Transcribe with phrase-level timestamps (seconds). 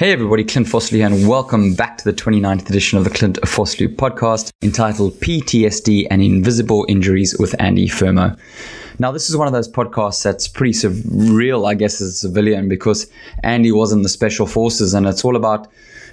[0.00, 3.38] Hey everybody, Clint Fossley here, and welcome back to the 29th edition of the Clint
[3.42, 8.34] Fossley podcast entitled PTSD and Invisible Injuries with Andy Fermo.
[8.98, 12.66] Now, this is one of those podcasts that's pretty surreal, I guess, as a civilian,
[12.66, 13.10] because
[13.42, 15.68] Andy was in the special forces, and it's all about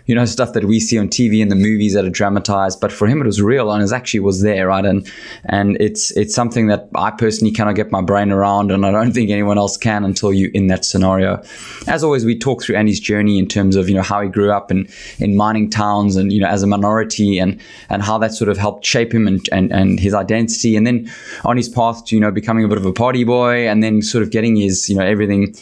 [0.08, 2.80] you know, stuff that we see on TV and the movies that are dramatized.
[2.80, 4.86] But for him, it was real and it actually was there, right?
[4.86, 5.10] And
[5.46, 9.12] and it's it's something that I personally cannot get my brain around, and I don't
[9.12, 11.44] think anyone else can until you in that scenario.
[11.88, 14.52] As always, we talk through Andy's journey in terms of you know how he grew
[14.52, 14.88] up in
[15.20, 18.58] in mining towns and you know as a minority and and how that sort of
[18.58, 21.12] helped shape him and and, and his identity, and then
[21.44, 24.02] on his path to you know becoming a bit of a party boy, and then
[24.02, 25.54] sort of getting his you know everything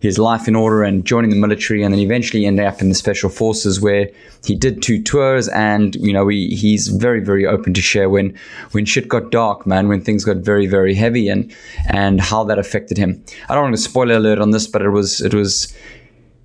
[0.00, 2.94] his life in order and joining the military, and then eventually ended up in the
[2.94, 4.10] special forces where
[4.44, 5.48] he did two tours.
[5.48, 8.36] And you know, he, he's very, very open to share when
[8.72, 11.54] when shit got dark, man, when things got very, very heavy, and
[11.88, 13.22] and how that affected him.
[13.48, 15.72] I don't want to spoiler alert on this, but it was it was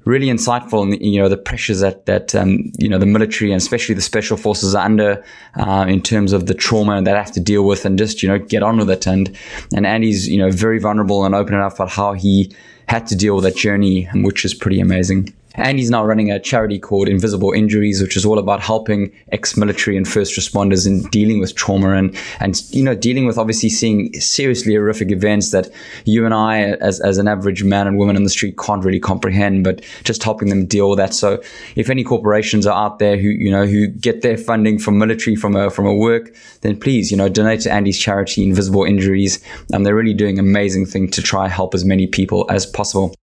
[0.05, 3.60] really insightful and you know the pressures that that um, you know the military and
[3.60, 5.24] especially the special forces are under
[5.57, 8.29] uh, in terms of the trauma that they have to deal with and just you
[8.29, 9.35] know get on with it and
[9.76, 12.54] and Andy's you know very vulnerable and open enough about how he
[12.88, 15.34] had to deal with that journey, which is pretty amazing.
[15.57, 19.98] And he's now running a charity called Invisible Injuries, which is all about helping ex-military
[19.98, 24.13] and first responders in dealing with trauma and, and you know, dealing with obviously seeing
[24.13, 25.70] seriously horrific events that
[26.05, 28.99] you and I, as, as an average man and woman on the street, can't really
[28.99, 31.13] comprehend, but just helping them deal with that.
[31.13, 31.41] So
[31.76, 35.35] if any corporations are out there who, you know, who get their funding from military
[35.35, 39.43] from a, from a work, then please, you know, donate to Andy's charity, Invisible Injuries.
[39.73, 43.15] Um, they're really doing amazing thing to try help as many people as possible.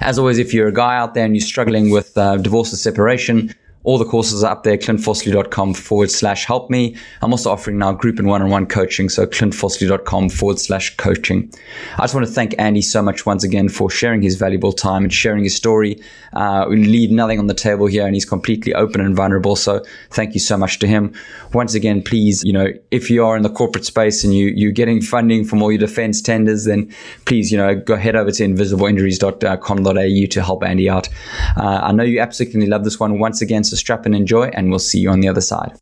[0.00, 2.76] As always, if you're a guy out there and you're struggling with uh, divorce or
[2.76, 3.54] separation,
[3.86, 6.96] all the courses are up there, clintfossley.com forward slash help me.
[7.22, 11.52] I'm also offering now group and one on one coaching, so clintfossley.com forward slash coaching.
[11.96, 15.04] I just want to thank Andy so much once again for sharing his valuable time
[15.04, 16.02] and sharing his story.
[16.32, 19.54] Uh, we leave nothing on the table here, and he's completely open and vulnerable.
[19.54, 21.14] So thank you so much to him.
[21.52, 24.72] Once again, please, you know, if you are in the corporate space and you, you're
[24.72, 26.92] getting funding from all your defense tenders, then
[27.24, 31.08] please, you know, go head over to invisibleinjuries.com.au to help Andy out.
[31.56, 33.20] Uh, I know you absolutely love this one.
[33.20, 35.72] Once again, so strap and enjoy, and we'll see you on the other side.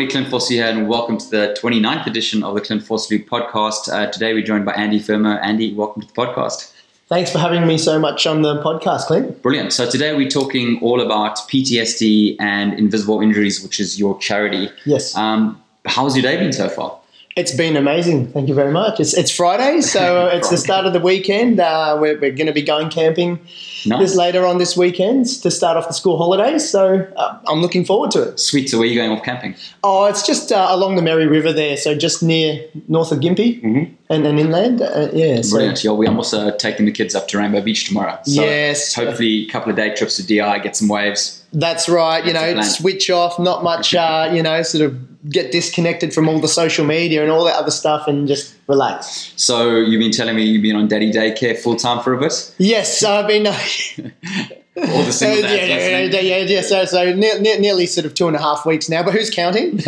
[0.00, 3.92] Everybody, Clint Fossley here, and welcome to the 29th edition of the Clint Fossley podcast.
[3.92, 5.38] Uh, today we're joined by Andy Fermo.
[5.42, 6.72] Andy, welcome to the podcast.
[7.08, 9.42] Thanks for having me so much on the podcast, Clint.
[9.42, 9.74] Brilliant.
[9.74, 14.70] So today we're talking all about PTSD and invisible injuries, which is your charity.
[14.86, 15.14] Yes.
[15.14, 16.98] Um, how's your day been so far?
[17.36, 18.32] It's been amazing.
[18.32, 18.98] Thank you very much.
[18.98, 21.60] It's, it's Friday, so it's the start of the weekend.
[21.60, 23.38] Uh, we're, we're going to be going camping
[23.86, 24.00] Nice.
[24.00, 26.68] this later on this weekend to start off the school holidays.
[26.68, 28.40] So uh, I'm looking forward to it.
[28.40, 28.68] Sweet.
[28.68, 29.54] So where are you going off camping?
[29.84, 33.62] Oh, it's just uh, along the Mary River there, so just near north of Gympie
[33.62, 33.94] Mhm.
[34.10, 34.82] and, and inland.
[34.82, 35.40] Uh, yeah.
[35.42, 35.84] So, Brilliant.
[35.84, 38.18] Yeah, I'm also taking the kids up to Rainbow Beach tomorrow.
[38.24, 38.92] So Yes.
[38.94, 41.44] Hopefully, a couple of day trips to DI, get some waves.
[41.52, 42.24] That's right.
[42.26, 46.14] You That's the know, switch off, not much, uh, you know, sort of get disconnected
[46.14, 49.32] from all the social media and all that other stuff and just relax.
[49.36, 52.54] So you've been telling me you've been on daddy daycare full time for a bit?
[52.58, 53.46] Yes, I've been.
[53.46, 53.58] Uh,
[54.76, 58.06] All the single yeah, dads yeah, yeah, yeah, yeah, So, so ne- ne- nearly sort
[58.06, 59.78] of two and a half weeks now, but who's counting?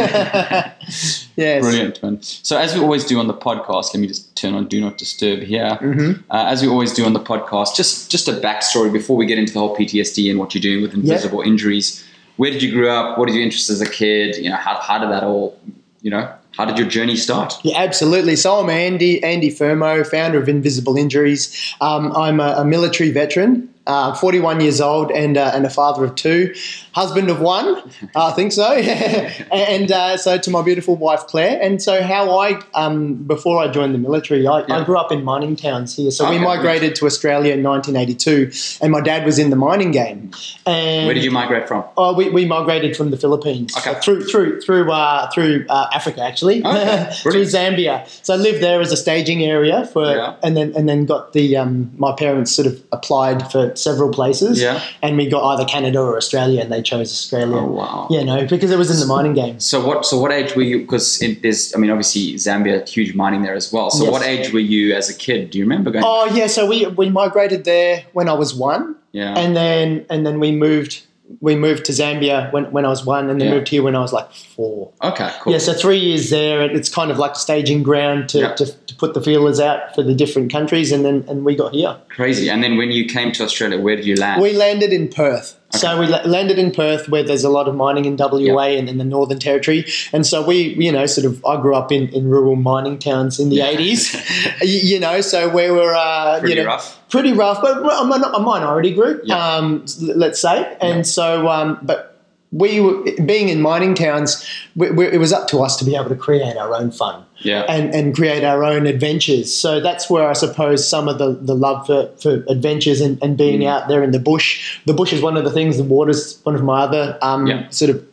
[1.37, 1.63] yes.
[1.63, 2.21] Brilliant, man.
[2.21, 4.99] So, as we always do on the podcast, let me just turn on Do Not
[4.99, 5.79] Disturb here.
[5.81, 6.23] Mhm.
[6.31, 9.39] Uh, as we always do on the podcast, just just a backstory before we get
[9.39, 12.05] into the whole PTSD and what you're doing with invisible injuries.
[12.37, 13.19] Where did you grow up?
[13.19, 14.37] What did your interests as a kid?
[14.37, 15.59] You know, how, how did that all,
[16.01, 17.55] you know, how did your journey start?
[17.63, 18.37] Yeah, absolutely.
[18.37, 21.75] So I'm Andy, Andy Fermo, founder of Invisible Injuries.
[21.81, 26.05] Um, I'm a, a military veteran, uh, 41 years old, and uh, and a father
[26.05, 26.55] of two,
[26.93, 27.83] husband of one,
[28.15, 28.73] I think so.
[29.53, 31.59] and uh, so to my beautiful wife Claire.
[31.61, 34.79] And so how I, um, before I joined the military, I, Yeah.
[34.81, 36.11] I grew up in mining towns here.
[36.11, 38.51] So Okay, we migrated to Australia in 1982,
[38.83, 40.31] and my dad was in the mining game.
[40.67, 41.85] And Where did you migrate from?
[41.97, 43.95] Oh, we, we migrated from the Philippines Okay.
[43.95, 47.43] So through through through uh, through uh, Africa actually Okay, through.
[47.43, 48.07] Zambia.
[48.25, 50.37] So I lived there as a staging area for, Yeah.
[50.43, 54.61] and then and then got the um, my parents sort of applied for several places,
[54.61, 54.81] Yeah.
[55.03, 57.57] and we got either Canada or Australia, and they chose Australia.
[57.57, 58.07] Oh, wow.
[58.11, 59.59] You know, because it was in the mining game.
[59.61, 60.05] So what?
[60.07, 60.81] So what age were you?
[60.81, 63.91] Because there's, I mean, obviously Zambia, huge mining there as well.
[63.91, 64.13] So Yes.
[64.13, 65.51] what age were you as a kid?
[65.51, 66.05] Do you remember going?
[66.07, 69.39] Oh yeah, so we we migrated there when I was one, yeah.
[69.39, 71.03] and then and then we moved
[71.41, 73.55] we moved to Zambia when, when I was one, and then Yeah.
[73.55, 74.91] moved here when I was like four.
[75.03, 75.53] Okay, cool.
[75.53, 76.61] Yeah, so three years there.
[76.63, 79.95] and It's kind of like a staging ground to, to, to put the feelers out
[79.95, 81.97] for the different countries, and then and we got here.
[82.09, 82.49] Crazy.
[82.51, 84.43] And then when you came to Australia, where did you land?
[84.43, 85.57] We landed in Perth.
[85.75, 88.99] So we landed in Perth, where there's a lot of mining in WA and in
[88.99, 91.45] the Northern Territory, and so we, you know, sort of.
[91.47, 93.73] I grew up in, in rural mining towns in the Yeah.
[93.73, 97.01] '80s, you, know, so we were, uh, Pretty you know, rough.
[97.09, 99.37] pretty rough, but a, min- a minority group, Yeah.
[99.57, 102.12] um, let's say, and so, um, but.
[102.53, 104.47] We were, being in mining towns,
[104.77, 107.25] we, we, it was up to us to be able to create our own fun
[107.39, 107.63] Yeah.
[107.67, 109.55] and, and create our own adventures.
[109.55, 113.39] So that's where I suppose some of the, the love for, for adventures and, and
[113.39, 113.67] being Mm.
[113.69, 114.79] out there in the bush.
[114.85, 117.69] The bush is one of the things, the water's one of my other um, Yeah.
[117.71, 118.05] sort of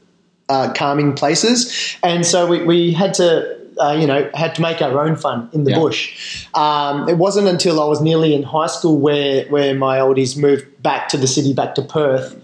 [0.47, 1.97] uh, calming places.
[2.01, 5.49] And so we, we had to, uh, you know, had to make our own fun
[5.51, 5.79] in the Yeah.
[5.79, 6.45] bush.
[6.55, 10.65] Um, it wasn't until I was nearly in high school where, where my oldies moved
[10.81, 12.35] back to the city, back to Perth.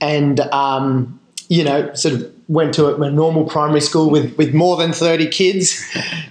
[0.00, 1.17] And, um,
[1.48, 4.92] you know, sort of went to a, a normal primary school with, with more than
[4.92, 5.82] 30 kids,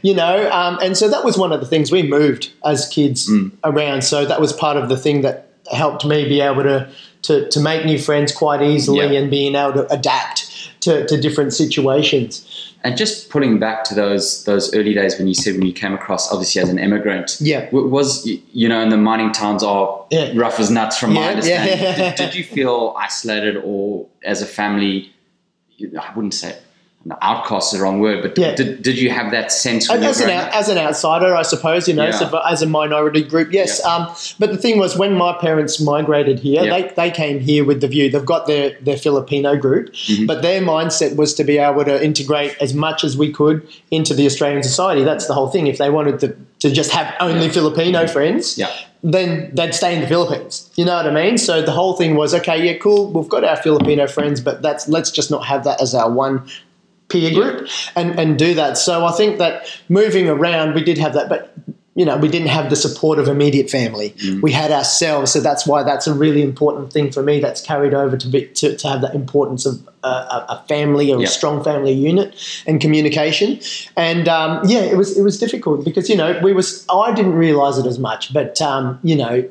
[0.02, 0.50] you know.
[0.52, 3.31] Um, and so that was one of the things we moved as kids
[3.64, 4.04] around.
[4.04, 6.90] So that was part of the thing that helped me be able to,
[7.24, 9.19] to, to make new friends quite easily Yeah.
[9.19, 10.47] and being able to adapt
[10.88, 12.74] to, to different situations.
[12.84, 15.94] And just pulling back to those those early days when you said when you came
[15.94, 17.68] across, obviously as an immigrant, Yeah.
[17.72, 20.31] was you know, in the mining towns are oh, Yeah.
[20.36, 21.80] rough as nuts from my Yeah, understanding.
[21.80, 22.16] yeah.
[22.16, 25.12] Did, did you feel isolated or as a family?
[25.80, 26.56] I wouldn't say
[27.22, 28.54] outcast is the wrong word, but Yeah.
[28.56, 31.94] did, did you have that sense As an, out, as an outsider, I suppose, you
[31.94, 32.12] know, Yeah.
[32.12, 33.84] so as a minority group, yes.
[33.86, 34.08] Um,
[34.40, 36.82] but the thing was, when my parents migrated here, Yeah.
[36.82, 40.26] they, they came here with the view they've got their, their Filipino group, Mm-hmm.
[40.26, 44.14] but their mindset was to be able to integrate as much as we could into
[44.14, 45.04] the Australian society.
[45.06, 45.68] That's the whole thing.
[45.68, 47.52] If they wanted to, to just have only Yeah.
[47.54, 48.68] Filipino friends, Yeah.
[49.04, 50.70] then they'd stay in the Philippines.
[50.76, 51.38] You know what I mean?
[51.38, 53.12] So the whole thing was okay, yeah, cool.
[53.14, 56.42] We've got our Filipino friends, but that's let's just not have that as our one
[57.09, 58.77] peer group and and do that.
[58.77, 61.54] So I think that moving around, we did have that, but
[61.98, 64.13] you know, we didn't have the support of immediate family.
[64.44, 67.39] We had ourselves, so that's why that's a really important thing for me.
[67.39, 71.24] That's carried over to be to, to have that importance of a, a family or
[71.24, 72.36] a strong family unit
[72.68, 73.60] and communication.
[73.95, 77.33] And um, yeah, it was it was difficult because you know we was I didn't
[77.33, 79.50] realize it as much, but um, you know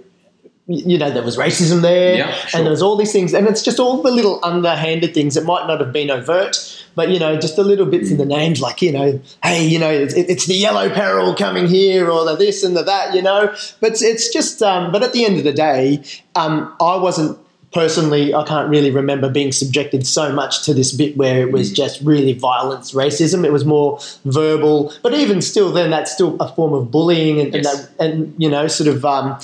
[0.69, 2.59] you know, there was racism there, Yeah, sure.
[2.59, 5.45] and there was all these things, and it's just all the little underhanded things that
[5.45, 6.57] might not have been overt,
[6.97, 9.79] but you know, just the little bits in the names, like you know, hey, you
[9.79, 13.23] know, it's, it's the yellow peril coming here, or the this and the that, you
[13.23, 13.55] know.
[13.81, 16.03] But it's, it's just, um, but at the end of the day,
[16.35, 17.39] um, I wasn't
[17.73, 21.71] personally, I can't really remember being subjected so much to this bit where it was
[21.71, 23.45] just really violence, racism.
[23.45, 27.55] It was more verbal, but even still, then that's still a form of bullying, and,
[27.55, 27.67] Yes.
[27.67, 29.05] and, that, and you know, sort of.
[29.05, 29.39] Um,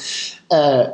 [0.51, 0.93] uh,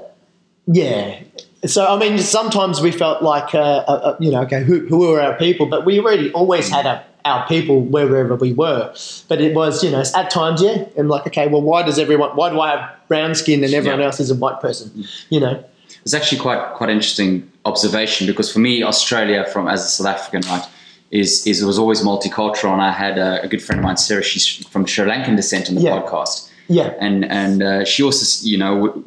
[0.73, 1.21] yeah.
[1.67, 5.13] So I mean, sometimes we felt like, uh, uh, uh, you know, okay, who, who
[5.13, 5.67] are our people?
[5.67, 8.95] But we already always had our, our people wherever we were.
[9.27, 12.31] But it was, you know, at times, yeah, and like, okay, well, why does everyone?
[12.37, 14.07] Why do I have brown skin and everyone Yeah.
[14.07, 15.05] else is a white person?
[15.31, 15.65] You know,
[16.05, 20.43] It's actually quite quite interesting observation because for me, Australia, from as a South African,
[20.49, 20.65] right,
[21.11, 24.23] is is was always multicultural, and I had a, a good friend of mine, Sarah.
[24.23, 25.99] She's from Sri Lankan descent on the Yeah.
[25.99, 28.75] podcast, yeah, and and uh, she also, you know.
[28.87, 29.05] w-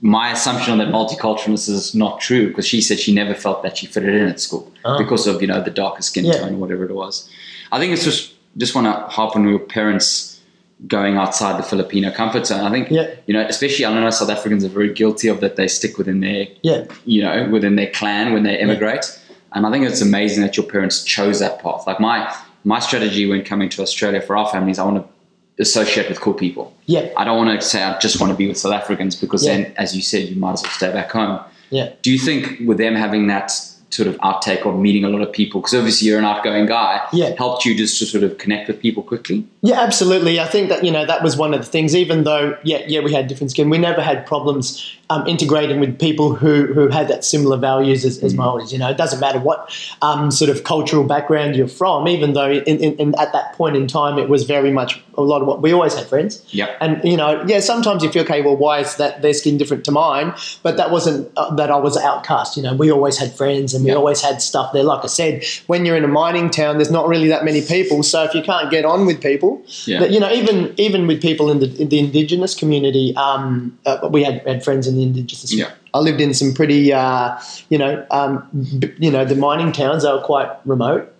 [0.00, 3.78] My assumption on that multiculturalness is not true because she said she never felt that
[3.78, 4.96] she fitted in at school Oh.
[4.98, 6.34] because of you know the darker skin Yeah.
[6.38, 7.28] tone or whatever it was.
[7.72, 10.40] I think it's just just want to harp on your parents
[10.86, 12.60] going outside the Filipino comfort zone.
[12.60, 13.08] I think Yeah.
[13.26, 15.56] you know, especially I don't know South Africans are very guilty of that.
[15.56, 19.04] They stick within their yeah, you know, within their clan when they immigrate.
[19.52, 21.84] And I think it's amazing that your parents chose that path.
[21.88, 25.04] Like my my strategy when coming to Australia for our families, I want to
[25.60, 26.72] associate with cool people.
[26.86, 29.44] yeah, I don't want to say I just want to be with South Africans because
[29.44, 29.52] Yeah.
[29.56, 31.40] then, as you said, you might as well stay back home.
[31.70, 31.90] yeah.
[32.02, 33.50] Do you think with them having that
[33.90, 37.00] sort of outtake of meeting a lot of people, because obviously you're an outgoing guy,
[37.12, 37.30] Yeah.
[37.38, 39.44] helped you just to sort of connect with people quickly?
[39.62, 40.38] Yeah, absolutely.
[40.40, 41.94] I think that you know that was one of the things.
[41.96, 45.98] Even though, yeah, yeah, we had different skin, we never had problems um, integrating with
[45.98, 48.72] people who who had that similar values as, as my oldies.
[48.72, 49.70] You know, it doesn't matter what
[50.02, 52.06] um, sort of cultural background you're from.
[52.08, 55.22] Even though, in, in, in, at that point in time, it was very much a
[55.22, 56.44] lot of what we always had friends.
[56.50, 56.76] Yep.
[56.80, 58.42] And you know, yeah, sometimes you feel okay.
[58.42, 60.34] Well, why is that their skin different to mine?
[60.62, 62.56] But that wasn't uh, that I was outcast.
[62.56, 63.96] You know, we always had friends and we Yeah.
[63.96, 64.84] always had stuff there.
[64.84, 68.02] Like I said, when you're in a mining town, there's not really that many people.
[68.02, 70.00] So if you can't get on with people, Yeah.
[70.00, 74.08] that, you know, even even with people in the in the indigenous community, um, uh,
[74.10, 75.52] we had, had friends in the indigenous.
[75.52, 75.70] Yeah.
[75.94, 77.38] I lived in some pretty, uh,
[77.70, 78.46] you know, um,
[78.78, 80.02] b- you know, the mining towns.
[80.02, 81.12] They were quite remote,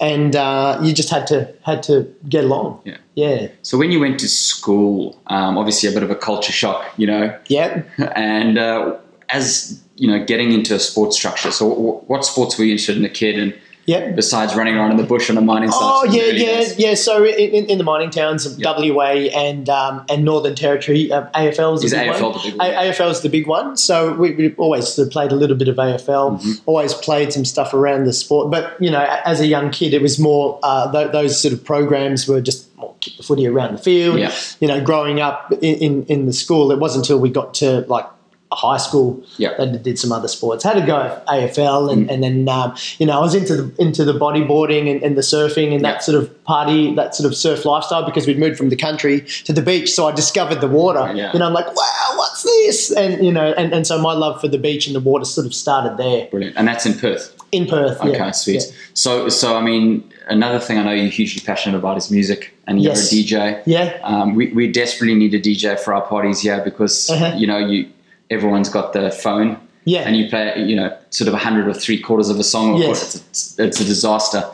[0.00, 2.80] and uh, you just had to had to get along.
[2.84, 2.96] Yeah.
[3.14, 3.48] Yeah.
[3.62, 7.06] So when you went to school, um, obviously a bit of a culture shock, you
[7.06, 7.82] know, Yeah.
[8.14, 8.96] and uh,
[9.30, 11.50] as you know, getting into a sports structure.
[11.50, 13.52] So, w- what sports were you interested in a kid, and
[13.86, 14.14] Yep.
[14.16, 15.80] besides running around in the bush on a mining site?
[15.82, 16.78] Oh yeah, yeah, days?
[16.78, 16.94] yeah.
[16.94, 18.72] So in, in the mining towns of Yeah.
[18.92, 22.32] WA and um, and Northern Territory, uh, AFL is the big AFL one.
[22.32, 22.70] the big one?
[22.70, 23.76] A- AFL is the big one.
[23.76, 26.38] So we, we always sort of played a little bit of AFL.
[26.40, 26.52] Mm-hmm.
[26.66, 28.50] Always played some stuff around the sport.
[28.50, 31.64] But you know, as a young kid, it was more uh, th- those sort of
[31.64, 34.18] programs were just more kick the footy around the field.
[34.18, 34.34] Yeah.
[34.60, 37.80] You know, growing up in, in in the school, it wasn't until we got to
[37.88, 38.06] like
[38.52, 39.50] high school Yeah.
[39.54, 39.72] Mm.
[39.72, 40.64] that did some other sports.
[40.64, 44.04] Had to go AFL, and, and then um, you know I was into the into
[44.04, 47.64] the bodyboarding and, and the surfing and that sort of party, that sort of surf
[47.64, 49.92] lifestyle because we'd moved from the country to the beach.
[49.92, 51.12] So I discovered the water.
[51.14, 51.32] Yeah.
[51.32, 52.90] You know, I'm like, wow, what's this?
[52.90, 55.46] And you know, and, and so my love for the beach and the water sort
[55.46, 56.56] of started there Brilliant.
[56.56, 57.36] And that's in Perth.
[57.52, 58.00] in Perth.
[58.00, 58.30] Okay, yeah.
[58.32, 58.54] sweet.
[58.66, 58.72] Yeah.
[58.94, 62.82] So, so I mean, another thing I know you're hugely passionate about is music, and
[62.82, 63.12] you're Yes.
[63.12, 63.62] a DJ.
[63.66, 63.98] Yeah.
[64.02, 67.34] Um, we, we desperately need a DJ for our parties here because Uh-huh.
[67.36, 67.88] you know you
[68.30, 69.58] everyone's got the phone.
[69.84, 70.00] Yeah.
[70.02, 72.74] And you play, you know, sort of a hundred or three quarters of a song.
[72.74, 72.86] Of Yes.
[72.86, 74.44] course, it's, a, it's a disaster.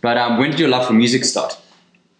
[0.00, 1.56] But um, when did your love for music start?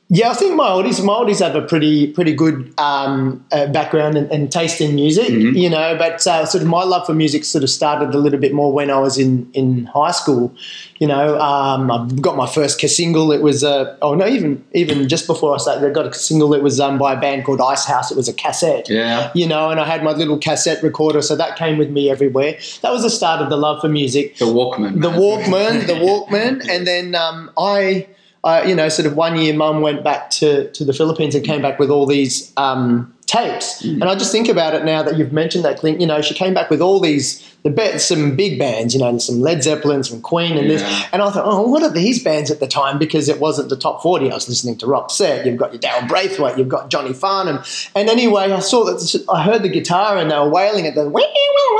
[0.08, 4.16] Yeah, I think my oldies, my oldies have a pretty pretty good um, uh, background
[4.16, 5.56] and, and taste in music, Mm-hmm.
[5.56, 5.96] you know.
[5.98, 8.72] But uh, sort of my love for music sort of started a little bit more
[8.72, 10.54] when I was in, in high school.
[11.00, 13.32] You know, um, I got my first single.
[13.32, 16.54] It was uh, oh no, even even just before I started, I got a single.
[16.54, 18.12] It was um, by a band called Icehouse.
[18.12, 18.88] It was a cassette.
[18.88, 19.32] Yeah.
[19.34, 22.56] You know, and I had my little cassette recorder, so that came with me everywhere.
[22.82, 25.02] That was the start of the love for music The Walkman.
[25.02, 25.18] the man.
[25.18, 28.06] Walkman, the Walkman, and then um, I,
[28.46, 31.44] uh, you know, sort of one year, Mum went back to to the Philippines and
[31.44, 33.94] came back with all these um, tapes, Mm.
[34.00, 36.00] and I just think about it now that you've mentioned that, Clint.
[36.00, 39.18] You know, she came back with all these the be- some big bands, you know,
[39.18, 42.48] some Led Zeppelin, some Queen, and this, and I thought, oh, what are these bands
[42.52, 42.96] at the time?
[42.96, 44.30] Because it wasn't the top forty.
[44.30, 45.44] I was listening to Rock Set.
[45.44, 47.58] You've got your Daryl Braithwaite, you've got Johnny Farnham,
[47.96, 51.10] and anyway, I saw that I heard the guitar and they were wailing at the.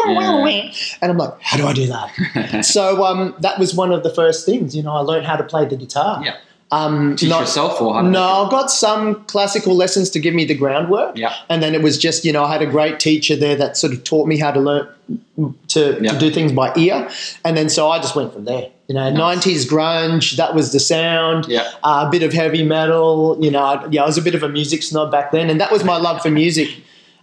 [0.08, 0.96] Yeah.
[1.02, 2.64] And I'm like, how do I do that?
[2.74, 4.74] so um, that was one of the first things.
[4.74, 6.20] You know, I learned how to play the guitar.
[6.24, 6.36] Yeah.
[6.72, 10.54] Um, Teach not- yourself or no, I got some classical lessons to give me the
[10.54, 11.16] groundwork.
[11.16, 11.32] Yeah.
[11.48, 13.92] And then it was just, you know, I had a great teacher there that sort
[13.92, 14.88] of taught me how to learn
[15.68, 16.12] to, Yeah.
[16.12, 17.08] to do things by ear.
[17.44, 18.70] And then so I just went from there.
[18.88, 19.44] You know, Nice.
[19.44, 21.46] 90s grunge, that was the sound.
[21.48, 21.68] Yeah.
[21.84, 23.36] Uh, a bit of heavy metal.
[23.40, 25.50] You know, I, yeah, I was a bit of a music snob back then.
[25.50, 26.68] And that was my love for music.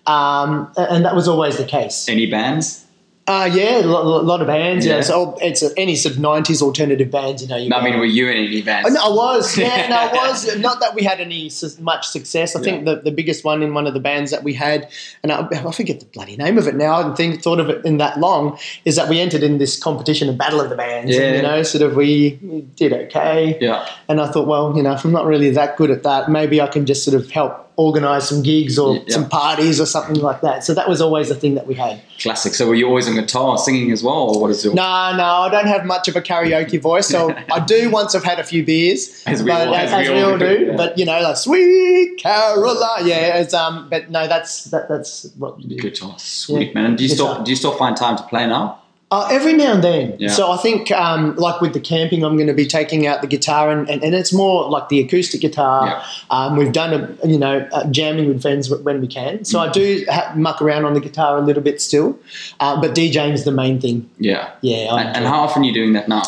[0.08, 2.08] Um, and that was always the case.
[2.08, 2.83] Any bands?
[3.26, 4.86] Uh, yeah, a lot, of bands.
[4.86, 5.02] Yeah, Yeah.
[5.02, 7.42] so it's any sort of nineties alternative bands.
[7.42, 8.90] You know, you No, I mean, were you in any bands?
[8.90, 9.58] Oh, no, I was.
[9.64, 10.58] Yeah, no, I was.
[10.58, 11.50] Not that we had any
[11.80, 12.54] much success.
[12.54, 14.90] I think the, the biggest one in one of the bands that we had,
[15.24, 16.96] and I, I forget the bloody name of it now.
[16.96, 18.58] I hadn't think, thought of it in that long.
[18.84, 21.16] Is that we entered in this competition, a battle of the bands.
[21.16, 21.36] And, Yeah.
[21.38, 23.58] you know, sort of we, we did okay.
[23.62, 23.88] Yeah.
[24.10, 26.60] And I thought, well, you know, if I'm not really that good at that, maybe
[26.60, 29.02] I can just sort of help organise some gigs or Yeah.
[29.08, 30.64] some parties or something like that.
[30.64, 32.02] So that was always the thing that we had.
[32.22, 32.54] Classic.
[32.54, 34.74] So were you always on guitar singing as well, or what is your?
[34.74, 34.84] No,
[35.16, 37.08] no, I don't have much of a karaoke voice.
[37.08, 40.08] So I do once I've had a few beers, As we but, all- as, as
[40.08, 40.66] we we all do, do.
[40.66, 40.76] yeah.
[40.78, 43.38] But you know, like sweet Caroline, yeah.
[43.38, 45.60] It's, um, but no, that's that, that's what.
[45.68, 46.74] Guitar, sweet Yeah.
[46.76, 46.86] man.
[46.86, 47.34] And do you Guitar.
[47.36, 48.80] still do you still find time to play now?
[49.14, 50.16] Uh, every now and then.
[50.18, 50.30] Yeah.
[50.30, 53.28] So I think, um, like with the camping, I'm going to be taking out the
[53.28, 55.86] guitar, and, and, and it's more like the acoustic guitar.
[55.86, 56.04] Yeah.
[56.32, 56.92] Um, we've done
[57.22, 59.46] a you know uh, jamming with friends when we can.
[59.46, 62.18] So I do ha- muck around on the guitar a little bit still,
[62.60, 64.10] uh, but DJing's the main thing.
[64.18, 64.50] Yeah.
[64.62, 66.24] Yeah, I And, and how often are you doing that now?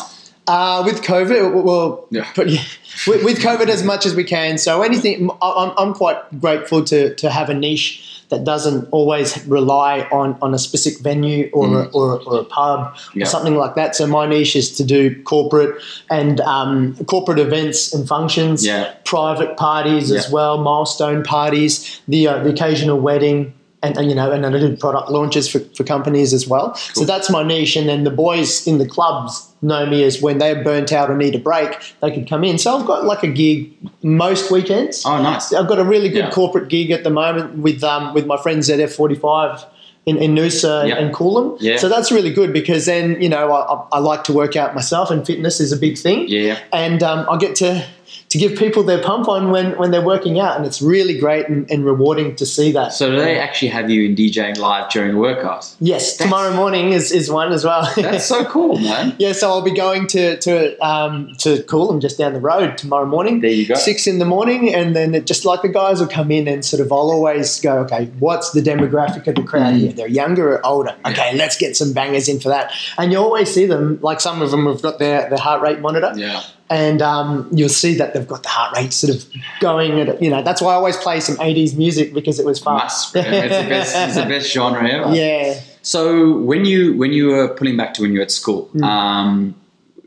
[0.46, 2.30] Uh, with COVID, well, Yeah.
[2.36, 2.62] yeah,
[3.08, 4.58] with, with COVID as much as we can.
[4.58, 10.00] So anything, I'm, I'm quite grateful to, to have a niche that doesn't always rely
[10.10, 13.22] on, on a specific venue or, a, or, or a pub Yeah.
[13.22, 13.94] or something like that.
[13.94, 15.80] So my niche is to do corporate
[16.10, 18.94] and um, corporate events and functions, Yeah.
[19.04, 23.52] private parties as well, milestone parties, the uh, the occasional wedding.
[23.82, 26.74] And, and, you know, and I do product launches for, for companies as well.
[26.74, 27.76] So that's my niche.
[27.76, 31.16] And then the boys in the clubs know me as when they're burnt out or
[31.16, 31.70] need a break,
[32.00, 32.56] they could come in.
[32.58, 35.04] So I've got like a gig most weekends.
[35.04, 35.52] Oh, nice.
[35.52, 36.30] I've got a really good Yeah.
[36.30, 39.64] corporate gig at the moment with um, with my friends at F45
[40.06, 40.96] in, in Noosa Yeah.
[40.98, 41.56] and Coolum.
[41.60, 41.76] Yeah.
[41.78, 44.74] So that's really good because then, you know, I, I- I like to work out
[44.74, 46.26] myself and fitness is a big thing.
[46.28, 46.58] Yeah.
[46.72, 47.84] And um, I get to
[48.28, 51.48] to give people their pump on when, when they're working out and it's really great
[51.48, 52.92] and, and rewarding to see that.
[52.92, 55.76] So do they actually have you in DJing live during workouts?
[55.80, 57.90] yes, tomorrow morning is, is one as well.
[57.96, 59.14] That's so cool, man.
[59.18, 63.06] Yeah, so I'll be going to to um, to Coolum just down the road tomorrow
[63.06, 63.40] morning.
[63.40, 63.74] There you go.
[63.74, 66.64] Six in the morning, and then it, just like the guys will come in and
[66.64, 69.92] sort of I'll always go, okay, what's the demographic of the crowd here?
[69.92, 70.96] They're younger or older?
[71.06, 72.72] Okay, let's get some bangers in for that.
[72.98, 75.80] And you always see them, like some of them have got their, their heart rate
[75.80, 76.42] monitor, Yeah.
[76.68, 79.24] And um, you'll see that they've got the heart rate sort of
[79.60, 80.42] going at you know.
[80.42, 83.14] That's why I always play some '80s music because it was fast.
[83.14, 83.94] It's the best.
[83.96, 85.14] It's the best genre ever.
[85.14, 85.60] yeah.
[85.82, 88.82] So when you when you were pulling back to when you were at school, Mm.
[88.84, 89.54] um,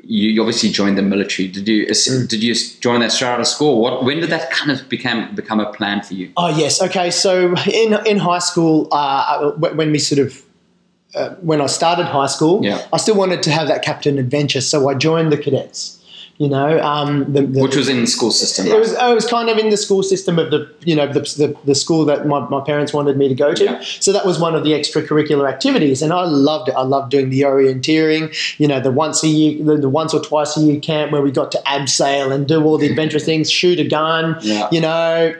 [0.03, 1.47] you, you obviously joined the military.
[1.47, 2.27] Did you Mm.
[2.27, 3.79] did you join that straight out of school?
[3.81, 6.31] What when did that kind of become become a plan for you?
[6.35, 7.11] Oh yes, okay.
[7.11, 10.41] So in in high school, uh, when when we sort of
[11.15, 12.81] uh, when I started high school, Yeah.
[12.91, 15.98] I still wanted to have that captain adventure, so I joined the cadets.
[16.39, 18.79] You know, um, the, the, Which was in the school system, it right?
[18.79, 21.57] was I was kind of in the school system of the you know the, the,
[21.65, 23.63] the school that my, my parents wanted me to go to.
[23.65, 23.81] Yeah.
[23.99, 26.75] So that was one of the extracurricular activities, and I loved it.
[26.75, 28.33] I loved doing the orienteering.
[28.57, 31.21] You know, the once a year, the, the once or twice a year camp where
[31.21, 34.37] we got to abseil and do all the adventurous things, shoot a gun.
[34.41, 34.69] Yeah.
[34.71, 35.35] You know,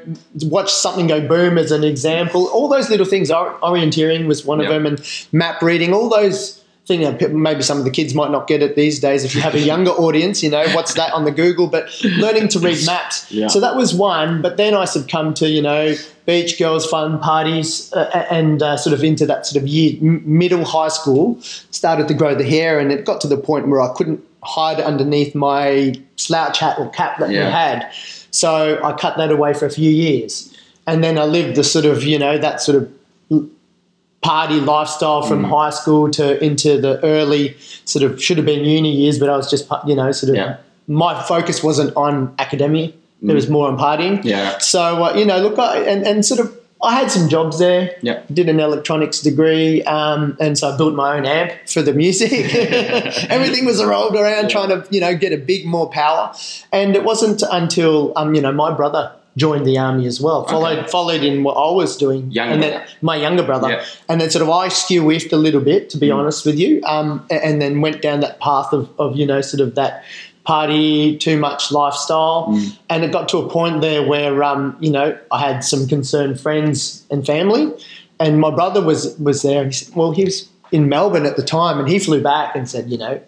[0.48, 2.48] watch something go boom as an example.
[2.48, 3.32] All those little things.
[3.32, 4.66] Orienteering was one Yeah.
[4.66, 5.94] of them, and map reading.
[5.94, 6.59] All those.
[6.90, 9.24] Thing, uh, maybe some of the kids might not get it these days.
[9.24, 11.68] If you have a younger audience, you know what's that on the Google.
[11.68, 13.32] But learning to read maps.
[13.32, 13.46] Yeah.
[13.48, 14.42] So that was one.
[14.42, 15.94] But then I succumbed to you know
[16.26, 20.66] beach girls, fun parties, uh, and uh, sort of into that sort of year middle
[20.66, 21.40] high school.
[21.42, 24.80] Started to grow the hair, and it got to the point where I couldn't hide
[24.82, 27.46] underneath my slouch hat or cap that Yeah.
[27.46, 27.92] we had.
[28.32, 30.52] So I cut that away for a few years,
[30.88, 32.92] and then I lived the sort of you know that sort of
[34.22, 35.50] party lifestyle from Mm.
[35.50, 39.38] high school to into the early sort of should have been uni years, but I
[39.38, 40.56] was just you know sort of Yeah.
[40.88, 42.90] my focus wasn't on academia;
[43.28, 44.24] it was more on partying.
[44.24, 44.58] Yeah.
[44.60, 47.92] So uh, you know, look, I, and and sort of I had some jobs there.
[48.02, 48.20] Yeah.
[48.34, 52.32] Did an electronics degree, um, and so I built my own amp for the music.
[53.30, 56.34] Everything was rolled around trying to you know get a big more power,
[56.72, 60.40] and it wasn't until um, you know my brother joined the army as well.
[60.48, 63.84] Followed followed in what I was doing, Younger and then my younger brother, Yeah.
[64.10, 66.82] and then sort of I skew whiffed a little bit, to be honest with you,
[66.86, 70.04] um, and then went down that path of, of you know sort of that
[70.46, 72.58] party too much lifestyle,
[72.90, 76.40] and it got to a point there where um, you know I had some concerned
[76.40, 77.72] friends and family,
[78.20, 81.44] and my brother was was there, he said, well, he was in Melbourne at the
[81.44, 83.20] time, and he flew back and said, you know,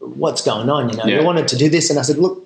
[0.00, 0.88] what's going on?
[0.90, 1.20] You know, Yeah.
[1.20, 2.44] you wanted to do this, and I said, look.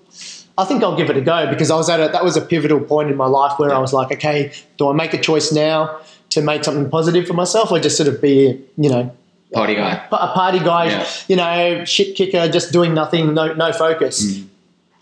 [0.58, 2.40] I think I'll give it a go because I was at a, that was a
[2.42, 5.50] pivotal point in my life where I was like, okay, do I make a choice
[5.52, 9.14] now to make something positive for myself, or just sort of be, you know,
[9.52, 10.02] Party guy.
[10.10, 11.06] a party guy, Yeah.
[11.28, 14.24] you know, shit kicker, just doing nothing, no no focus.
[14.24, 14.46] Mm.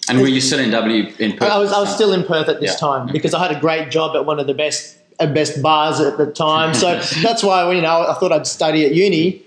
[0.08, 1.50] And were you still in W in Perth?
[1.50, 2.76] I was I was still in Perth at this Yeah.
[2.88, 3.12] time mm.
[3.12, 6.26] because I had a great job at one of the best best bars at the
[6.26, 6.74] time.
[6.74, 9.42] So that's why you know I thought I'd study at uni.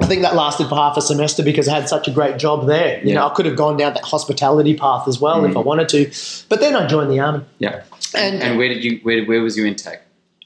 [0.00, 2.66] I think that lasted for half a semester because I had such a great job
[2.66, 2.98] there.
[3.00, 3.28] You know, Yeah.
[3.28, 3.30] Mm.
[3.30, 6.10] I could have gone down that hospitality path as well if I wanted to.
[6.48, 7.44] But then I joined the army.
[7.58, 7.82] Yeah.
[8.14, 10.00] And- and where did you where where was your intake?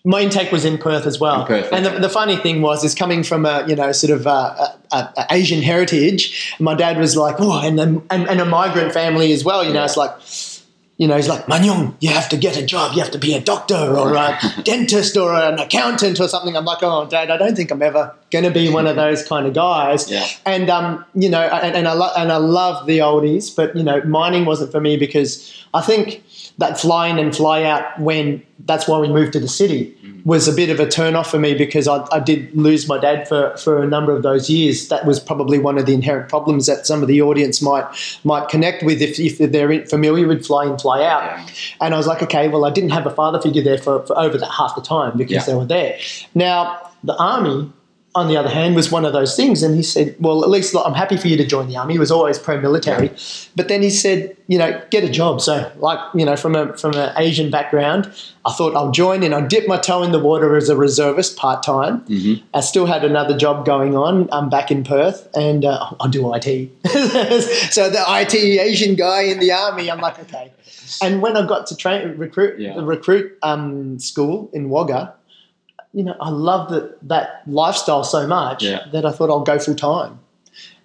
[0.04, 1.44] My intake was in Perth as well.
[1.46, 4.26] Perth, and the, the funny thing was, is coming from a you know sort of
[4.26, 6.56] a, a, a Asian heritage.
[6.58, 9.62] My dad was like, oh, and, then and and a migrant family as well.
[9.64, 10.12] You know, it's like.
[10.98, 12.92] You know, he's like, Manyong, you have to get a job.
[12.94, 16.54] You have to be a doctor or a dentist or an accountant or something.
[16.56, 19.22] I'm like, oh, Dad, I don't think I'm ever going to be one of those
[19.22, 20.10] kind of guys.
[20.10, 20.26] Yeah.
[20.46, 23.82] And um, you know, and, and I lo- and I love the oldies, but you
[23.84, 26.24] know, mining wasn't for me because I think
[26.58, 30.46] that fly in and fly out when that's why we moved to the city was
[30.46, 33.26] a bit of a turn off for me because I, I did lose my dad
[33.26, 34.86] for, for a number of those years.
[34.88, 37.86] That was probably one of the inherent problems that some of the audience might
[38.22, 41.22] might connect with if, if they're familiar with fly in, fly out.
[41.24, 41.46] Yeah.
[41.80, 44.16] And I was like, okay, well, I didn't have a father figure there for, for
[44.18, 45.44] over that half the time because Yeah.
[45.46, 45.98] they were there.
[46.34, 47.72] Now, the army,
[48.14, 49.62] on the other hand, was one of those things.
[49.62, 51.94] And he said, well, at least like, I'm happy for you to join the army.
[51.94, 53.10] He was always pro-military.
[53.56, 55.40] But then he said, you know, get a job.
[55.40, 58.12] So, like, you know, from a from an Asian background,
[58.44, 61.36] I thought I'll join and I'll dip my toe in the water as a reservist
[61.38, 62.04] part-time.
[62.52, 64.28] I still had another job going on.
[64.30, 66.70] I'm back in Perth and uh, I'll do IT.
[67.72, 70.52] so the IT Asian guy in the army, I'm like, okay.
[71.00, 72.74] And when I got to train recruit Yeah.
[72.78, 75.14] recruit um, school in Wagga,
[75.92, 78.86] you know, I love the, that lifestyle so much Yeah.
[78.92, 80.18] that I thought I'll go full time.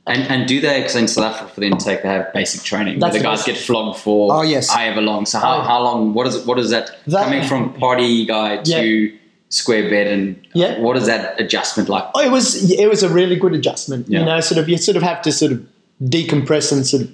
[0.06, 2.94] And and do they because in South Africa for the intake they have basic training
[3.00, 4.70] where That's the guys get flogged for Oh, yes.
[4.70, 5.26] however long.
[5.26, 5.62] So how, Oh.
[5.62, 9.12] how long what is what is that, That- coming from party guy to
[9.50, 10.80] square bed and Yeah.
[10.80, 12.06] what is that adjustment like?
[12.16, 14.08] Oh, it was it was a really good adjustment.
[14.08, 14.20] Yeah.
[14.20, 15.62] You know, sort of you sort of have to sort of
[16.02, 17.10] decompress and sort of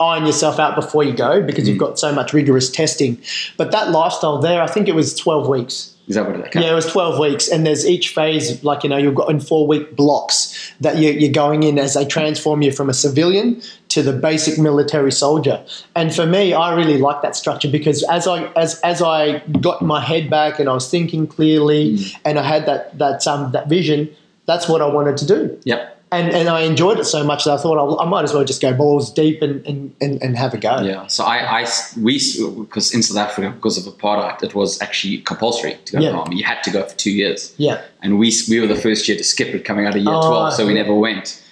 [0.00, 1.68] iron yourself out before you go because Mm.
[1.68, 3.18] you've got so much rigorous testing.
[3.56, 5.91] But that lifestyle there, I think it was twelve weeks.
[6.08, 6.62] Is that what it is?
[6.62, 9.38] Yeah, it was 12 weeks, and there's each phase, like, you know, you've got in
[9.38, 13.62] four week blocks that you, you're going in as they transform you from a civilian
[13.88, 15.64] to the basic military soldier.
[15.94, 19.82] And for me, I really like that structure because as I as as I got
[19.82, 23.68] my head back and I was thinking clearly, and I had that that um that
[23.68, 24.08] vision,
[24.46, 25.60] that's what I wanted to do.
[25.64, 25.91] Yep.
[26.12, 28.44] And and I enjoyed it so much that I thought I, I might as well
[28.44, 30.80] just go balls deep and and, and, and have a go.
[30.82, 31.06] Yeah.
[31.08, 31.66] So I, I
[32.00, 32.20] we
[32.60, 36.08] because in South Africa because of apartheid, it was actually compulsory to go Yeah.
[36.10, 36.36] to the army.
[36.36, 37.80] You had to go for two years, Yeah.
[38.02, 40.28] and we we were the first year to skip it coming out of year Oh,
[40.28, 41.42] twelve, so we never went.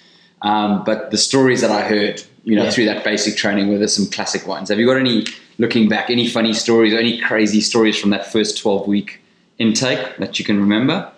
[0.43, 2.71] Um, but the stories that I heard, you know, Yeah.
[2.71, 4.69] through that basic training, were there's some classic ones.
[4.69, 5.25] Have you got any
[5.59, 9.19] looking back, any funny stories or any crazy stories from that first twelve week
[9.59, 11.11] intake that you can remember?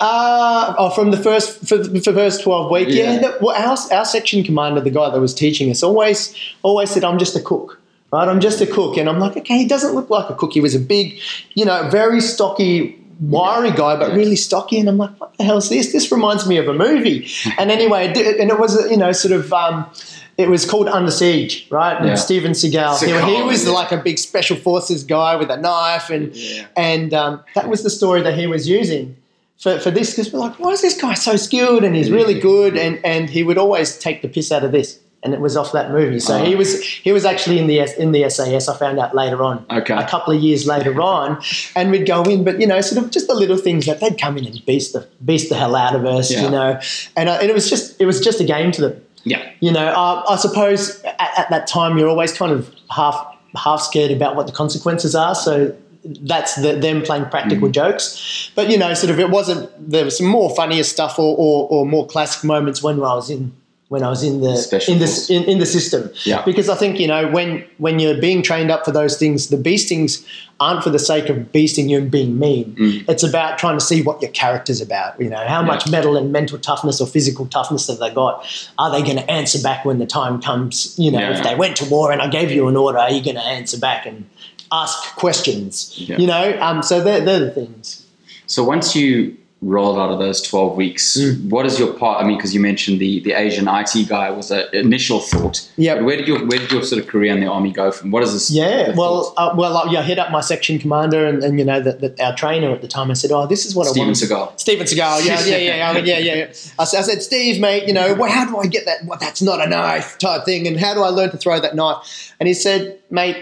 [0.00, 3.20] Uh, oh, from the first for the for the first twelve week, yeah.
[3.20, 3.32] Yeah.
[3.40, 7.18] well, our our section commander, the guy that was teaching us, always always said, "I'm
[7.18, 7.76] just a cook."
[8.12, 10.52] Right, I'm just a cook, and I'm like, okay, he doesn't look like a cook.
[10.52, 11.20] He was a big,
[11.54, 14.80] you know, very stocky, wiry guy, but really stocky.
[14.80, 15.92] And I'm like, what the hell is this?
[15.92, 17.28] This reminds me of a movie.
[17.58, 19.88] and anyway, and it was, you know, sort of, um,
[20.36, 21.96] it was called Under Siege, right?
[21.98, 22.14] And Yeah.
[22.16, 22.98] Steven Seagal.
[22.98, 26.66] He, he was like a big special forces guy with a knife, and Yeah.
[26.76, 29.14] and um, that was the story that he was using
[29.60, 32.38] for, for this because we're like, why is this guy so skilled and he's really
[32.40, 32.76] good?
[32.76, 35.72] And and he would always take the piss out of this, and it was off
[35.72, 36.18] that movie.
[36.20, 36.58] So he Oh.
[36.58, 38.68] was he was actually in the in the SAS.
[38.68, 39.94] I found out later on, Okay.
[39.94, 41.40] a couple of years later on,
[41.76, 44.18] and we'd go in, but you know, sort of just the little things that they'd
[44.18, 46.42] come in and beast the beast the hell out of us, Yeah.
[46.44, 46.80] you know,
[47.16, 49.00] and, uh, and it was just it was just a game to them.
[49.24, 49.42] Yeah.
[49.60, 53.14] You know, uh, I suppose at, at that time you're always kind of half
[53.56, 55.34] half scared about what the consequences are.
[55.34, 57.72] So that's the, them playing practical Mm.
[57.72, 58.50] jokes.
[58.54, 59.68] But you know, sort of it wasn't.
[59.90, 63.30] There was some more funnier stuff or, or, or more classic moments when I was
[63.30, 63.52] in
[63.88, 66.10] when I was in the Special in the in, in the system.
[66.24, 66.42] Yeah.
[66.44, 69.56] Because I think you know when when you're being trained up for those things, the
[69.56, 70.24] beastings
[70.60, 72.74] aren't for the sake of beasting you and being mean.
[72.76, 73.08] Mm.
[73.08, 75.18] It's about trying to see what your character's about.
[75.20, 78.46] You know, how much metal and mental toughness or physical toughness have they got?
[78.78, 80.96] Are they going to answer back when the time comes?
[80.98, 81.36] You know, Yeah.
[81.38, 83.42] if they went to war and I gave you an order, are you going to
[83.42, 84.28] answer back and
[84.72, 85.94] ask questions?
[85.98, 86.16] Yeah.
[86.18, 88.06] You know, um, so they're, they're the things.
[88.46, 91.50] So once you rolled out of those 12 weeks, Mm.
[91.50, 92.24] what is your part?
[92.24, 95.68] I mean, because you mentioned the, the Asian IT guy was an initial thought.
[95.76, 98.10] But where did your where did your sort of career in the army go from?
[98.10, 98.50] What is this?
[98.50, 101.64] Yeah, well, uh, well, uh, yeah, I hit up my section commander and, and you
[101.66, 103.10] know that that our trainer at the time.
[103.10, 104.60] I said, "Oh, this is what Steven I want." Seagal.
[104.60, 106.34] Steven Seagal, yeah, yeah, yeah, I mean, yeah, yeah.
[106.36, 106.44] yeah.
[106.78, 109.04] I, I said, Steve, mate, you know, well, how do I get that?
[109.04, 111.76] Well, that's not a knife type thing, and how do I learn to throw that
[111.76, 112.34] knife?
[112.40, 113.36] And he said, mate,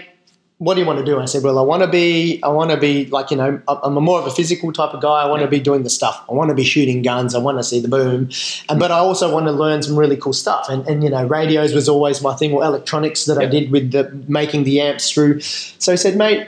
[0.59, 1.13] what do you want to do?
[1.13, 3.61] And I said, well, I want to be, I want to be like, you know,
[3.69, 5.21] I'm a more of a physical type of guy.
[5.21, 6.21] I want to be doing the stuff.
[6.29, 7.33] I want to be shooting guns.
[7.33, 8.29] I want to see the boom,
[8.67, 10.67] and but I also want to learn some really cool stuff.
[10.67, 13.91] And, and you know, radios was always my thing, or electronics that I did with
[13.91, 15.39] the making the amps through.
[15.39, 16.45] So he said, mate,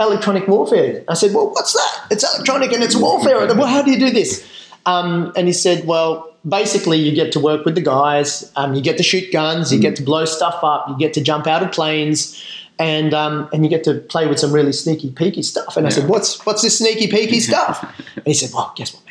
[0.00, 1.04] electronic warfare.
[1.08, 2.06] I said, well, what's that?
[2.10, 3.46] It's electronic and it's warfare.
[3.54, 4.44] Well, how do you do this?
[4.86, 8.82] Um, and he said, well, basically, you get to work with the guys, um, you
[8.82, 11.62] get to shoot guns, you get to blow stuff up, you get to jump out
[11.62, 12.42] of planes.
[12.78, 15.76] And, um, and you get to play with some really sneaky peeky stuff.
[15.76, 17.82] And I said, What's what's this sneaky peeky stuff?
[18.16, 19.08] and he said, Well, guess what, mate?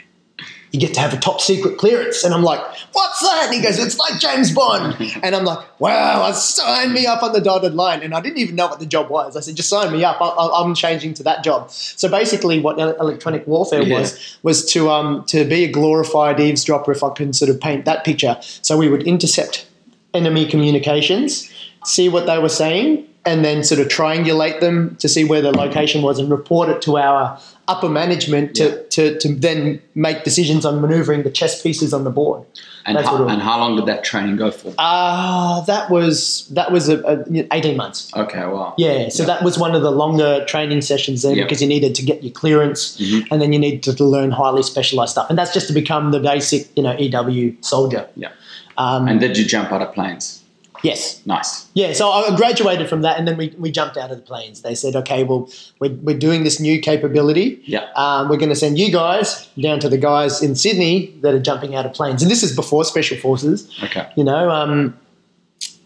[0.72, 2.24] You get to have a top secret clearance.
[2.24, 2.60] And I'm like,
[2.94, 3.44] What's that?
[3.46, 4.96] And he goes, It's like James Bond.
[5.24, 8.02] And I'm like, Wow, I'll sign me up on the dotted line.
[8.02, 9.38] And I didn't even know what the job was.
[9.38, 10.18] I said, Just sign me up.
[10.20, 11.72] I, I'm changing to that job.
[11.72, 14.00] So basically, what electronic warfare Yeah.
[14.00, 17.86] was was to um to be a glorified eavesdropper, if I can sort of paint
[17.86, 18.38] that picture.
[18.42, 19.66] So we would intercept
[20.14, 21.50] enemy communications,
[21.86, 25.52] see what they were saying, and then sort of triangulate them to see where the
[25.52, 28.78] location was and report it to our upper management to, Yeah.
[28.90, 32.44] to, to then make decisions on maneuvering the chess pieces on the board.
[32.84, 34.74] And how, and how long did that training go for?
[34.80, 38.12] Ah, that was that was a, a, 18 months.
[38.16, 38.74] Okay, wow.
[38.80, 41.36] Yeah, so that was one of the longer training sessions Yeah.
[41.44, 43.28] because you needed to get your clearance Mhm.
[43.30, 45.30] and then you needed to learn highly specialized stuff.
[45.30, 48.08] And that's just to become the basic, you know, EW soldier.
[48.16, 48.30] Yeah.
[48.80, 50.41] Um, And did you jump out of planes?
[50.84, 51.22] Yes.
[51.26, 51.68] Nice.
[51.74, 54.62] Yeah, so I graduated from that, and then we, we jumped out of the planes.
[54.62, 57.62] They said, okay, well, we're, we're doing this new capability.
[57.66, 57.88] Yeah.
[57.96, 61.40] Um, we're going to send you guys down to the guys in Sydney that are
[61.40, 62.22] jumping out of planes.
[62.22, 63.70] And this is before Special Forces.
[63.84, 64.10] Okay.
[64.16, 64.98] You know, um,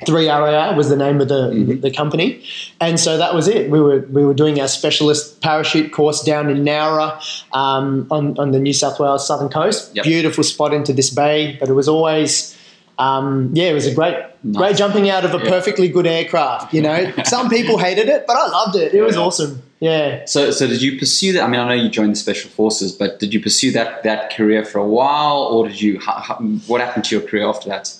[0.05, 1.81] 3RAR was the name of the, Mhm.
[1.81, 2.43] the company.
[2.81, 3.69] And so that was it.
[3.69, 7.17] We were, we were doing our specialist parachute course down in Nowra
[7.53, 9.95] um, on, on the New South Wales southern coast.
[9.95, 10.03] Yep.
[10.05, 12.54] Beautiful spot into this bay, but it was always.
[12.97, 14.57] Um, yeah, it was a great, Nice.
[14.57, 15.49] great jumping out of a Yeah.
[15.49, 16.73] perfectly good aircraft.
[16.73, 18.93] You know, some people hated it, but I loved it.
[18.93, 19.21] It was Yeah.
[19.21, 19.61] awesome.
[19.81, 20.23] Yeah.
[20.25, 21.43] So, so did you pursue that?
[21.43, 24.33] I mean, I know you joined the special forces, but did you pursue that that
[24.35, 25.99] career for a while, or did you?
[25.99, 26.35] How, how,
[26.67, 27.93] what happened to your career after that?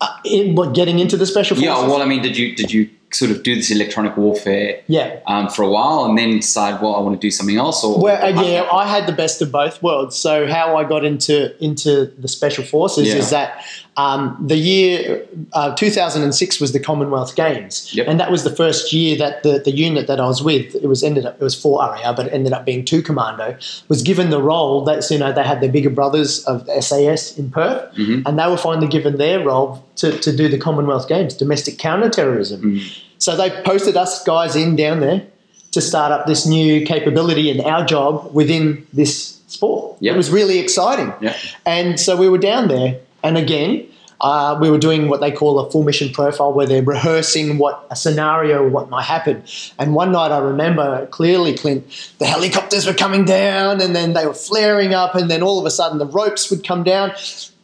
[0.00, 1.64] Uh, in, what getting into the special forces?
[1.66, 1.86] Yeah.
[1.86, 5.16] Well, I mean, did you did you sort of do this electronic warfare Yeah.
[5.26, 7.82] um, for a while and then decide, well, I want to do something else?
[7.82, 10.16] Or Well, uh, yeah, I had the best of both worlds.
[10.16, 13.16] So how I got into into the special forces Yeah.
[13.16, 13.64] is that
[13.96, 18.06] um, the year uh, 2006 was the Commonwealth Games, Yep.
[18.08, 20.86] and that was the first year that the, the unit that I was with it
[20.86, 23.56] was ended up it was four RAR, but it ended up being two commando
[23.88, 27.50] was given the role that you know they had their bigger brothers of SAS in
[27.50, 28.22] Perth, Mhm.
[28.24, 32.60] and they were finally given their role to, to do the Commonwealth Games, domestic counterterrorism.
[32.62, 32.99] Mm.
[33.18, 35.26] So they posted us guys in down there
[35.72, 39.96] to start up this new capability and our job within this sport.
[40.00, 40.14] Yep.
[40.14, 41.12] It was really exciting.
[41.20, 41.36] Yeah.
[41.66, 43.86] And so we were down there, and again,
[44.20, 47.86] uh, we were doing what they call a full mission profile, where they're rehearsing what
[47.90, 49.42] a scenario, what might happen.
[49.78, 54.26] And one night, I remember clearly, Clint, the helicopters were coming down, and then they
[54.26, 57.12] were flaring up, and then all of a sudden, the ropes would come down.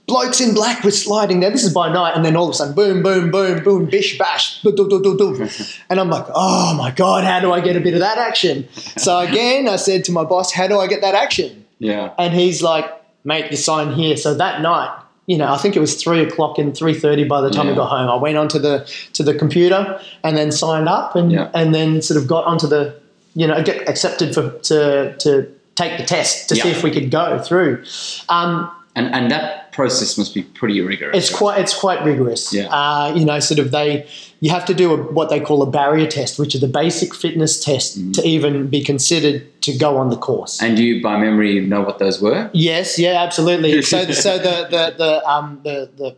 [0.07, 1.51] Blokes in black were sliding there.
[1.51, 4.17] This is by night, and then all of a sudden, boom, boom, boom, boom, bish,
[4.19, 5.49] bash, do, do, do, do, do.
[5.91, 8.69] and I'm like, oh my god, how do I get a bit of that action?
[8.97, 11.65] So again, I said to my boss, how do I get that action?
[11.81, 12.13] Yeah.
[12.19, 12.85] And he's like,
[13.25, 14.17] mate, you sign here.
[14.17, 17.41] So that night, you know, I think it was three o'clock and three thirty by
[17.41, 17.73] the time Yeah.
[17.73, 18.09] we got home.
[18.09, 21.51] I went onto the to the computer and then signed up and Yeah.
[21.53, 22.95] and then sort of got onto the,
[23.35, 27.11] you know, get accepted for to to take the test to see if we could
[27.11, 27.83] go through.
[28.29, 31.15] Um, And, and that process must be pretty rigorous.
[31.17, 32.51] it's quite it's quite rigorous.
[32.53, 32.69] Yeah.
[32.69, 34.09] Uh, you know, sort of they
[34.41, 37.15] you have to do a, what they call a barrier test, which is the basic
[37.15, 38.13] fitness test Mm-hmm.
[38.13, 40.63] to even be considered to go on the course.
[40.63, 42.51] And you, by memory, know what those were?
[42.55, 43.83] Yes, yeah, absolutely.
[43.93, 46.17] so, so the the the um the the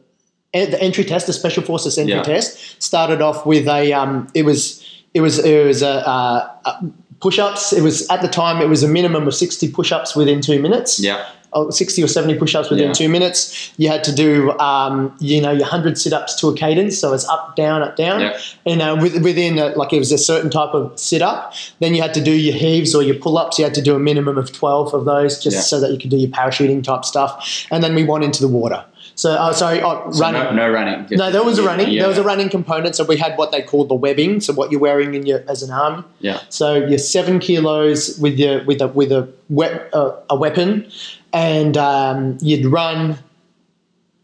[0.66, 2.22] the entry test, the special forces entry Yeah.
[2.22, 4.28] test, started off with a um.
[4.34, 6.84] It was it was it was a, uh a
[7.20, 7.72] push-ups.
[7.72, 11.00] It was at the time it was a minimum of sixty push-ups within two minutes.
[11.00, 11.26] Yeah.
[11.54, 12.92] Oh, 60 or 70 push-ups within Yeah.
[12.92, 13.70] two minutes.
[13.78, 16.98] You had to do, um, you know, your 100 sit-ups to a cadence.
[16.98, 18.20] So it's up, down, up, down.
[18.20, 18.38] Yeah.
[18.66, 21.54] And uh, with, within, uh, like, it was a certain type of sit-up.
[21.80, 23.58] Then you had to do your heaves or your pull-ups.
[23.58, 25.60] You had to do a minimum of 12 of those just Yeah.
[25.62, 27.66] so that you could do your parachuting type stuff.
[27.70, 28.84] And then we went into the water.
[29.14, 30.42] So, uh, sorry, oh, So running.
[30.42, 31.06] No, no running.
[31.10, 31.88] No, there was a running.
[31.88, 32.02] Yeah.
[32.02, 32.94] There was a running component.
[32.94, 34.40] So we had what they called the webbing.
[34.40, 36.04] So what you're wearing in your as an army.
[36.20, 36.38] Yeah.
[36.50, 40.86] So you're seven kilos with your with a with a we- uh, a weapon,
[41.32, 43.18] and um, you'd run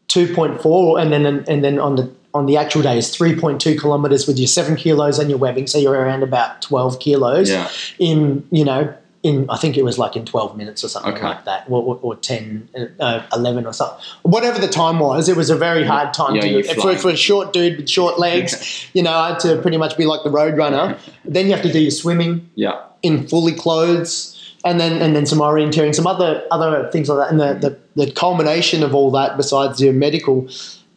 [0.09, 3.39] two point four, and then and then on the on the actual day is three
[3.39, 5.67] point two kilometers with your seven kilos and your webbing.
[5.67, 7.69] So you're around about twelve kilos Yeah.
[7.99, 8.95] in you know.
[9.23, 11.25] In, I think it was like in 12 minutes or something Okay.
[11.25, 12.69] like that, or, or, or 10,
[13.01, 13.97] uh, 11 or something.
[14.21, 16.75] Whatever the time was, it was a very hard time Yeah, to do.
[16.75, 19.97] For, for a short dude with short legs, you know, I had to pretty much
[19.97, 20.99] be like the road runner.
[21.25, 22.83] then you have to do your swimming Yeah.
[23.03, 24.34] in fully clothes,
[24.65, 27.31] and then and then some orienteering, some other other things like that.
[27.31, 30.49] And the, the, the culmination of all that, besides your medical,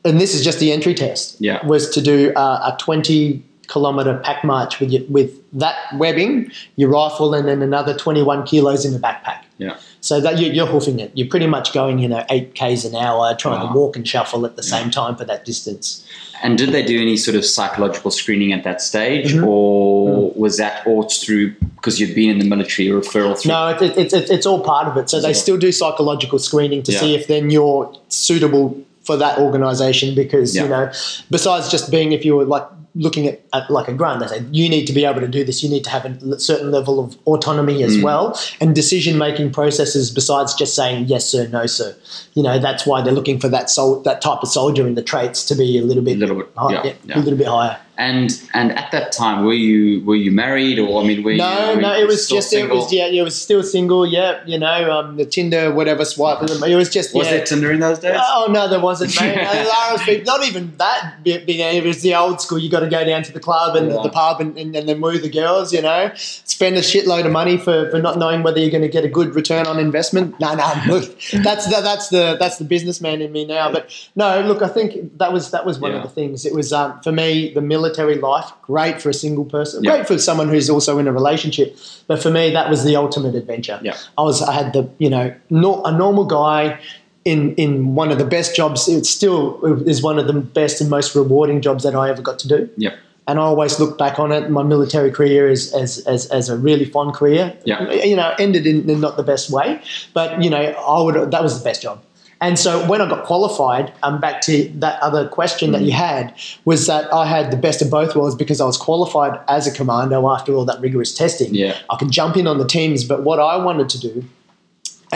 [0.05, 1.65] and this is just the entry test, Yeah.
[1.65, 6.89] was to do uh, a twenty kilometer pack march with your, with that webbing, your
[6.89, 9.43] rifle, and then another twenty one kilos in the backpack.
[9.57, 9.77] Yeah.
[10.07, 11.11] So that you, you're hoofing it.
[11.15, 13.73] You're pretty much going, you know, eight k's an hour, trying Wow.
[13.73, 16.01] to walk and shuffle at the same time for that distance.
[16.41, 19.45] And did they do any sort of psychological screening at that stage, Mhm.
[19.45, 23.49] or was that all through because you've been in the military referral through?
[23.51, 25.09] No, it, it, it, it, it's all part of it.
[25.09, 25.33] So they Yeah.
[25.45, 26.99] still do psychological screening to Yeah.
[27.01, 30.63] see if then you're suitable for that organization because, Yeah.
[30.63, 30.89] you know,
[31.29, 32.63] besides just being, if you were like
[32.97, 35.43] looking at, at like a grunt, they say you need to be able to do
[35.43, 35.61] this.
[35.63, 38.03] You need to have a certain level of autonomy as Mm.
[38.03, 41.95] well and decision making processes besides just saying yes, sir, no, sir.
[42.33, 45.01] You know, that's why they're looking for that sol- that type of soldier in the
[45.03, 46.49] traits to be a little a bit, little bit.
[46.57, 47.17] high- yeah, yeah, yeah.
[47.17, 47.77] a little bit higher.
[47.99, 51.71] And and at that time, were you were you married, or I mean, were No,
[51.73, 51.81] you?
[51.81, 53.13] no, it was just it was single?
[53.15, 54.05] yeah, it was still single.
[54.05, 56.43] Yeah, you know, um, the Tinder whatever swipe.
[56.43, 57.37] It was just Was yeah.
[57.37, 58.19] there Tinder in those days?
[58.21, 59.35] Oh no, there wasn't, mate.
[60.25, 61.15] Not even that.
[61.25, 62.59] It was the old school.
[62.59, 64.01] You got to go down to the club and Yeah.
[64.03, 65.73] the pub and, and, and then woo the girls.
[65.73, 68.87] You know, spend a shitload of money for, for not knowing whether you're going to
[68.89, 70.39] get a good return on investment.
[70.39, 73.71] No, no, look, that's the, that's the that's the businessman in me now.
[73.71, 75.97] But no, look, I think that was that was one Yeah.
[75.97, 76.45] of the things.
[76.45, 78.51] It was um, for me the military life.
[78.63, 79.83] Great for a single person.
[79.83, 79.91] Yeah.
[79.97, 81.77] Great for someone who's also in a relationship.
[82.07, 83.79] But for me, that was the ultimate adventure.
[83.83, 83.97] Yeah.
[84.17, 86.79] I was I had the you know no, a normal guy
[87.27, 88.87] in in one of the best jobs.
[88.87, 92.39] It still is one of the best and most rewarding jobs that I ever got
[92.39, 92.69] to do.
[92.77, 92.97] Yep.
[93.27, 94.49] And I always look back on it.
[94.49, 97.53] My military career is as as, as a really fun career.
[97.65, 97.91] Yeah.
[97.91, 99.81] You know, ended in, in not the best way,
[100.13, 102.01] but you know, I would that was the best job.
[102.39, 106.35] And so when I got qualified, um, back to that other question that you had,
[106.65, 109.71] was that I had the best of both worlds because I was qualified as a
[109.71, 111.55] commando after all that rigorous testing.
[111.55, 111.75] Yeah.
[111.89, 114.23] I could jump in on the teams, but what I wanted to do,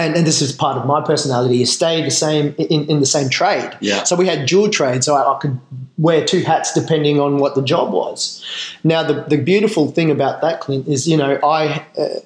[0.01, 3.05] and, and this is part of my personality is stay the same in, in the
[3.05, 3.77] same trade.
[3.79, 4.03] Yeah.
[4.03, 5.59] So we had dual trade, so I, I could
[5.97, 8.43] wear two hats depending on what the job was.
[8.83, 12.19] Now the the beautiful thing about that, Clint, is you know I uh,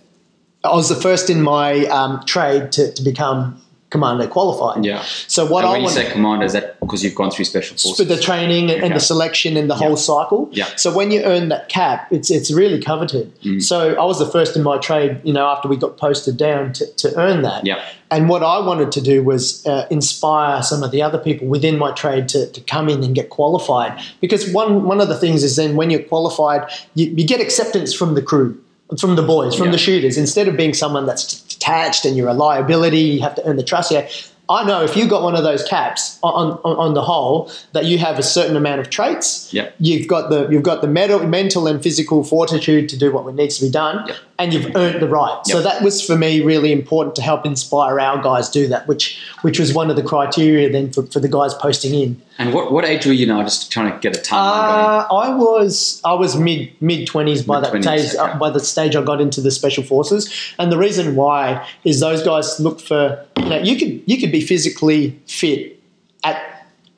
[0.64, 4.84] I was the first in my um, trade to, to become commando qualified.
[4.84, 5.04] Yeah.
[5.28, 7.78] So what and I when you say commando, is that because you've gone through special
[7.78, 8.08] for forces?
[8.08, 8.94] the training and, Okay.
[8.94, 10.50] the selection and the whole cycle.
[10.52, 10.68] Yeah.
[10.76, 13.34] So when you earn that cap, it's it's really coveted.
[13.42, 13.62] Mm.
[13.62, 16.74] So I was the first in my trade, you know, after we got posted down
[16.74, 17.66] to, to earn that.
[17.66, 17.84] Yeah.
[18.12, 21.78] And what I wanted to do was uh, inspire some of the other people within
[21.78, 24.00] my trade to, to come in and get qualified.
[24.22, 27.94] Because one one of the things is then when you're qualified, you, you get acceptance
[27.94, 28.60] from the crew,
[29.00, 29.72] from the boys, from Yeah.
[29.72, 30.18] the shooters.
[30.18, 33.64] Instead of being someone that's detached and you're a liability, you have to earn the
[33.64, 33.92] trust.
[33.92, 34.08] Yeah.
[34.48, 37.86] I know if you got one of those caps on, on, on the whole that
[37.86, 39.52] you have a certain amount of traits.
[39.52, 39.74] Yep.
[39.80, 43.58] You've got the you've got the mental, mental and physical fortitude to do what needs
[43.58, 44.16] to be done, Yep.
[44.38, 45.42] And you've earned the right.
[45.46, 49.20] So that was for me really important to help inspire our guys do that, which
[49.42, 52.22] which was one of the criteria then for, for the guys posting in.
[52.38, 53.42] And what, what age were you now?
[53.44, 54.86] Just trying to get a timeline going.
[54.86, 58.10] Uh, I was I was mid mid twenties by that stage.
[58.10, 58.18] okay.
[58.18, 62.00] Uh, by the stage I got into the special forces, and the reason why is
[62.00, 65.75] those guys look for you know you could you could be physically fit.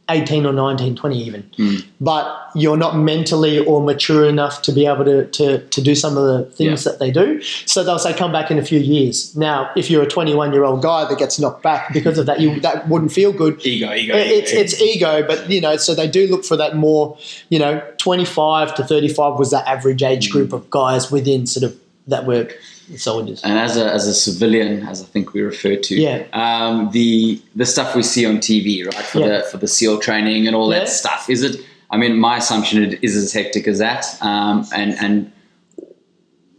[0.10, 1.42] 18 or 19, 20 even.
[1.58, 1.76] Hmm.
[2.00, 6.18] But you're not mentally or mature enough to be able to, to, to do some
[6.18, 6.92] of the things Yeah.
[6.94, 7.42] that they do.
[7.42, 9.36] So they'll say, come back in a few years.
[9.36, 12.40] Now, if you're a 21 year old guy that gets knocked back because of that,
[12.40, 13.64] you that wouldn't feel good.
[13.66, 14.14] Ego, ego.
[14.16, 14.62] It's ego.
[14.62, 17.18] it's ego, but you know, so they do look for that more.
[17.50, 21.46] You know, twenty five to thirty five was that average age group of guys within
[21.48, 22.50] sort of that were
[22.96, 23.42] soldiers.
[23.44, 26.24] And as a, as a civilian, as I think we refer to, Yeah.
[26.34, 29.28] um, the the stuff we see on TV, right, for Yeah.
[29.40, 30.80] the for the SEAL training and all Yeah.
[30.80, 31.58] that stuff, is it?
[31.90, 35.32] I mean, my assumption it is as hectic as that, um, and and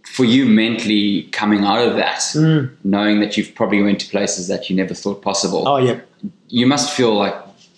[0.04, 2.24] for you mentally coming out of that,
[2.82, 5.68] knowing that you've probably went to places that you never thought possible, Mm.
[5.68, 6.00] Oh yeah,
[6.48, 7.34] you must feel like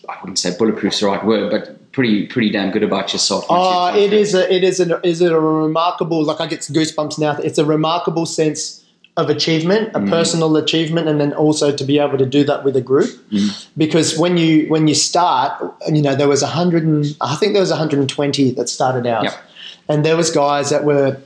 [0.09, 3.45] I wouldn't say bulletproof's the right word, but pretty pretty damn good about yourself.
[3.45, 6.47] oh, gone ah, it is a it is a is it a remarkable like I
[6.47, 7.37] get goosebumps now.
[7.39, 8.85] It's a remarkable sense
[9.17, 10.09] of achievement, a mm.
[10.09, 13.11] personal achievement, and then also to be able to do that with a group.
[13.31, 13.67] Mm.
[13.77, 17.53] Because when you when you start, you know there was a hundred and I think
[17.53, 19.35] there was 120 that started out, Yep.
[19.89, 21.19] and there was guys that were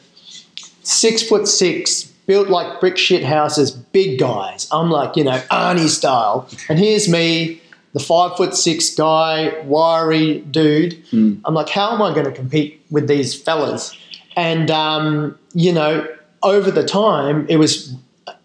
[0.82, 4.68] six foot six, built like brick shit houses, big guys.
[4.72, 6.48] I'm like, you know, Arnie style.
[6.68, 7.60] And here's me,
[7.94, 11.02] the five foot six guy, wiry dude.
[11.44, 13.96] I'm like, how am I going to compete with these fellas?
[14.36, 16.06] And, um, you know,
[16.42, 17.94] over the time, it was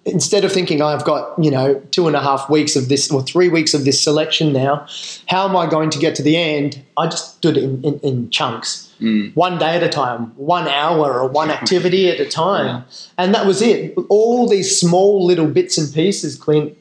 [0.06, 3.22] instead of thinking I've got, you know, two and a half weeks of this or
[3.22, 4.88] three weeks of this selection now,
[5.28, 6.82] how am I going to get to the end?
[6.98, 8.94] I just did it in, in, in chunks
[9.34, 12.84] one day at a time, one hour or one activity at a time.
[13.18, 13.96] And that was it.
[14.10, 16.76] All these small little bits and pieces, Clint,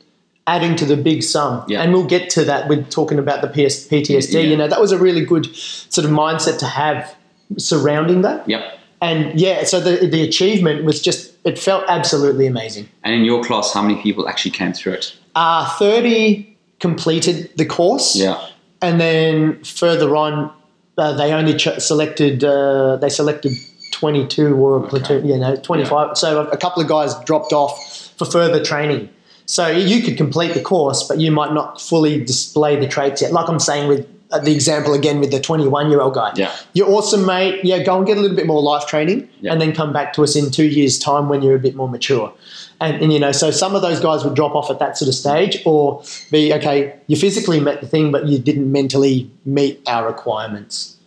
[0.55, 1.65] adding to the big sum.
[1.69, 1.83] Yeah.
[1.83, 4.33] And we'll get to that with talking about the PS, PTSD.
[4.33, 4.41] Yeah.
[4.41, 7.15] You know, that was a really good sort of mindset to have
[7.59, 8.49] surrounding that.
[8.49, 8.63] Yep.
[9.01, 12.89] And yeah, so the, the achievement was just, it felt absolutely amazing.
[13.05, 15.15] And in your class, how many people actually came through it?
[15.37, 18.17] Uh, 30 completed the course.
[18.17, 18.39] Yeah.
[18.83, 20.51] and then further on,
[20.97, 23.53] uh, they only ch- selected uh, they selected
[23.93, 26.19] twenty two or a platoon, you know, twenty five.
[26.19, 29.09] So a couple of guys dropped off for further training.
[29.49, 33.33] So you could complete the course, but you might not fully display the traits yet.
[33.33, 36.33] Like I'm saying with uh, the example again with the 21 year old guy.
[36.37, 36.55] Yeah.
[36.75, 37.65] You're awesome, mate.
[37.65, 39.53] Yeah, go and get a little bit more life training Yeah.
[39.53, 41.89] and then come back to us in two years' time when you're a bit more
[41.89, 42.31] mature.
[42.79, 45.09] And, and, you know, so some of those guys would drop off at that sort
[45.09, 49.81] of stage or be, okay, you physically met the thing, but you didn't mentally meet
[49.89, 50.98] our requirements.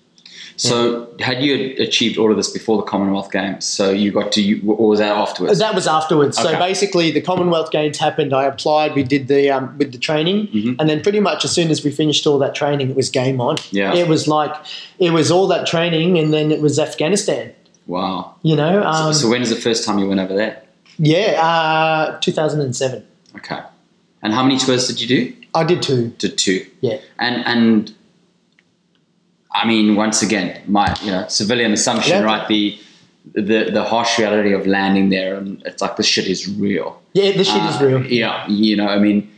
[0.62, 3.65] So, had you achieved all of this before the Commonwealth Games?
[3.65, 5.58] So you got to, or was that afterwards?
[5.58, 6.38] That was afterwards.
[6.38, 8.32] So basically, the Commonwealth Games happened.
[8.32, 8.93] I applied.
[8.93, 10.74] We did the um, with the training, Mm-hmm.
[10.80, 13.41] and then pretty much as soon as we finished all that training, it was game
[13.41, 13.58] on.
[13.71, 13.93] Yeah.
[13.95, 14.54] it was like
[15.00, 17.54] it was all that training, and then it was Afghanistan.
[17.88, 18.36] wow.
[18.43, 20.62] You know, um, so, when is the first time you went over there?
[21.00, 23.04] yeah, uh, 2007.
[23.38, 23.60] Okay.
[24.21, 25.34] And how many tours did you do?
[25.56, 26.10] I did two.
[26.19, 26.65] Did two.
[26.82, 27.93] Yeah, And and
[29.54, 32.24] I mean, once again, my you know civilian assumption, Yeah.
[32.24, 32.48] right?
[32.48, 32.78] The
[33.34, 37.02] the the harsh reality of landing there, and it's like this shit is real.
[37.14, 38.06] yeah, this shit is Uh, real.
[38.06, 39.30] Yeah, you know, I mean,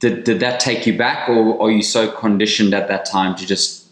[0.00, 3.46] did did that take you back, or are you so conditioned at that time to
[3.46, 3.84] just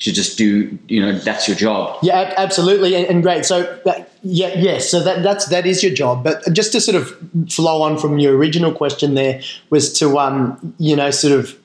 [0.00, 1.96] to just do, you know, that's your job?
[2.02, 3.44] Yeah, absolutely, and, and great.
[3.44, 4.88] So, that, yeah, yes.
[4.90, 6.22] So that that's that is your job.
[6.24, 7.16] But just to sort of
[7.48, 11.56] flow on from your original question, there was to um, you know, sort of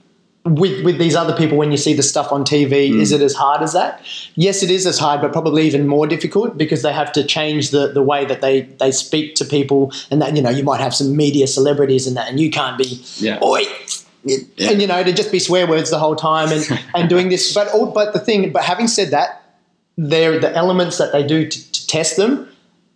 [0.55, 3.01] with with these other people when you see the stuff on TV Mm.
[3.01, 4.01] is it as hard as that
[4.36, 7.71] yes it is as hard but probably even more difficult because they have to change
[7.71, 10.79] the the way that they they speak to people and that you know you might
[10.79, 13.39] have some media celebrities and that and you can't be Yeah.
[13.43, 13.63] Oi!
[14.69, 17.53] and you know to just be swear words the whole time and and doing this
[17.53, 19.43] but all, but the thing but having said that
[19.98, 22.48] they're the elements that they do to, to test them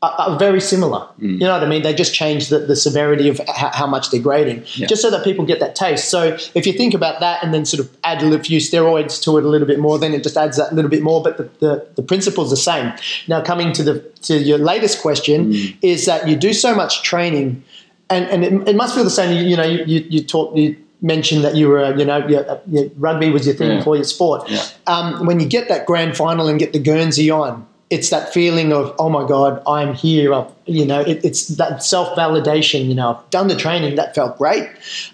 [0.04, 1.00] are, are very similar.
[1.20, 1.34] Mm.
[1.34, 1.84] You know what I mean?
[1.84, 4.88] They just change the, the severity of how, how much they're grading, Yeah.
[4.88, 6.10] just so that people get that taste.
[6.10, 9.38] So if you think about that and then sort of add a few steroids to
[9.38, 11.22] it a little bit more, then it just adds that little bit more.
[11.22, 12.94] But the, the, the principle's the same.
[13.28, 15.78] Now coming to the to your latest question Mm.
[15.82, 17.64] is that you do so much training,
[18.10, 19.36] and and it, it must feel the same.
[19.38, 22.62] You, you know, you you, you talk you mentioned that you were you know your,
[22.68, 23.84] your rugby was your thing Yeah.
[23.84, 24.50] for your sport.
[24.50, 24.64] Yeah.
[24.88, 28.72] Um, when you get that grand final and get the Guernsey on, it's that feeling
[28.72, 30.34] of oh my god, I'm here.
[30.34, 32.88] I've, you know, it, it's that self validation.
[32.88, 33.96] You know, I've done the training.
[33.96, 34.64] That felt great.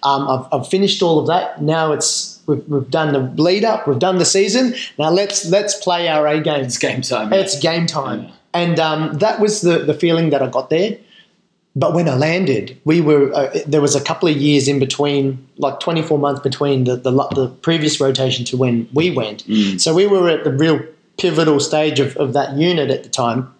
[0.03, 1.61] Um, I've, I've finished all of that.
[1.61, 3.87] Now it's we've, we've done the lead up.
[3.87, 4.75] We've done the season.
[4.99, 6.63] Now let's let's play our A game.
[6.63, 7.33] It's game time.
[7.33, 8.23] It's game time.
[8.23, 8.31] Yeah.
[8.53, 10.97] And um, that was the, the feeling that I got there.
[11.75, 15.47] But when I landed, we were uh, there was a couple of years in between,
[15.57, 19.43] like 24 months between the, the, the previous rotation to when we went.
[19.79, 20.79] So we were at the real
[21.17, 23.53] pivotal stage of, of that unit at the time.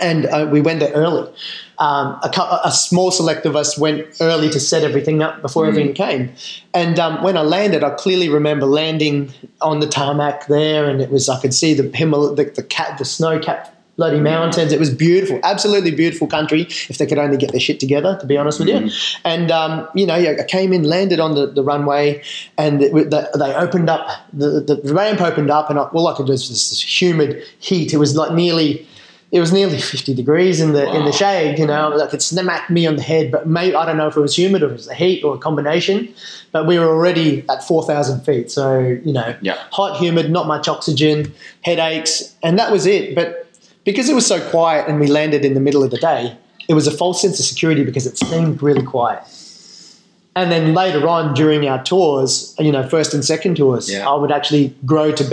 [0.00, 1.32] And uh, we went there early.
[1.78, 5.94] Um, a, a small select of us went early to set everything up before everything
[5.94, 6.32] came.
[6.72, 11.10] And um, when I landed, I clearly remember landing on the tarmac there, and it
[11.10, 14.72] was I could see the Himal- the, the cat, the snow capped bloody mountains.
[14.72, 16.62] It was beautiful, absolutely beautiful country.
[16.88, 18.90] If they could only get their shit together, to be honest with you.
[19.24, 22.22] And um, you know, yeah, I came in, landed on the, the runway,
[22.58, 26.14] and it, the, they opened up the, the ramp opened up, and I, all I
[26.16, 27.92] could do was this, humid heat.
[27.92, 28.86] It was like nearly.
[29.32, 31.88] It was nearly 50 degrees in the in the shade, you know.
[31.88, 34.36] Like it smacked me on the head, but maybe I don't know if it was
[34.38, 36.14] humid or it was the heat or a combination.
[36.52, 39.56] But we were already at 4,000 feet, so you know, Yeah.
[39.72, 43.16] hot, humid, not much oxygen, headaches, and that was it.
[43.16, 43.43] But
[43.84, 46.36] because it was so quiet and we landed in the middle of the day,
[46.68, 49.22] it was a false sense of security because it seemed really quiet.
[50.36, 54.08] And then later on during our tours, you know, first and second tours, Yeah.
[54.08, 55.24] I would actually grow to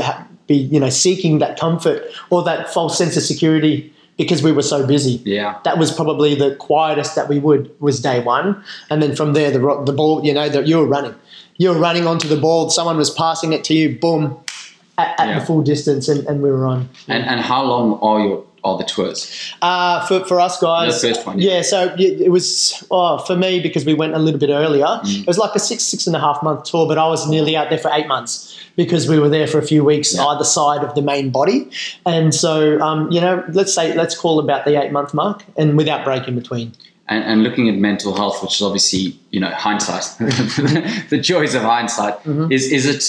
[0.47, 4.61] be- you know, seeking that comfort or that false sense of security because we were
[4.61, 5.21] so busy.
[5.23, 5.55] Yeah.
[5.63, 9.49] That was probably the quietest that we would was day one, and then from there
[9.49, 11.15] the the ball, you know, that you were running,
[11.57, 12.69] you were running onto the ball.
[12.69, 14.35] Someone was passing it to you, boom,
[15.01, 15.39] at, at Yeah.
[15.39, 16.79] the full distance, and, and we were on.
[17.07, 19.19] And and how long are your are the tours?
[19.63, 21.51] Uh, for, for us guys, The first one, yeah.
[21.55, 21.61] yeah.
[21.63, 24.85] So y- it was oh, for me because we went a little bit earlier.
[24.85, 25.21] Mm.
[25.21, 27.53] It was like a six six and a half month tour, but I was nearly
[27.59, 30.27] out there for eight months because we were there for a few weeks Yeah.
[30.27, 31.59] either side of the main body,
[32.05, 35.75] and so um, you know, let's say let's call about the eight month mark, and
[35.75, 36.73] without break in between.
[37.07, 40.05] And, and looking at mental health, which is obviously you know hindsight,
[41.09, 42.15] the joys of hindsight.
[42.23, 42.51] Mm-hmm.
[42.51, 43.03] Is is it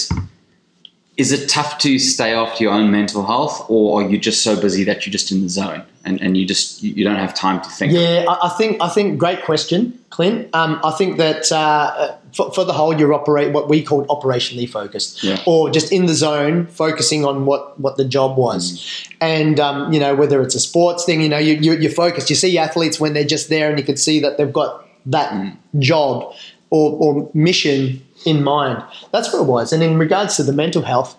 [1.15, 4.59] is it tough to stay after your own mental health, or are you just so
[4.59, 7.61] busy that you're just in the zone and, and you just you don't have time
[7.61, 7.93] to think?
[7.93, 10.49] Yeah, I, think I think great question, Clint.
[10.55, 14.67] Um, I think that uh, for, for the whole, you're operate what we call operationally
[14.67, 15.39] focused, Yeah.
[15.45, 19.99] or just in the zone, focusing on what what the job was, and um, you
[19.99, 22.31] know whether it's a sports thing, you know, you, you you're focused.
[22.31, 25.55] You see athletes when they're just there, and you can see that they've got that
[25.77, 26.33] job
[26.71, 28.83] or, or mission in mind.
[29.11, 29.73] That's what it was.
[29.73, 31.15] And in regards to the mental health,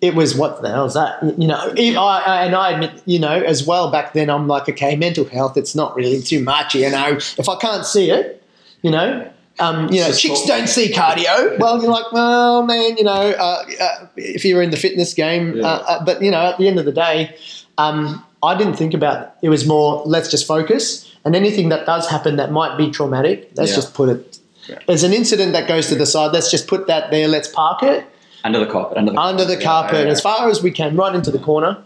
[0.00, 1.22] it was what the hell is that?
[1.38, 4.68] You know, I, I- and I admit, you know, as well back then, I'm like,
[4.68, 6.74] okay, mental health, it's not really too much.
[6.74, 8.42] You know, if I can't see it,
[8.82, 9.28] you know.
[9.60, 11.58] Um, you know, chicks don't see cardio.
[11.58, 15.56] Well, you're like, well, man, you know, uh, uh, if you're in the fitness game,
[15.56, 15.66] Yeah.
[15.66, 17.34] uh, uh, but you know, at the end of the day,
[17.76, 19.30] um, I didn't think about it.
[19.42, 23.50] It was more, let's just focus, and anything that does happen that might be traumatic,
[23.56, 23.76] let's Yeah.
[23.76, 24.37] just put it.
[24.68, 24.78] Yeah.
[24.86, 26.32] There's an incident that goes to the side.
[26.32, 27.26] Let's just put that there.
[27.28, 28.04] Let's park it
[28.44, 30.12] Under the carpet, under the under the Yeah, carpet yeah.
[30.12, 31.78] as far as we can, right into the corner,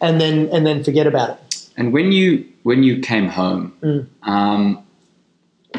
[0.00, 1.68] and then and then forget about it.
[1.76, 4.06] And when you when you came home, Mm.
[4.22, 4.82] um,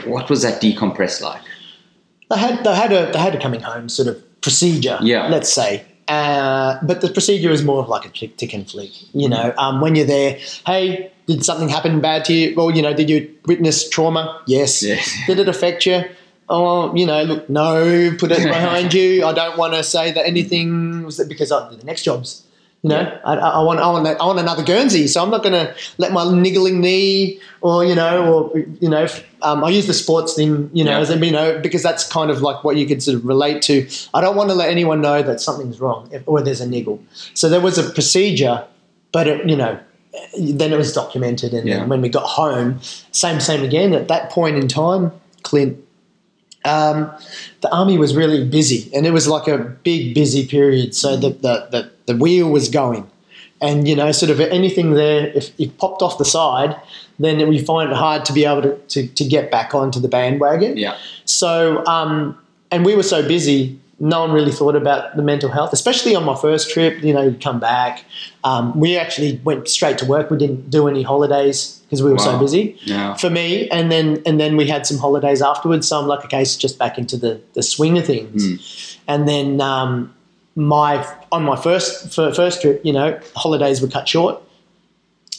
[0.06, 1.42] what was that decompress like?
[2.30, 4.98] They had they had a they had a coming home sort of procedure.
[5.02, 5.28] Yeah.
[5.30, 5.84] let's say.
[6.10, 8.92] Uh, but the procedure is more of like a tick, tick and flick.
[9.14, 10.38] You know, um, when you're there,
[10.68, 12.54] hey, did something happen bad to you?
[12.58, 14.42] Well, you know, did you witness trauma?
[14.46, 14.84] Yes.
[14.84, 15.10] Yes.
[15.28, 16.04] Did it affect you?
[16.56, 19.26] Oh, you know, look, no, put it behind you.
[19.26, 22.44] I don't want to say that anything because I, the next job's,
[22.84, 23.20] you know, Yeah.
[23.26, 25.08] I, I want, I want, that, I want another Guernsey.
[25.08, 29.08] So I'm not going to let my niggling knee or, you know, or, you know,
[29.42, 31.00] um, I use the sports thing, you know, Yeah.
[31.00, 33.64] as a, you know, because that's kind of like what you could sort of relate
[33.64, 33.90] to.
[34.14, 37.02] I don't want to let anyone know that something's wrong if, or there's a niggle.
[37.34, 38.64] So there was a procedure,
[39.12, 39.80] but it, you know,
[40.40, 41.54] then it was documented.
[41.54, 41.80] And Yeah.
[41.80, 42.80] then when we got home,
[43.12, 43.94] same, same again.
[43.94, 45.78] At that point in time, Clint,
[46.66, 47.12] um,
[47.62, 50.96] the army was really busy, and it was like a big busy period.
[50.96, 53.10] So the the the, the wheel was going,
[53.62, 56.76] and you know, sort of anything there, if it popped off the side,
[57.20, 60.08] then we find it hard to be able to, to, to get back onto the
[60.08, 60.78] bandwagon.
[60.78, 60.98] Yeah.
[61.26, 62.38] So, um,
[62.72, 66.24] and we were so busy, no one really thought about the mental health, especially on
[66.26, 67.02] my first trip.
[67.04, 68.04] You know, you'd come back.
[68.44, 70.30] Um, we actually went straight to work.
[70.30, 73.14] We didn't do any holidays because we were so busy Yeah.
[73.16, 73.70] for me.
[73.70, 75.88] And then and then we had some holidays afterwards.
[75.88, 78.46] So I'm like, okay, it's just back into the the swing of things.
[78.46, 79.00] Hmm.
[79.08, 80.14] And then um,
[80.56, 84.42] my on my first fir- first trip, you know, holidays were cut short.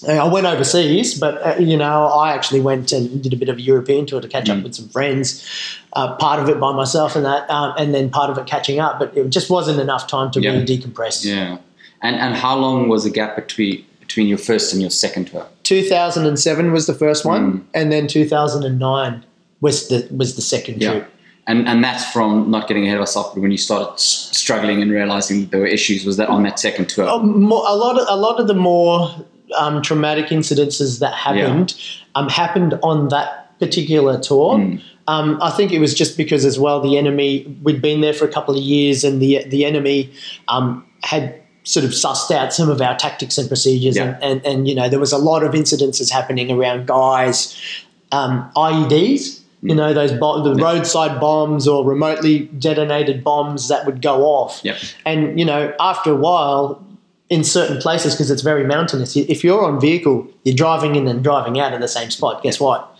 [0.09, 3.57] I went overseas, but uh, you know, I actually went and did a bit of
[3.59, 4.59] a European tour to catch Mm.
[4.59, 5.45] up with some friends.
[5.93, 8.81] Uh, part of it by myself and that, um, and then part of it catching
[8.81, 8.99] up.
[8.99, 10.51] But it just wasn't enough time to Yeah.
[10.51, 11.25] really decompress.
[11.25, 11.59] Yeah.
[12.03, 15.47] And and how long was the gap between between your first and your second tour?
[15.63, 17.61] 2007 was the first one, Mm.
[17.75, 19.25] and then 2009
[19.61, 20.91] was the was the second Yeah.
[20.91, 21.11] trip.
[21.47, 24.83] And and that's from not getting ahead of ourselves, but when you started s- struggling
[24.83, 27.07] and realizing that there were issues, was that on that second tour?
[27.09, 29.11] Oh, more, a lot of a lot of the more
[29.57, 31.75] um, traumatic incidences that happened
[32.15, 34.57] um, happened on that particular tour.
[34.59, 34.83] Mm.
[35.07, 38.25] Um, I think it was just because as well the enemy we'd been there for
[38.25, 40.11] a couple of years and the the enemy
[40.49, 44.05] um, had sort of sussed out some of our tactics and procedures Yeah.
[44.05, 47.57] and, and and you know there was a lot of incidences happening around guys
[48.13, 49.41] um, IEDs.
[49.63, 50.63] You know those bo- the Yeah.
[50.73, 54.61] roadside bombs or remotely detonated bombs that would go off.
[54.63, 54.77] Yep.
[55.07, 56.84] And you know, after a while,
[57.31, 61.25] in certain places, because it's very mountainous, if you're on vehicle, you're driving in and
[61.25, 62.43] driving out of the same spot.
[62.43, 62.95] Guess what?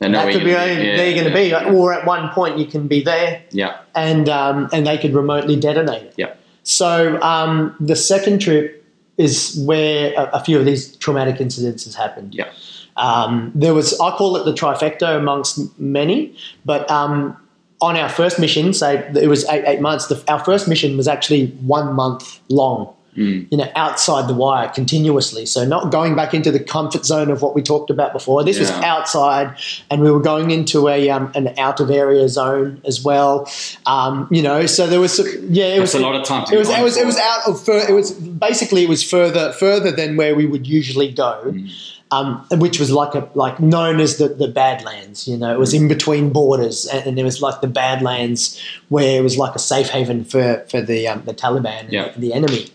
[0.00, 0.96] Know that could be you're gonna be.
[0.96, 3.78] they're going to yeah, be, or at one point you can be there, Yeah.
[3.96, 6.14] and um, and they could remotely detonate it.
[6.16, 6.34] Yeah.
[6.62, 8.84] So um, the second trip
[9.16, 12.34] is where a, a few of these traumatic incidents incidences happened.
[12.34, 12.52] Yeah.
[12.96, 17.36] Um, there was, I call it the trifecta amongst many, but um,
[17.80, 21.06] on our first mission, say it was eight, eight months, the, our first mission was
[21.06, 23.48] actually one month long, Mm.
[23.50, 25.44] you know, outside the wire continuously.
[25.44, 28.44] So not going back into the comfort zone of what we talked about before.
[28.44, 29.56] This was outside,
[29.90, 33.50] and we were going into a um, an out of area zone as well.
[33.86, 36.54] Um, you know, so there was, yeah, it That's was a lot of time to
[36.54, 39.52] it was it was it was out of fur, it was basically it was further
[39.52, 41.70] further than where we would usually go, Mm.
[42.10, 45.26] um, which was like a like known as the the Badlands.
[45.26, 49.18] You know, it was in between borders, and, and it was like the Badlands where
[49.18, 52.12] it was like a safe haven for for the um, the Taliban and Yeah.
[52.12, 52.68] the, the enemy.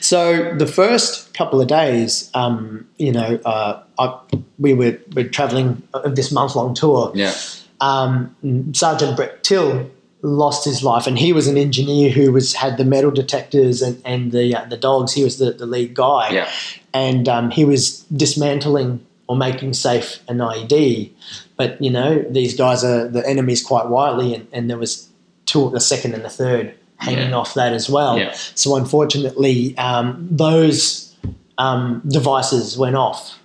[0.00, 4.18] So the first couple of days, um, you know, uh, I,
[4.58, 7.34] we were, were traveling uh, this month long tour Yeah.
[7.80, 8.34] um,
[8.72, 9.90] Sergeant Brett Till
[10.22, 14.00] lost his life, and he was an engineer who was had the metal detectors and,
[14.04, 15.12] and the uh, the dogs.
[15.12, 16.50] He was the, the lead guy, Yeah.
[16.94, 21.10] and um, he was dismantling or making safe an IED.
[21.56, 25.08] But you know these guys are the enemies quite wily, and, and there was
[25.44, 27.36] two, the second and the third hanging Yeah.
[27.36, 28.18] off that as well.
[28.18, 28.32] Yeah.
[28.54, 31.14] So unfortunately, um, those
[31.58, 33.38] um, devices went off,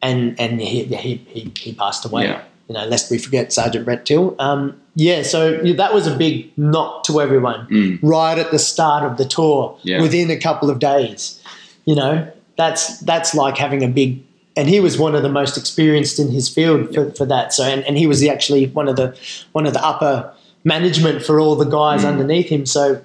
[0.00, 2.42] and and he he, he, he passed away Yeah.
[2.68, 4.34] you know, lest we forget Sergeant Brett Till.
[4.38, 7.98] Um, yeah, so that was a big knock to everyone Mm.
[8.02, 9.76] right at the start of the tour.
[9.82, 10.00] Yeah.
[10.02, 11.40] Within a couple of days,
[11.86, 14.22] you know, that's that's like having a big.
[14.54, 17.54] And he was one of the most experienced in his field for, for that.
[17.54, 19.16] So, and, and he was the, actually one of the
[19.52, 20.30] one of the upper
[20.64, 22.08] management for all the guys Mm.
[22.08, 22.66] underneath him.
[22.66, 23.00] So,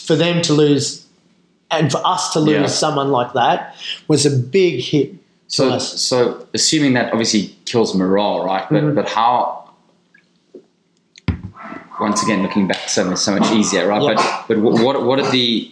[0.00, 1.04] for them to lose,
[1.70, 2.66] and for us to lose Yeah.
[2.66, 3.74] someone like that
[4.08, 5.14] was a big hit.
[5.48, 6.00] So, us.
[6.00, 8.66] so assuming that obviously kills morale, right?
[8.70, 8.94] But Mhm.
[8.94, 9.58] but how?
[12.00, 14.02] Once again, looking back, so so much easier, right?
[14.02, 14.14] Yeah.
[14.48, 15.70] But but what what did the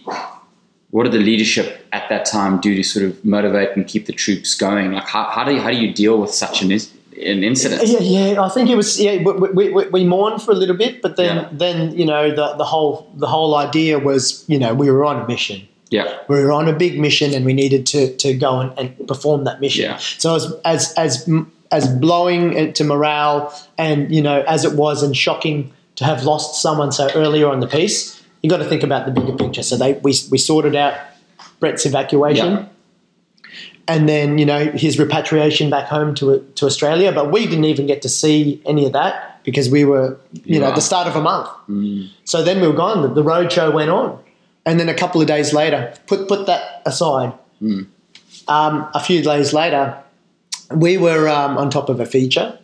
[0.91, 4.13] what did the leadership at that time do to sort of motivate and keep the
[4.13, 4.91] troops going?
[4.93, 6.71] Like how, how do you, how do you deal with such an
[7.17, 7.81] an incident?
[7.85, 8.41] Yeah, yeah.
[8.41, 8.99] I think it was.
[8.99, 11.49] Yeah, we, we, we, we mourned for a little bit, but then Yeah.
[11.51, 15.21] then you know the the whole the whole idea was you know we were on
[15.21, 15.67] a mission.
[15.89, 19.07] Yeah, We were on a big mission, and we needed to to go and, and
[19.07, 19.83] perform that mission.
[19.85, 19.97] Yeah.
[19.97, 21.29] So as as as
[21.71, 26.23] as blowing it to morale, and you know as it was, and shocking to have
[26.23, 29.63] lost someone so earlier on the piece, you got to think about the bigger picture.
[29.63, 30.93] So they we we sorted out
[31.59, 32.65] Brett's evacuation Yeah.
[33.87, 37.11] And then you know his repatriation back home to to Australia.
[37.11, 40.67] But we didn't even get to see any of that because we were you know
[40.67, 41.49] at the start of a month.
[41.69, 42.09] Mm.
[42.25, 43.01] So then we were gone.
[43.01, 44.19] The, the road show went on,
[44.65, 47.33] and then a couple of days later, put put that aside.
[47.61, 47.87] Mm.
[48.47, 49.97] Um, a few days later,
[50.73, 52.57] we were um, on top of a feature,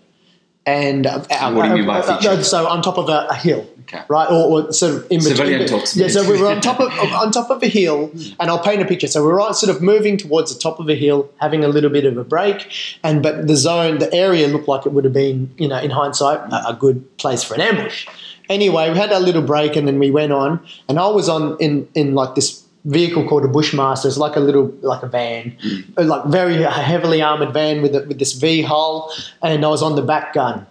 [0.68, 1.20] and uh,
[1.51, 2.43] what do you mean by uh, feature?
[2.43, 4.01] so on top of a, a hill, Okay.
[4.09, 5.80] right, or, or sort of in Civilian between.
[5.80, 8.59] talks, Yeah, so we were on top of on top of a hill, and I'll
[8.61, 9.07] paint a picture.
[9.07, 11.89] So we're right, sort of moving towards the top of a hill, having a little
[11.89, 12.70] bit of a break,
[13.01, 15.89] and but the zone, the area looked like it would have been, you know, in
[15.89, 18.05] hindsight, a, a good place for an ambush.
[18.49, 20.59] Anyway, we had a little break, and then we went on,
[20.89, 24.07] and I was on in in like this vehicle called a Bushmaster.
[24.07, 25.55] It's like a little like a van,
[25.97, 29.13] uh, like very heavily armored van with a, with this V hull,
[29.43, 30.65] and I was on the back gun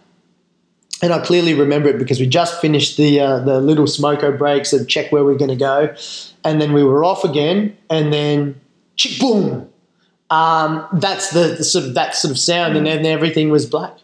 [1.03, 4.73] and I clearly remember it because we just finished the uh, the little smoko breaks
[4.73, 5.95] and check where we are going to go,
[6.45, 8.61] and then we were off again, and then
[8.97, 9.71] chick boom.
[10.29, 13.97] Um, that's the, the sort of that sort of sound, and then everything was black.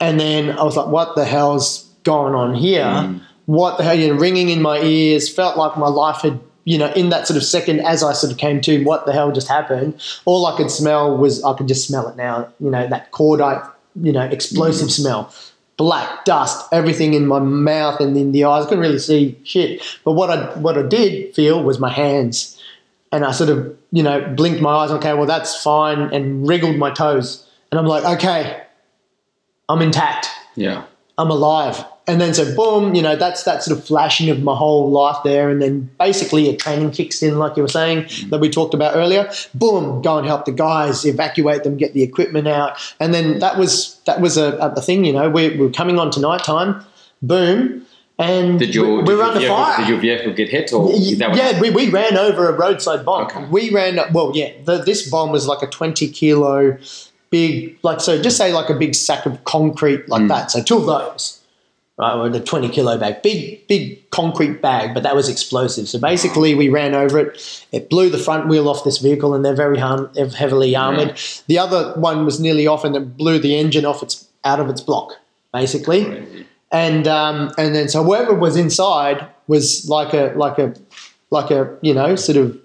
[0.00, 3.20] And then I was like, "What the hell's going on here?
[3.46, 5.32] What the hell?" You know, ringing in my ears.
[5.32, 8.32] Felt like my life had, you know, in that sort of second as I sort
[8.32, 10.00] of came to, what the hell just happened?
[10.24, 12.48] All I could smell was I could just smell it now.
[12.60, 13.68] You know, that cordite,
[14.00, 14.92] you know, explosive mm.
[14.92, 15.34] smell
[15.76, 18.64] black dust, everything in my mouth and in the eyes.
[18.64, 19.82] I couldn't really see shit.
[20.04, 22.62] But what I what I did feel was my hands,
[23.10, 24.90] and I sort of you know blinked my eyes.
[24.90, 28.62] Okay, well that's fine, and wriggled my toes, and I'm like, okay,
[29.68, 30.28] I'm intact.
[30.54, 30.84] Yeah.
[31.18, 31.84] I'm alive.
[32.06, 35.18] And then so boom, you know, that's that sort of flashing of my whole life
[35.22, 35.50] there.
[35.50, 38.96] And then basically a training kicks in, like you were saying, that we talked about
[38.96, 39.30] earlier.
[39.54, 42.76] Boom, go and help the guys, evacuate them, get the equipment out.
[42.98, 45.98] And then that was that was a, a thing, you know, we, we were coming
[45.98, 46.84] on to nighttime,
[47.22, 47.86] boom.
[48.18, 49.78] And Did your, we, we did, were your under vehicle, fire.
[49.78, 53.26] did your vehicle get hit or yeah, we, we ran over a roadside bomb.
[53.26, 53.44] Okay.
[53.46, 56.78] We ran, well, yeah, the, this bomb was like a 20 kilo
[57.30, 60.28] big, like, so just say like a big sack of concrete like mm.
[60.28, 60.50] that.
[60.50, 61.41] So two of those,
[62.02, 63.22] right, or the 20 kilo bag.
[63.22, 65.88] Big, big concrete bag, but that was explosive.
[65.88, 67.66] So basically, we ran over it.
[67.72, 71.18] It blew the front wheel off this vehicle, and they're very harm, heavily armored.
[71.46, 74.68] The other one was nearly off, and it blew the engine off its out of
[74.68, 75.12] its block,
[75.52, 80.74] basically and um, and then so whoever was inside was like a like a
[81.30, 82.58] like a you know sort of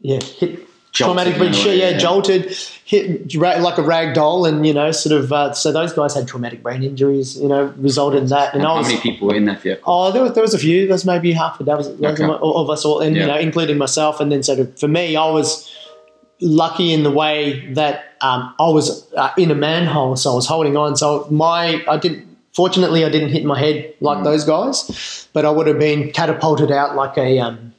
[0.00, 1.96] yeah hit Jolted traumatic in brain yeah, yeah.
[1.98, 5.94] jolted hit ra- like a rag doll and you know sort of uh, so those
[5.94, 9.00] guys had traumatic brain injuries you know resulted in that and, And I how many
[9.00, 9.84] people were in that vehicle?
[9.86, 10.80] Oh, there was, there was a few.
[10.86, 12.30] There was maybe half a dozen that was Okay.
[12.42, 13.22] of us all, and Yeah.
[13.22, 14.20] you know, including myself.
[14.20, 15.74] And then, sort of for me, I was
[16.40, 20.46] lucky in the way that um, I was uh, in a manhole, so I was
[20.46, 20.96] holding on.
[20.96, 22.26] So my, I didn't.
[22.52, 24.24] Fortunately, I didn't hit my head like Mm.
[24.24, 27.72] those guys, but I would have been catapulted out like a, um,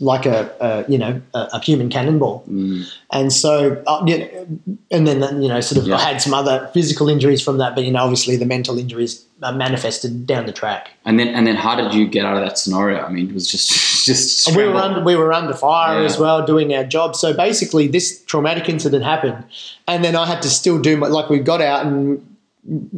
[0.00, 2.42] like a, a you know, a, a human cannonball.
[2.50, 2.90] Mm.
[3.12, 4.46] And so, uh, you know,
[4.90, 5.96] and then you know, sort of, Yeah.
[5.96, 9.24] I had some other physical injuries from that, but you know, obviously the mental injuries
[9.42, 10.90] uh, manifested down the track.
[11.04, 13.00] And then and then how did you get out of that scenario?
[13.04, 13.70] I mean, it was just
[14.06, 16.06] just we were under we were under fire Yeah.
[16.06, 17.14] as well doing our job.
[17.14, 19.44] So basically, this traumatic incident happened,
[19.86, 22.24] and then I had to still do my like we got out and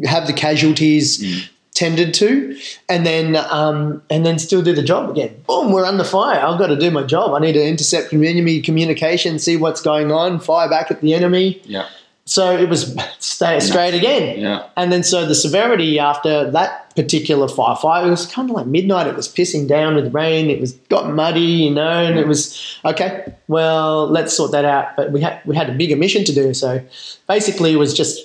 [0.04, 1.48] have the casualties Mm.
[1.74, 2.58] Tended to,
[2.88, 5.34] and then um, and then still do the job again.
[5.46, 6.40] Boom, we're under fire.
[6.40, 7.32] I've got to do my job.
[7.32, 11.60] I need to intercept enemy communication, see what's going on, fire back at the enemy.
[11.64, 11.88] Yeah.
[12.24, 14.38] So it was stay straight again.
[14.38, 14.68] Yeah.
[14.76, 19.08] And then so the severity after that particular firefight, it was kind of like midnight.
[19.08, 20.48] It was pissing down with rain.
[20.48, 23.34] It was got muddy, you know, and it was okay.
[23.48, 24.94] Well, let's sort that out.
[24.96, 26.54] But we had we had a bigger mission to do.
[26.54, 26.80] So
[27.26, 28.20] basically, it was just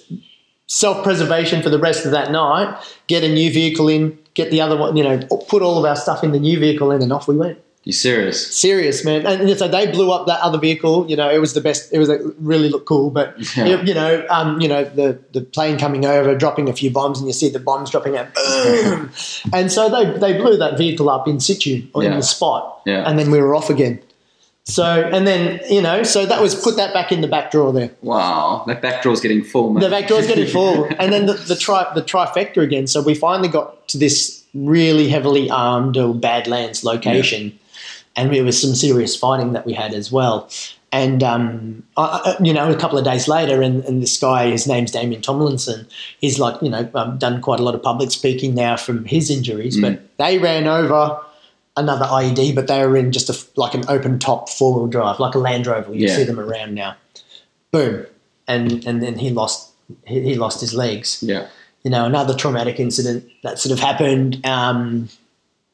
[0.68, 2.78] self preservation for the rest of that night.
[3.08, 4.18] Get a new vehicle in.
[4.34, 5.18] Get the other one, you know,
[5.50, 7.92] put all of our stuff in the new vehicle, and then off we went You
[7.94, 8.56] serious?
[8.56, 9.26] serious, man.
[9.26, 11.10] And so they blew up that other vehicle.
[11.10, 11.92] You know, it was the best.
[11.92, 13.66] It was really looked cool, but Yeah.
[13.66, 17.18] you, you know, um, you know, the the plane coming over, dropping a few bombs,
[17.18, 19.10] and you see the bombs dropping out, boom.
[19.54, 23.10] and so they they blew that vehicle up in situ or in the spot, Yeah.
[23.10, 24.00] and then we were off again.
[24.68, 27.72] So and then you know, so that was put that back in the back drawer
[27.72, 27.90] there.
[28.02, 28.66] Wow.
[28.68, 29.82] That back draw's getting full, man.
[29.82, 32.86] The back door's getting full, and then the the, tri- the trifecta again.
[32.86, 37.58] So we finally got to this really heavily armed or Badlands location,
[38.18, 40.50] and there was some serious fighting that we had as well.
[40.92, 44.68] And um, I, you know, a couple of days later, and, and this guy, his
[44.68, 45.86] name's Damien Tomlinson,
[46.20, 49.30] he's like, you know, um, done quite a lot of public speaking now from his
[49.30, 49.80] injuries.
[49.80, 51.20] But they ran over
[51.78, 55.20] another IED, but they were in just a like an open top four wheel drive,
[55.20, 55.94] like a Land Rover.
[55.94, 56.16] You Yeah.
[56.16, 56.96] see them around now.
[57.72, 58.06] Boom,
[58.48, 59.72] and and then he lost
[60.06, 61.22] he, he lost his legs.
[61.22, 61.48] Yeah.
[61.84, 64.46] You know, another traumatic incident that sort of happened.
[64.46, 65.08] Um,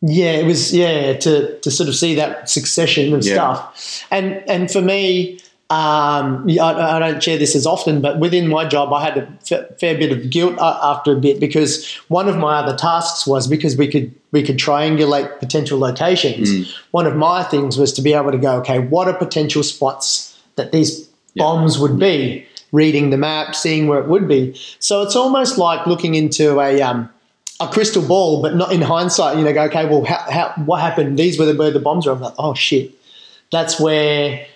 [0.02, 3.34] yeah, it was yeah to to sort of see that succession of Yeah.
[3.34, 5.40] stuff, and and for me.
[5.74, 9.18] Um, yeah, I, I don't share this as often, but within my job, I had
[9.18, 13.26] a fair bit of guilt uh, after a bit because one of my other tasks
[13.26, 16.50] was because we could we could triangulate potential locations.
[16.92, 20.40] One of my things was to be able to go, okay, what are potential spots
[20.58, 22.46] that these bombs would be?
[22.72, 24.60] reading the map, seeing where it would be.
[24.80, 27.08] So it's almost like looking into a um,
[27.60, 29.38] a crystal ball, but not in hindsight.
[29.38, 31.18] You know, go okay, well, how, how, what happened?
[31.18, 32.16] These were the where the bombs are.
[32.16, 32.92] I'm like, oh shit,
[33.52, 34.48] that's where.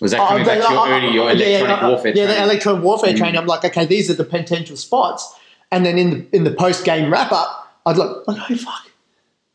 [0.00, 2.12] Was that coming Oh, back to your uh, early your yeah, electronic uh, warfare?
[2.16, 3.36] Yeah, the electronic warfare training.
[3.38, 5.34] I'm like, okay, these are the potential spots.
[5.70, 8.90] And then in the in the post game wrap up, I'd look, like, oh fuck,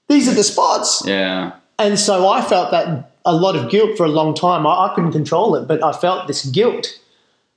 [0.08, 1.04] these are the spots.
[1.06, 1.54] yeah.
[1.78, 4.66] And so I felt that a lot of guilt for a long time.
[4.66, 7.00] I, I couldn't control it, but I felt this guilt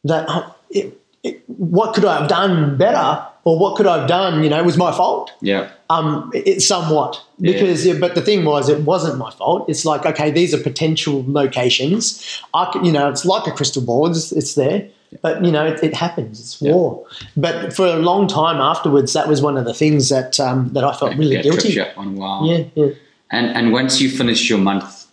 [0.02, 4.08] that uh, it, it, what could I have done better, or what could I have
[4.08, 4.44] done?
[4.44, 5.32] You know, it was my fault.
[5.40, 5.70] Yeah.
[5.88, 9.70] Um, it, somewhat because, yeah, but the thing was, it wasn't my fault.
[9.70, 12.42] It's like, okay, these are potential locations.
[12.52, 14.10] I, could, you know, it's like a crystal ball.
[14.10, 14.90] It's, it's there,
[15.22, 16.38] but you know, it, it happens.
[16.38, 17.06] It's war.
[17.38, 20.84] But for a long time afterwards, that was one of the things that um, that
[20.84, 21.80] I felt really yeah, guilty.
[21.80, 22.44] on.
[22.44, 22.90] Yeah, yeah.
[23.30, 25.06] And and once you finish your month,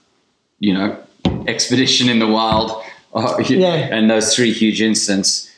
[0.60, 1.02] you know,
[1.48, 2.84] expedition in the wild,
[3.14, 3.96] uh, Yeah.
[3.96, 5.50] and those three huge incidents.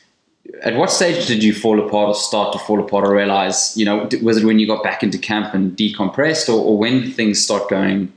[0.62, 3.84] At what stage did you fall apart or start to fall apart or realize, you
[3.84, 7.42] know, was it when you got back into camp and decompressed or, or when things
[7.42, 8.12] start going?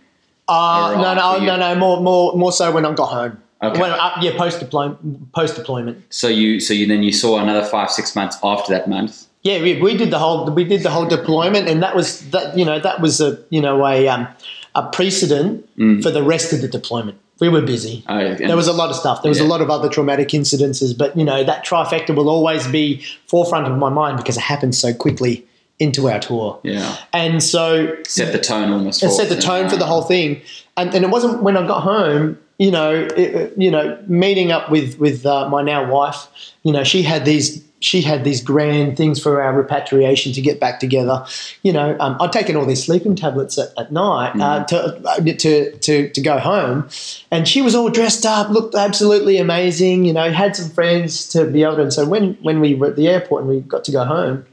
[0.47, 1.75] Uh, no, no, no, no.
[1.75, 3.41] More, more, more so when I got home.
[3.61, 3.79] Okay.
[3.79, 5.31] When, uh, yeah, post deployment.
[5.33, 6.03] Post deployment.
[6.13, 9.27] So you, so you then you saw another five, six months after that month.
[9.43, 12.55] Yeah, we, we did the whole we did the whole deployment, and that was that
[12.55, 14.27] you know that was a you know a um,
[14.75, 15.67] a precedent
[16.03, 17.17] for the rest of the deployment.
[17.41, 18.03] We were busy.
[18.07, 18.35] Oh, yeah.
[18.35, 19.21] There was a lot of stuff.
[19.23, 19.45] There was Yeah.
[19.47, 23.67] a lot of other traumatic incidences, but you know that trifecta will always be forefront
[23.67, 25.43] of my mind because it happened so quickly
[25.79, 26.59] into our tour.
[26.63, 26.95] Yeah.
[27.11, 29.01] And so Set the tone almost.
[29.03, 30.41] it set the tone for the whole thing.
[30.77, 34.69] And, and it wasn't when I got home, you know, it, you know, meeting up
[34.69, 36.27] with with uh, my now wife.
[36.63, 40.59] You know, she had these she had these grand things for our repatriation to get
[40.59, 41.25] back together.
[41.63, 45.17] You know, um, I'd taken all these sleeping tablets at, at night uh, to, uh,
[45.17, 46.87] to to to go home,
[47.31, 50.05] and she was all dressed up, looked absolutely amazing.
[50.05, 51.81] You know, had some friends to be able to.
[51.83, 54.45] And so when when we were at the airport and we got to go home,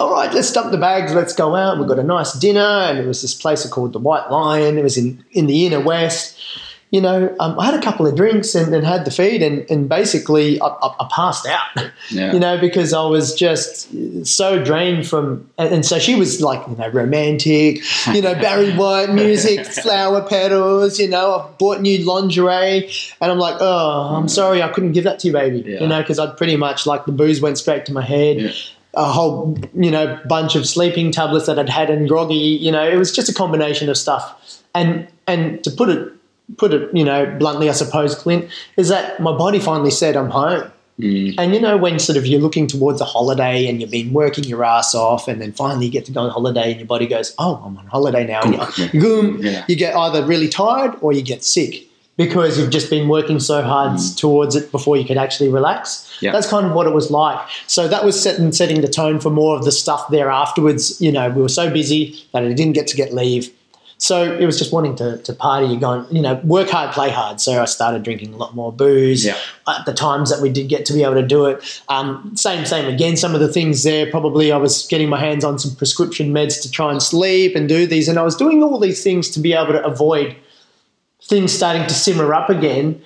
[0.00, 1.78] all right, let's dump the bags, let's go out.
[1.78, 4.78] We got a nice dinner, and it was this place called the White Lion.
[4.78, 6.38] It was in, in the inner west.
[6.92, 9.68] You know, um, I had a couple of drinks and, and had the feed, and,
[9.70, 11.68] and basically I, I, I passed out.
[12.10, 12.32] Yeah.
[12.32, 13.88] You know, because I was just
[14.26, 17.80] so drained from, and, and so she was like, you know, romantic,
[18.12, 22.90] you know, Barry White music, flower petals, you know, I bought new lingerie,
[23.20, 25.60] and I'm like, oh, I'm sorry, I couldn't give that to you, baby.
[25.64, 25.80] Yeah.
[25.80, 28.52] You know, because I'd pretty much like the booze went straight to my head Yeah.
[28.94, 32.34] a whole you know bunch of sleeping tablets that I'd had and groggy.
[32.34, 34.60] You know, it was just a combination of stuff.
[34.74, 36.12] And and to put it
[36.56, 40.30] put it you know bluntly, I suppose, Clint, is that my body finally said I'm
[40.30, 40.70] home.
[41.00, 41.34] Mm.
[41.38, 44.44] And you know when sort of you're looking towards a holiday and you've been working
[44.44, 47.06] your ass off, and then finally you get to go on holiday, and your body
[47.06, 49.64] goes, "Oh, I'm on holiday now." And you, goom, Yeah.
[49.68, 51.86] you get either really tired or you get sick
[52.16, 54.16] because you've just been working so hard mm.
[54.16, 56.08] towards it before you could actually relax.
[56.32, 57.40] That's kind of what it was like.
[57.66, 61.00] So that was setting setting the tone for more of the stuff there afterwards.
[61.00, 63.50] You know, we were so busy that I didn't get to get leave.
[64.02, 67.40] So it was just wanting to, to party, going, you know, work hard, play hard.
[67.40, 69.36] So I started drinking a lot more booze Yeah.
[69.68, 71.80] at the times that we did get to be able to do it.
[71.88, 73.16] Um, same, same again.
[73.16, 76.60] Some of the things there, probably I was getting my hands on some prescription meds
[76.62, 78.08] to try and sleep and do these.
[78.08, 80.34] And I was doing all these things to be able to avoid
[81.22, 83.00] things starting to simmer up again,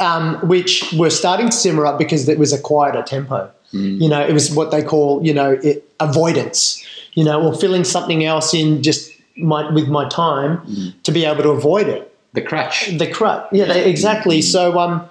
[0.00, 3.50] um, which were starting to simmer up because it was a quieter tempo.
[3.74, 6.84] You know, it was what they call, you know, it, avoidance,
[7.14, 11.42] you know, or filling something else in just my, with my time to be able
[11.42, 12.08] to avoid it.
[12.34, 12.86] The crutch.
[12.98, 13.48] The crap.
[13.52, 14.40] Yeah, they, exactly.
[14.40, 15.06] So um,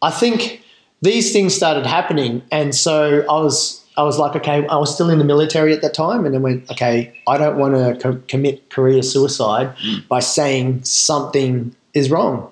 [0.00, 0.62] I think
[1.02, 5.10] these things started happening, and so I was I was like, okay, I was still
[5.10, 8.22] in the military at that time, and then went, okay, I don't want to co-
[8.26, 9.74] commit career suicide
[10.08, 12.50] by saying something is wrong.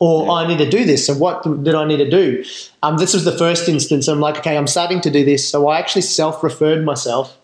[0.00, 1.06] Or I need to do this.
[1.06, 2.42] So what did I need to do?
[2.82, 4.08] Um, this was the first instance.
[4.08, 5.46] I'm like, okay, I'm starting to do this.
[5.46, 7.36] So I actually self-referred myself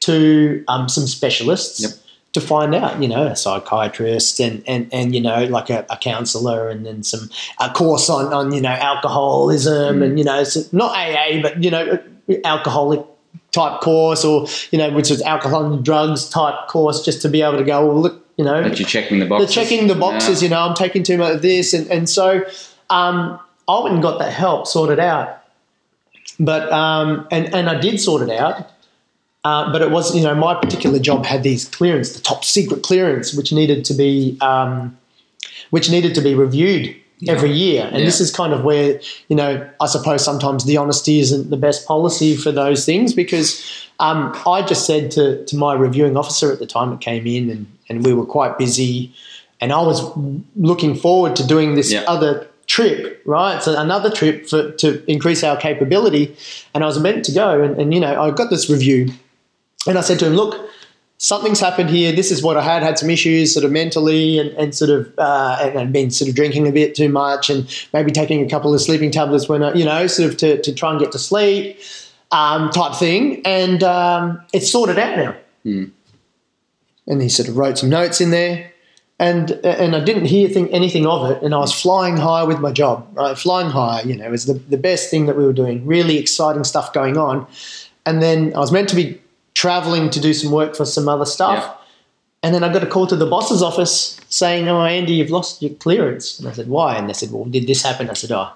[0.00, 1.90] to um, some specialists Yep.
[2.34, 5.96] To find out, you know, a psychiatrist and, and, and you know, like a, a
[5.96, 7.30] counselor and then some
[7.60, 11.70] a course on, on you know, alcoholism and, you know, so not AA, but, you
[11.70, 11.98] know,
[12.44, 13.04] alcoholic
[13.52, 17.40] type course or, you know, which is alcohol and drugs type course just to be
[17.40, 19.54] able to go, well, look, you know, That you're checking the they're boxes.
[19.54, 21.72] checking the boxes, you know, I'm taking too much of this.
[21.72, 22.42] And, and so
[22.90, 25.40] um, I went and got that help sorted out.
[26.40, 28.70] But, um, and, and I did sort it out.
[29.44, 32.82] Uh, but it was, you know, my particular job had these clearance, the top secret
[32.82, 34.96] clearance, which needed to be, um,
[35.70, 36.94] which needed to be reviewed
[37.28, 37.84] every year.
[37.90, 38.04] And Yeah.
[38.06, 41.86] this is kind of where, you know, I suppose sometimes the honesty isn't the best
[41.86, 43.62] policy for those things because
[44.00, 47.50] um, I just said to, to my reviewing officer at the time it came in
[47.50, 49.12] and, and we were quite busy
[49.60, 50.02] and I was
[50.56, 52.02] looking forward to doing this Yeah.
[52.08, 53.62] other trip, right?
[53.62, 56.34] So another trip for to increase our capability,
[56.74, 59.10] and I was meant to go, and, and you know I got this review,
[59.86, 60.70] and I said to him, look.
[61.16, 62.12] Something's happened here.
[62.12, 62.82] This is what I had.
[62.82, 66.28] Had some issues, sort of mentally, and, and sort of, uh, and I'd been sort
[66.28, 69.62] of drinking a bit too much, and maybe taking a couple of sleeping tablets when
[69.62, 71.78] I, you know, sort of to, to try and get to sleep,
[72.32, 73.40] um, type thing.
[73.46, 75.36] And um, it's sorted out now
[77.06, 78.70] and he sort of wrote some notes in there.
[79.20, 82.58] And and I didn't hear think anything of it, and I was flying high with
[82.58, 83.38] my job, right?
[83.38, 85.86] Flying high, you know, was the, the best thing that we were doing.
[85.86, 87.46] Really exciting stuff going on.
[88.06, 89.20] And then I was meant to be
[89.64, 91.62] traveling to do some work for some other stuff.
[91.64, 91.72] Yeah.
[92.42, 93.96] And then I got a call to the boss's office
[94.28, 97.46] saying, "Oh, Andy, you've lost your clearance." And I said, "Why?" And they said, "Well,
[97.56, 98.48] did this happen?" I said, "Oh,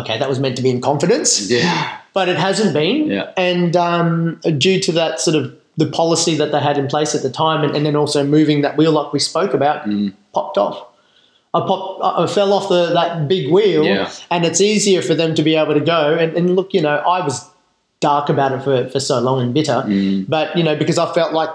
[0.00, 1.98] okay, that was meant to be in confidence." Yeah.
[2.18, 2.98] but it hasn't been.
[3.10, 3.32] Yeah.
[3.36, 5.44] And um, due to that sort of
[5.82, 8.62] the policy that they had in place at the time, and, and then also moving
[8.62, 10.12] that wheel like we spoke about, Mm.
[10.32, 10.76] popped off.
[11.58, 14.06] I popped, I I fell off the that big wheel, Yeah.
[14.30, 16.02] and it's easier for them to be able to go.
[16.20, 17.36] And, and look, you know, I was
[18.10, 20.28] dark about it for, for so long and bitter, Mm.
[20.36, 21.50] but you know, because I felt like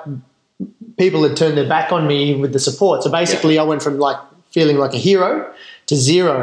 [1.04, 3.04] people had turned their back on me with the support.
[3.04, 4.18] So basically, I went from like
[4.56, 5.32] feeling like a hero
[5.90, 6.42] to zero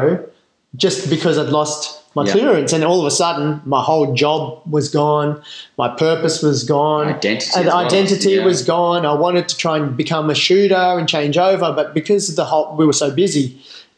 [0.83, 1.81] just because I'd lost
[2.15, 2.31] my Yeah.
[2.35, 4.41] clearance, and all of a sudden, my whole job
[4.75, 5.29] was gone,
[5.83, 7.77] my purpose was gone, Identity and well.
[7.85, 8.45] identity Yeah.
[8.51, 9.01] was gone.
[9.05, 12.45] I wanted to try and become a shooter and change over, but because of the
[12.51, 13.45] whole we were so busy,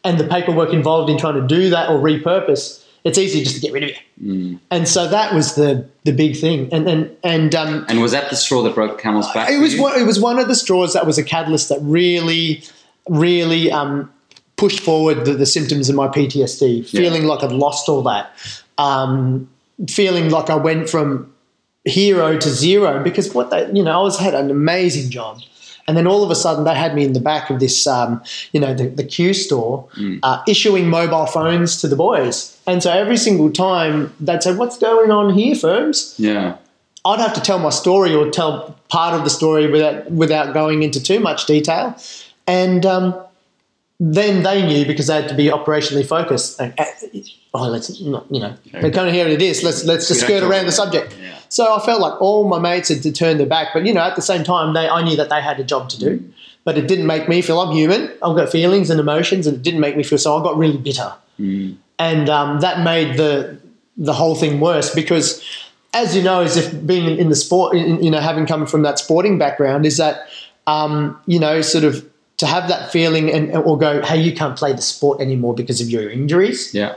[0.03, 2.65] and the paperwork involved in trying to do that or repurpose,
[3.09, 3.95] it's easy just to get rid of you.
[4.21, 4.59] Mm.
[4.71, 8.29] And so that was the the big thing, and and and um, And was that
[8.29, 9.49] the straw that broke camel's back?
[9.49, 9.81] it was you?
[9.81, 12.63] one, it was one of the straws that was a catalyst that really,
[13.07, 14.11] really um,
[14.55, 16.87] pushed forward the, the symptoms of my PTSD.
[16.87, 18.31] Feeling like I'd lost all that,
[18.77, 19.49] um,
[19.89, 21.33] feeling like I went from
[21.85, 25.39] hero to zero because what they, you know, I was had an amazing job.
[25.89, 28.21] And then all of a sudden, they had me in the back of this, um,
[28.53, 29.87] you know, the, the Q store,
[30.21, 32.55] uh, issuing mobile phones to the boys.
[32.67, 36.57] And so every single time they'd say, "What's going on here, firms?" Yeah.
[37.05, 40.83] I'd have to tell my story or tell part of the story without without going
[40.83, 41.95] into too much detail,
[42.45, 43.15] and um,
[43.99, 46.61] then they knew because they had to be operationally focused.
[46.61, 46.85] And, uh,
[47.55, 49.63] oh, let's not, you know, they kind of hear it is.
[49.63, 51.15] Let's let's just skirt around the subject.
[51.49, 54.01] So I felt like all my mates had to turn their back, but you know,
[54.01, 56.23] at the same time, they I knew that they had a job to do.
[56.65, 58.11] But it didn't make me feel I'm human.
[58.21, 60.17] I've got feelings and emotions, and it didn't make me feel.
[60.19, 61.13] So I got really bitter
[61.99, 63.57] and um, that made the
[63.97, 65.43] the whole thing worse because,
[65.93, 68.81] as you know, as if being in the sport, in, you know, having come from
[68.83, 70.27] that sporting background, is that
[70.67, 74.57] um, you know, sort of to have that feeling and or go, hey, you can't
[74.57, 76.73] play the sport anymore because of your injuries.
[76.73, 76.95] Yeah.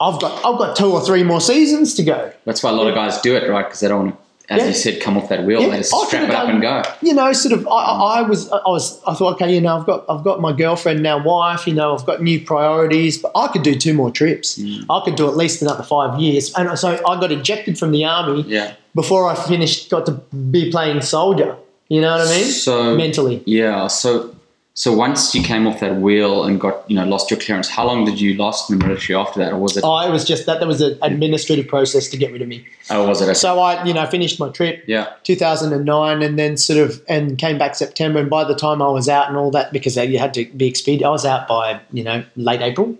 [0.00, 2.32] I've got I've got two or three more seasons to go.
[2.44, 3.64] That's why a lot of guys do it, right?
[3.64, 4.16] Because they don't want
[4.48, 4.68] to, as Yeah.
[4.68, 5.62] you said, come off that wheel.
[5.62, 6.82] Yeah, They just I strap it up done- and go.
[7.00, 7.66] You know, sort of.
[7.66, 10.40] I, I I was, I was, I thought, okay, you know, I've got, I've got
[10.40, 11.66] my girlfriend now, wife.
[11.66, 14.58] You know, I've got new priorities, but I could do two more trips.
[14.58, 14.84] Mm.
[14.90, 18.04] I could do at least another five years, and so I got ejected from the
[18.04, 18.74] army Yeah.
[18.94, 19.88] before I finished.
[19.90, 20.12] Got to
[20.52, 21.56] be playing soldier.
[21.88, 22.44] You know what I mean?
[22.44, 23.86] So mentally, Yeah.
[23.86, 24.34] So
[24.78, 27.86] so once you came off that wheel and got you know lost your clearance, how
[27.86, 29.82] long did you last in the military after that, or was it?
[29.84, 32.64] oh, it was just that there was an administrative process to get rid of me.
[32.90, 33.34] Oh, was it?
[33.36, 34.84] So I, you know, finished my trip.
[34.86, 35.06] yeah.
[35.24, 39.08] 2009 and then sort of and came back September and by the time I was
[39.08, 42.04] out and all that because you had to be expedient I was out by you
[42.04, 42.94] know late April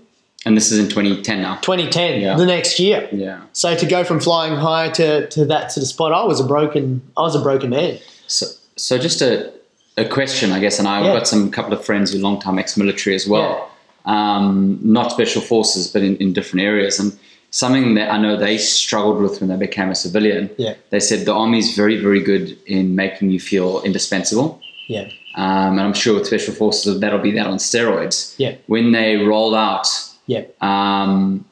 [0.47, 1.57] And this is in 2010 now.
[1.57, 2.37] 2010 Yeah.
[2.37, 3.43] the next year Yeah.
[3.53, 6.45] so to go from flying high to, to that sort of spot I was a
[6.45, 7.99] broken I was a broken man
[8.29, 8.47] So
[8.77, 9.53] so just a
[9.97, 11.15] a question, I guess, and I've Yeah.
[11.15, 13.69] got some couple of friends who are long time ex military as well.
[14.05, 16.99] Um, not special forces, but in, in different areas.
[17.01, 17.13] And
[17.51, 20.51] something that I know they struggled with when they became a civilian.
[20.59, 20.75] Yeah.
[20.91, 24.61] They said the army is very, very good in making you feel indispensable.
[24.89, 28.35] yeah Um, and I'm sure with special forces that'll be that on steroids.
[28.39, 28.55] Yeah.
[28.67, 29.87] When they rolled out,
[30.27, 31.45] yeah um,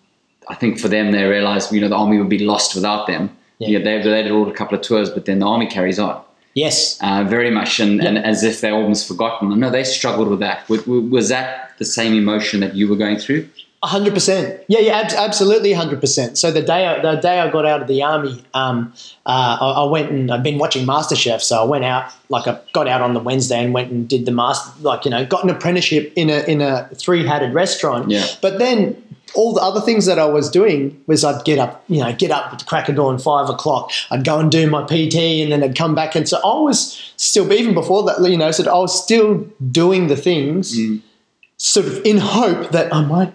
[0.49, 3.31] I think for them they realized you know the army would be lost without them.
[3.59, 3.69] Yeah.
[3.73, 6.21] Yeah, they, they did all a couple of tours, but then the army carries on
[6.55, 9.59] yes uh, very much, and, and as if they're almost forgotten.
[9.59, 10.69] No, they struggled with that.
[10.69, 13.49] Was, was that the same emotion that you were going through?
[13.87, 14.63] hundred percent.
[14.69, 16.39] Yeah, yeah, ab- absolutely, hundred percent.
[16.39, 18.93] So the day I, the day I got out of the army, um,
[19.27, 22.61] uh, I, I went and I'd been watching MasterChef, so I went out like I
[22.73, 25.45] got out on the Wednesday and went and did the master, like you know, got
[25.45, 28.11] an apprenticeship in a in a three hatted restaurant.
[28.11, 28.27] Yeah.
[28.41, 29.03] But then
[29.35, 32.31] all the other things that I was doing was I'd get up, you know, get
[32.31, 33.91] up at the crack of dawn, five o'clock.
[34.11, 37.13] I'd go and do my PT, and then I'd come back, and so I was
[37.17, 41.01] still even before that, you know, so I was still doing the things, mm.
[41.57, 43.33] sort of in hope that I might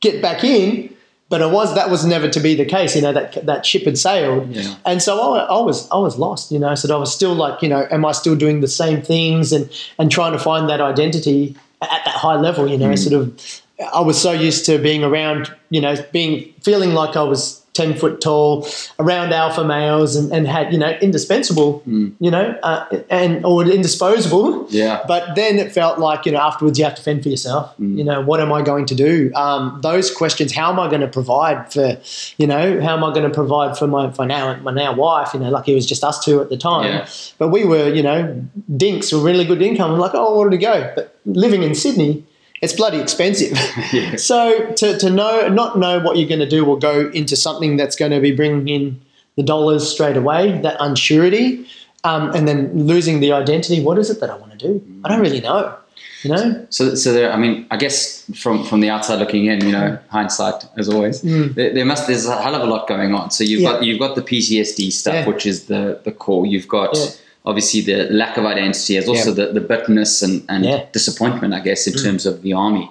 [0.00, 0.90] get back in.
[1.28, 3.14] But it was that was never to be the case, you know.
[3.14, 4.74] That that ship had sailed, Yeah.
[4.84, 6.74] and so I, I was I was lost, you know.
[6.74, 9.70] So I was still like, you know, am I still doing the same things and
[9.98, 12.98] and trying to find that identity at that high level, you know, mm.
[12.98, 13.62] sort of.
[13.92, 17.96] I was so used to being around, you know, being feeling like I was 10
[17.96, 18.66] foot tall
[18.98, 22.12] around alpha males and, and had, you know, indispensable, Mm.
[22.20, 24.66] you know, uh, and or indisposable.
[24.68, 25.02] Yeah.
[25.08, 27.74] But then it felt like, you know, afterwards you have to fend for yourself.
[27.80, 27.96] Mm.
[27.96, 29.32] You know, what am I going to do?
[29.34, 31.96] Um, those questions, how am I going to provide for,
[32.36, 35.32] you know, how am I going to provide for my, for now, my now wife,
[35.32, 36.92] you know, like it was just us two at the time.
[36.92, 37.08] Yeah.
[37.38, 39.92] But we were, you know, dinks with really good income.
[39.92, 40.92] I'm like, oh, where to go?
[40.94, 42.26] But living in Sydney,
[42.62, 43.58] it's bloody expensive.
[43.92, 44.16] Yeah.
[44.16, 47.76] So to, to know, not know what you're going to do will go into something
[47.76, 49.00] that's going to be bringing in
[49.36, 51.66] the dollars straight away, that unsurety,
[52.04, 53.82] um, and then losing the identity.
[53.82, 54.82] What is it that I want to do?
[55.04, 55.76] I don't really know.
[56.22, 56.66] You know?
[56.70, 57.32] So, so there.
[57.32, 61.20] I mean, I guess from from the outside looking in, you know, hindsight as always.
[61.22, 63.30] There, there must there's a hell of a lot going on.
[63.32, 63.64] So you've Mm.
[63.64, 63.72] Yeah.
[63.72, 65.26] got you've got the PTSD stuff, Yeah.
[65.26, 66.46] which is the the core.
[66.46, 66.96] You've got.
[67.44, 70.78] Obviously the lack of identity, as also the the bitterness and and Yeah.
[70.78, 70.92] Mm.
[70.92, 72.90] disappointment, I guess, in terms of the army.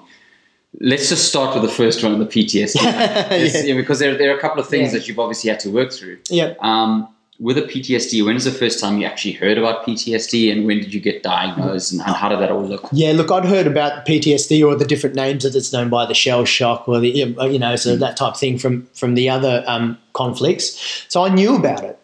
[0.80, 3.64] Let's just start with the first one, the PTSD, Yeah.
[3.66, 5.00] yeah, because there, there are a couple of things Yeah.
[5.00, 6.18] that you've obviously had to work through.
[6.30, 6.54] Yeah.
[6.62, 7.10] Um,
[7.42, 10.78] with a PTSD, when was the first time you actually heard about PTSD, and when
[10.80, 12.88] did you get diagnosed, and how did that all look?
[12.94, 16.14] Yeah, look, I'd heard about PTSD or the different names that it's known by, the
[16.14, 19.64] shell shock or the you know, so that type of thing from from the other
[19.68, 21.04] um, conflicts.
[21.10, 21.98] So I knew about it,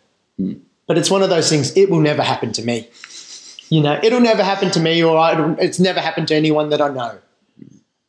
[0.87, 1.75] but it's one of those things.
[1.77, 2.89] It will never happen to me.
[3.69, 6.81] You know, it'll never happen to me, or I, it's never happened to anyone that
[6.81, 7.17] I know.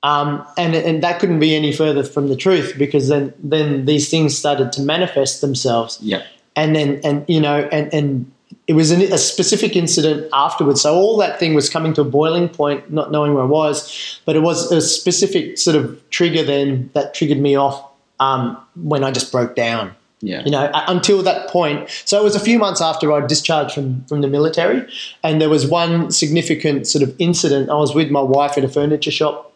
[0.04, 4.08] Um, and and that couldn't be any further from the truth because then then these
[4.08, 6.22] things started to manifest themselves Yeah.
[6.54, 8.30] and then and you know and and
[8.68, 12.04] it was an, a specific incident afterwards so all that thing was coming to a
[12.04, 16.44] boiling point not knowing where i was but it was a specific sort of trigger
[16.44, 17.82] then that triggered me off
[18.20, 20.42] um, when i just broke down Yeah.
[20.44, 24.04] you know until that point so it was a few months after i discharged from
[24.06, 24.84] from the military
[25.22, 28.68] and there was one significant sort of incident i was with my wife at a
[28.68, 29.52] furniture shop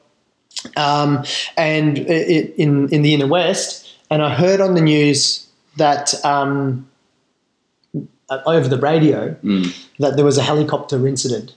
[0.76, 1.24] um,
[1.56, 5.48] and it, in in the inner west and i heard on the news
[5.78, 6.88] that um,
[8.46, 9.74] over the radio Mm.
[9.98, 11.54] that there was a helicopter incident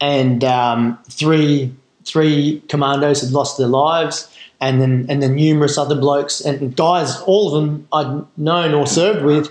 [0.00, 1.72] and um, three
[2.04, 4.28] three commandos had lost their lives
[4.60, 8.86] and then and then numerous other blokes and guys all of them I'd known or
[8.86, 9.50] served with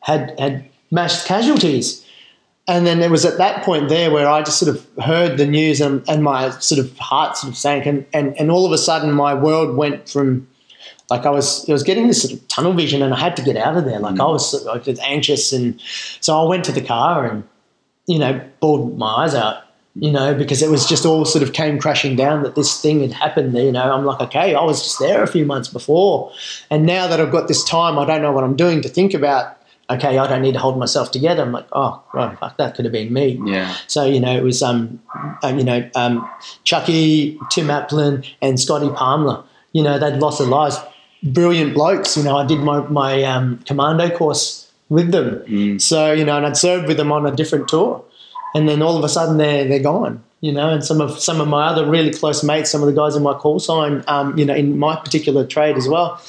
[0.00, 2.04] had had mashed casualties
[2.66, 5.46] and then it was at that point there where I just sort of heard the
[5.46, 8.72] news and, and my sort of heart sort of sank and, and, and all of
[8.72, 10.48] a sudden my world went from
[11.10, 13.42] like I was I was getting this sort of tunnel vision and I had to
[13.42, 13.98] get out of there.
[13.98, 14.32] Like I mm.
[14.32, 15.78] was I was anxious and
[16.20, 17.44] so I went to the car and
[18.06, 19.63] you know bawled my eyes out.
[19.96, 23.00] You know because it was just all sort of came crashing down that this thing
[23.02, 23.56] had happened.
[23.56, 26.32] You know I'm like okay I was just there a few months before,
[26.70, 29.14] and now that I've got this time I don't know what I'm doing to think
[29.14, 29.58] about.
[29.90, 31.42] Okay, I don't need to hold myself together.
[31.42, 33.38] I'm like, oh, right, fuck, that could have been me.
[33.44, 33.76] Yeah.
[33.86, 34.98] So you know, it was um,
[35.42, 36.28] um you know, um,
[36.64, 39.44] Chucky, Tim Aplin, and Scotty Palmer.
[39.72, 40.78] You know, they'd lost their lives.
[41.22, 42.16] Brilliant blokes.
[42.16, 45.42] You know, I did my my um, commando course with them.
[45.78, 48.02] So you know, and I'd served with them on a different tour,
[48.54, 50.22] and then all of a sudden they're they're gone.
[50.40, 52.92] You know, and some of some of my other really close mates, some of the
[52.92, 56.20] guys in my call sign, um, you know, in my particular trade as well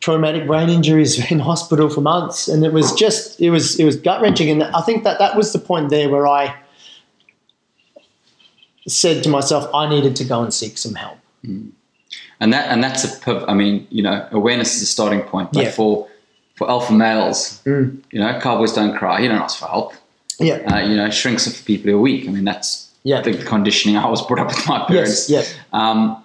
[0.00, 3.96] traumatic brain injuries in hospital for months and it was just it was it was
[3.96, 6.54] gut wrenching and I think that that was the point there where I
[8.86, 11.18] said to myself I needed to go and seek some help.
[11.42, 11.72] and
[12.52, 15.70] that and that's a I mean you know awareness is a starting point but Yeah.
[15.72, 16.06] for
[16.54, 18.00] for alpha males Mm.
[18.12, 19.92] you know cowboys don't cry you don't ask for help
[20.38, 20.56] Yeah.
[20.70, 23.22] uh, you know shrinks for people who are weak I mean that's Yeah.
[23.22, 25.54] the conditioning I was brought up with my parents Yes.
[25.54, 25.90] Yeah.
[25.90, 26.22] um,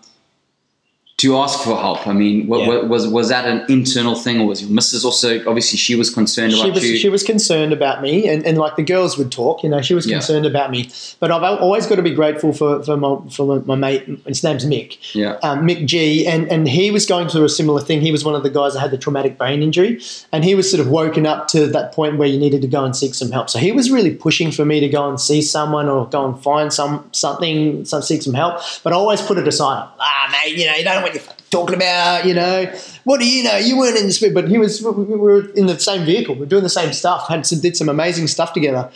[1.21, 2.67] to ask for help I mean wa- Yeah.
[2.69, 6.09] wa- was was that an internal thing or was your missus also obviously she was
[6.09, 9.17] concerned She about was you she was concerned about me and, and like the girls
[9.17, 10.15] would talk, you know, she was Yeah.
[10.17, 10.81] concerned about me.
[11.21, 14.65] But I've always got to be grateful for, for my for my, mate his name's
[14.65, 14.89] Mick.
[15.13, 18.01] yeah um, Mick G, and, and he was going through a similar thing.
[18.01, 20.01] He was one of the guys that had the traumatic brain injury,
[20.31, 22.83] and he was sort of woken up to that point where you needed to go
[22.85, 23.49] and seek some help.
[23.49, 26.41] So he was really pushing for me to go and see someone or go and
[26.43, 28.61] find some something, some seek some help.
[28.83, 29.87] But I always put it aside.
[29.99, 32.25] Ah, mate, you know, you don't you're fucking talking about.
[32.25, 33.57] You know, what do you know?
[33.57, 34.81] You weren't in this, but he was.
[34.81, 36.35] We were in the same vehicle.
[36.35, 37.27] We are doing the same stuff.
[37.27, 38.89] Had some, did some amazing stuff together,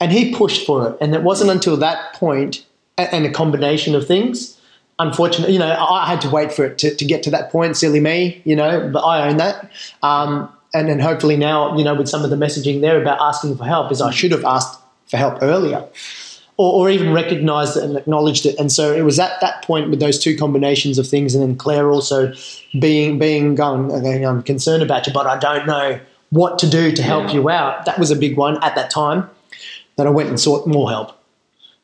[0.00, 0.98] and he pushed for it.
[1.00, 4.58] And it wasn't until that and a combination of things
[4.98, 7.50] unfortunately, you know, I I had to wait for it to, to get to that
[7.50, 7.76] point.
[7.76, 9.70] Silly me, you know, but I own that.
[10.02, 13.56] Um, and then hopefully now, you know, with some of the messaging there about asking
[13.56, 15.84] for help, is I should have asked for help earlier.
[16.60, 19.90] Or, or even recognized it and acknowledged it, and so it was at that point
[19.90, 22.32] with those two combinations of things, and then Claire also
[22.80, 26.00] being being going, okay, I'm concerned about you, but I don't know
[26.30, 27.34] what to do to help Yeah.
[27.34, 27.84] you out.
[27.84, 29.30] That was a big one at that time.
[29.96, 31.12] That I went and sought more help.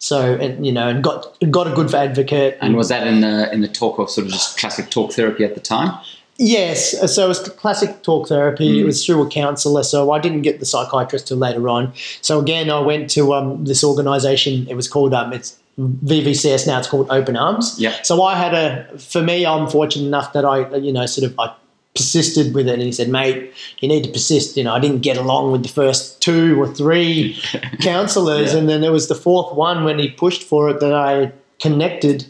[0.01, 2.59] So and you know, and got got a good advocate.
[2.61, 5.45] And was that in the in the talk of sort of just classic talk therapy
[5.45, 5.97] at the time?
[6.37, 8.76] Yes, so it was classic talk therapy.
[8.76, 8.80] Mm.
[8.80, 11.93] It was through a counsellor, so I didn't get the psychiatrist till later on.
[12.22, 14.66] So again, I went to um, this organisation.
[14.68, 16.78] It was called um, it's VVCS now.
[16.78, 17.76] It's called Open Arms.
[17.78, 17.95] Yeah.
[18.03, 18.99] So I had a.
[18.99, 21.55] For me, I'm fortunate enough that I, you know, sort of I
[21.95, 25.01] persisted with it, and he said, "Mate, you need to persist." You know, I didn't
[25.01, 27.41] get along with the first two or three
[27.80, 28.59] counsellors, yeah.
[28.59, 32.26] and then there was the fourth one when he pushed for it that I connected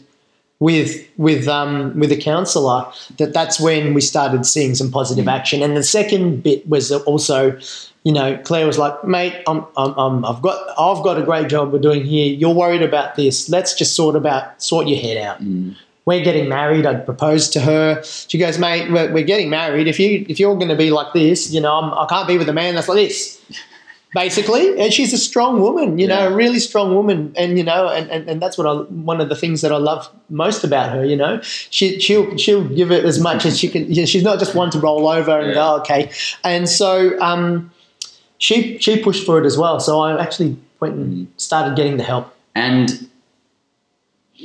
[0.65, 5.31] with with um, with a counsellor that that's when we started seeing some positive mm.
[5.31, 5.61] action.
[5.61, 7.59] And the second bit was also
[8.03, 11.49] you know Claire was like mate I'm, I'm, I'm, I've got I've got a great
[11.49, 12.33] job we're doing here.
[12.33, 13.47] You're worried about this.
[13.47, 15.39] Let's just sort about sort your head out.
[15.39, 15.75] Mm.
[16.05, 16.87] we're getting married.
[16.87, 18.01] I'd proposed to her.
[18.03, 19.87] She goes mate we're, we're getting married.
[19.87, 22.27] If you if you're going to be like this you know I'm, I can not
[22.27, 23.39] be with a man that's like this
[24.15, 24.79] basically.
[24.79, 26.15] And she's a strong woman, you yeah.
[26.15, 27.33] know, a really strong woman.
[27.35, 29.77] And, you know, and, and, and that's what I, one of the things that I
[29.77, 33.67] love most about her, you know, she, she'll, she'll give it as much as she
[33.67, 33.91] can.
[33.91, 35.53] You know, she's not just one to roll over and yeah.
[35.53, 36.11] go, okay.
[36.45, 37.71] And so, um,
[38.37, 39.79] she, she pushed for it as well.
[39.81, 42.33] So I actually went and started getting the help.
[42.55, 43.09] And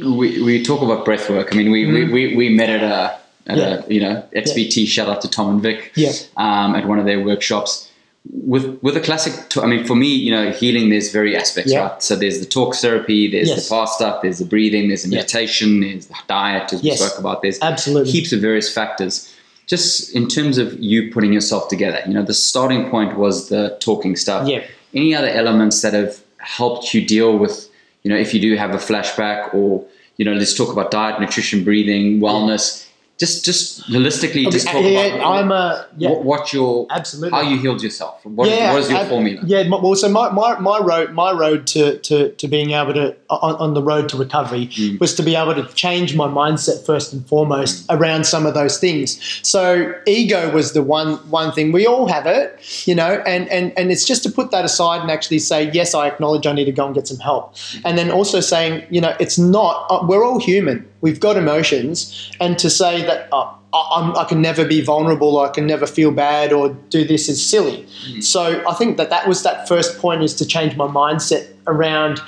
[0.00, 1.54] we, we talk about breath work.
[1.54, 2.12] I mean, we, mm-hmm.
[2.12, 3.84] we, we, we met at a, at yeah.
[3.84, 4.86] a, you know, XVT, yeah.
[4.86, 6.10] shout out to Tom and Vic, yeah.
[6.36, 7.89] um, at one of their workshops
[8.28, 11.88] with with a classic i mean for me you know healing there's very aspects yeah.
[11.88, 12.02] right?
[12.02, 13.62] So there's the talk therapy there's yes.
[13.62, 17.00] the fast stuff there's the breathing there's the meditation there's the diet as yes.
[17.00, 17.42] we spoke about.
[17.42, 18.10] There's absolutely.
[18.10, 19.34] heaps of various factors.
[19.66, 23.76] Just in terms of you putting yourself together you know the starting point was the
[23.80, 24.46] talking stuff.
[24.46, 24.64] Yeah.
[24.92, 27.70] Any other elements that have helped you deal with
[28.02, 29.84] you know if you do have a flashback or
[30.18, 32.89] you know let's talk about diet nutrition breathing wellness yeah
[33.20, 36.08] just just holistically okay, just talk yeah, about I'm a, yeah.
[36.08, 39.42] what, what, your absolutely how you healed yourself what, yeah, what is your I, formula
[39.44, 43.14] yeah well so my, my, my road my road to, to, to being able to
[43.28, 44.98] on, on the road to recovery mm.
[44.98, 47.98] was to be able to change my mindset first and foremost mm.
[47.98, 52.26] around some of those things so ego was the one one thing we all have
[52.26, 55.70] it you know and and and it's just to put that aside and actually say
[55.72, 57.82] yes I acknowledge I need to go and get some help mm.
[57.84, 62.30] and then also saying you know it's not uh, we're all human We've got emotions,
[62.40, 65.86] and to say that uh, I, I, can never be vulnerable, or I can never
[65.86, 67.86] feel bad, or do this is silly.
[68.08, 68.22] Mm.
[68.22, 72.20] So I think that that was that first point is to change my mindset around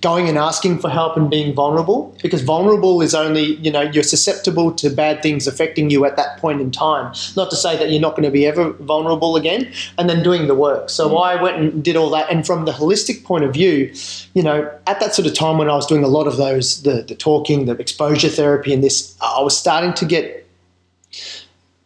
[0.00, 4.02] going and asking for help and being vulnerable because vulnerable is only you know you're
[4.02, 7.90] susceptible to bad things affecting you at that point in time not to say that
[7.90, 11.22] you're not going to be ever vulnerable again and then doing the work so mm.
[11.22, 13.92] i went and did all that and from the holistic point of view
[14.34, 16.82] you know at that sort of time when i was doing a lot of those
[16.82, 20.39] the, the talking the exposure therapy and this i was starting to get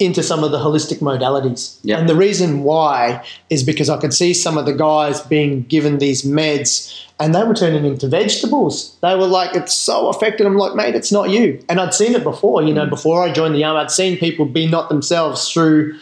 [0.01, 1.79] into some of the holistic modalities.
[1.83, 2.01] Yep.
[2.01, 5.99] And the reason why is because I could see some of the guys being given
[5.99, 8.97] these meds and they were turning into vegetables.
[9.01, 10.47] They were like, it's so affected.
[10.47, 11.65] I'm like, mate, it's not you.
[11.69, 12.91] And I'd seen it before, you know, mm.
[12.91, 15.97] before I joined the army, I'd seen people be not themselves through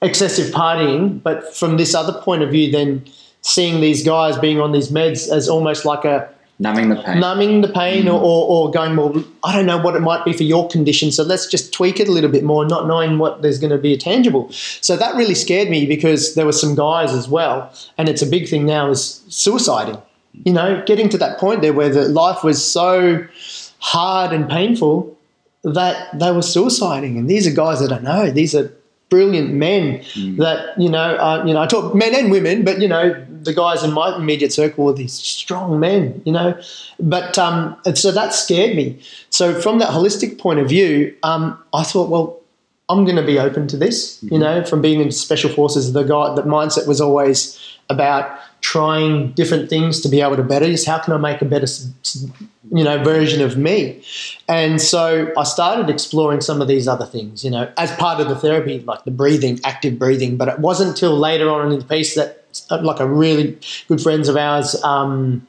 [0.00, 1.22] excessive partying.
[1.22, 3.04] But from this other point of view, then
[3.42, 7.60] seeing these guys being on these meds as almost like a numbing the pain, numbing
[7.60, 8.14] the pain, mm.
[8.14, 9.24] or, or, going well.
[9.42, 12.08] I don't know what it might be for your condition, so let's just tweak it
[12.08, 14.50] a little bit more, not knowing what there's going to be a tangible.
[14.50, 18.26] So that really scared me because there were some guys as well, and it's a
[18.26, 20.00] big thing now is suiciding.
[20.32, 23.26] You know, getting to that point there where the life was so
[23.78, 25.16] hard and painful
[25.62, 28.30] that they were suiciding, and these are guys that I know.
[28.30, 28.72] These are
[29.10, 30.36] brilliant men mm.
[30.38, 33.14] that you know, uh, you know, I talk men and women, but you know,
[33.44, 36.58] the guys in my immediate circle were these strong men, you know.
[36.98, 39.00] But um, so that scared me.
[39.30, 42.40] So from that holistic point of view, um, I thought, well,
[42.88, 44.16] I'm going to be open to this.
[44.16, 44.34] Mm-hmm.
[44.34, 49.30] You know, from being in special forces, the guy, that mindset was always about trying
[49.32, 50.66] different things to be able to better.
[50.66, 51.66] Just how can I make a better,
[52.72, 54.02] you know, version of me?
[54.48, 58.28] And so I started exploring some of these other things, you know, as part of
[58.28, 60.36] the therapy, like the breathing, active breathing.
[60.36, 64.28] But it wasn't until later on in the piece that like a really good friends
[64.28, 65.46] of ours um,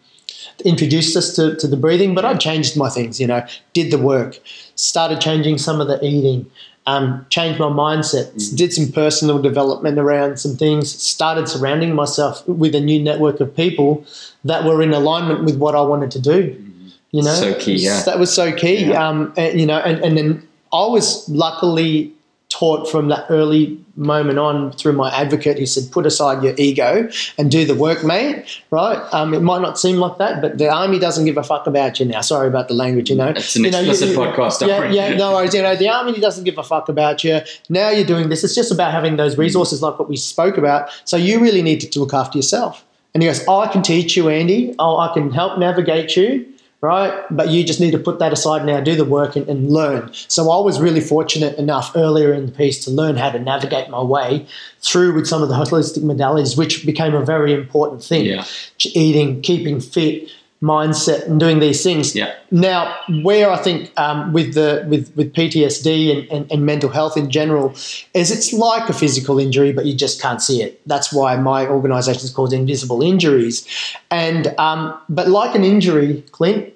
[0.63, 3.97] introduced us to, to the breathing, but I changed my things, you know, did the
[3.97, 4.39] work,
[4.75, 6.49] started changing some of the eating,
[6.87, 8.57] um, changed my mindset, mm.
[8.57, 13.55] did some personal development around some things, started surrounding myself with a new network of
[13.55, 14.05] people
[14.43, 16.51] that were in alignment with what I wanted to do.
[16.51, 16.87] Mm-hmm.
[17.11, 18.03] You know, so key, yeah.
[18.03, 18.85] That was so key.
[18.85, 19.07] Yeah.
[19.07, 22.13] Um, and, you know, and, and then I was luckily
[22.59, 25.57] taught from that early moment on through my advocate.
[25.57, 28.61] He said put aside your ego and do the work mate.
[28.71, 28.97] Right?
[29.13, 31.99] Um, it might not seem like that but the army doesn't give a fuck about
[31.99, 32.21] you now.
[32.21, 33.29] Sorry about the language you know.
[33.29, 35.53] It's an you know, explicit you, podcast yeah, yeah no worries.
[35.53, 37.41] You know the army doesn't give a fuck about you.
[37.69, 38.43] Now you're doing this.
[38.43, 40.89] It's just about having those resources like what we spoke about.
[41.03, 42.85] So you really need to look after yourself.
[43.13, 44.75] And he goes oh, I can teach you Andy.
[44.79, 47.23] Oh I can help navigate you right?
[47.31, 50.11] But you just need to put that aside now, do the work and, and, learn.
[50.13, 53.89] So I was really fortunate enough earlier in the piece to learn how to navigate
[53.89, 54.45] my way
[54.81, 58.25] through with some of the holistic modalities, which became a very important thing.
[58.25, 58.45] Yeah.
[58.83, 60.29] Eating, keeping fit,
[60.61, 62.15] mindset and doing these things.
[62.15, 62.33] Yeah.
[62.49, 67.17] Now, where I think um, with the with, with PTSD and, and, and, mental health
[67.17, 67.71] in general
[68.13, 70.81] is it's like a physical injury, but you just can't see it.
[70.87, 73.67] That's why my organisation is called Invisible Injuries.
[74.09, 76.73] And um, but like an injury, Clint,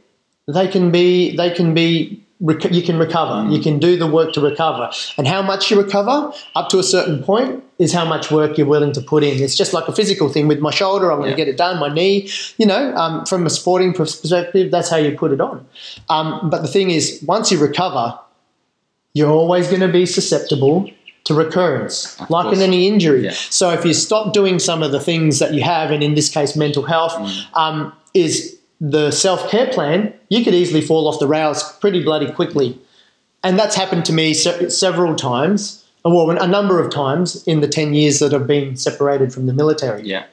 [0.48, 3.50] they can be they can be you can recover.
[3.50, 4.90] You can do the work to recover.
[5.18, 8.68] And how much you recover up to a certain point is how much work you're
[8.68, 9.42] willing to put in.
[9.42, 11.12] It's just like a physical thing with my shoulder.
[11.12, 11.36] I'm going yeah.
[11.36, 11.80] to get it done.
[11.80, 15.66] My knee, you know, um, from a sporting perspective, that's how you put it on.
[16.08, 18.18] Um, but the thing is, once you recover,
[19.14, 20.90] you're always going to be susceptible
[21.26, 22.58] to recurrence, of like course.
[22.58, 23.26] in any injury.
[23.26, 23.32] Yeah.
[23.32, 26.30] So if you stop doing some of the things that you have, and in this
[26.30, 27.56] case, mental health, mm.
[27.56, 32.32] um, is the self care plan, you could easily fall off the rails pretty bloody
[32.32, 32.78] quickly.
[33.44, 37.68] And that's happened to me se- several times, well, a number of times in the
[37.68, 40.04] 10 years that I've been separated from the military.
[40.04, 40.26] Yeah.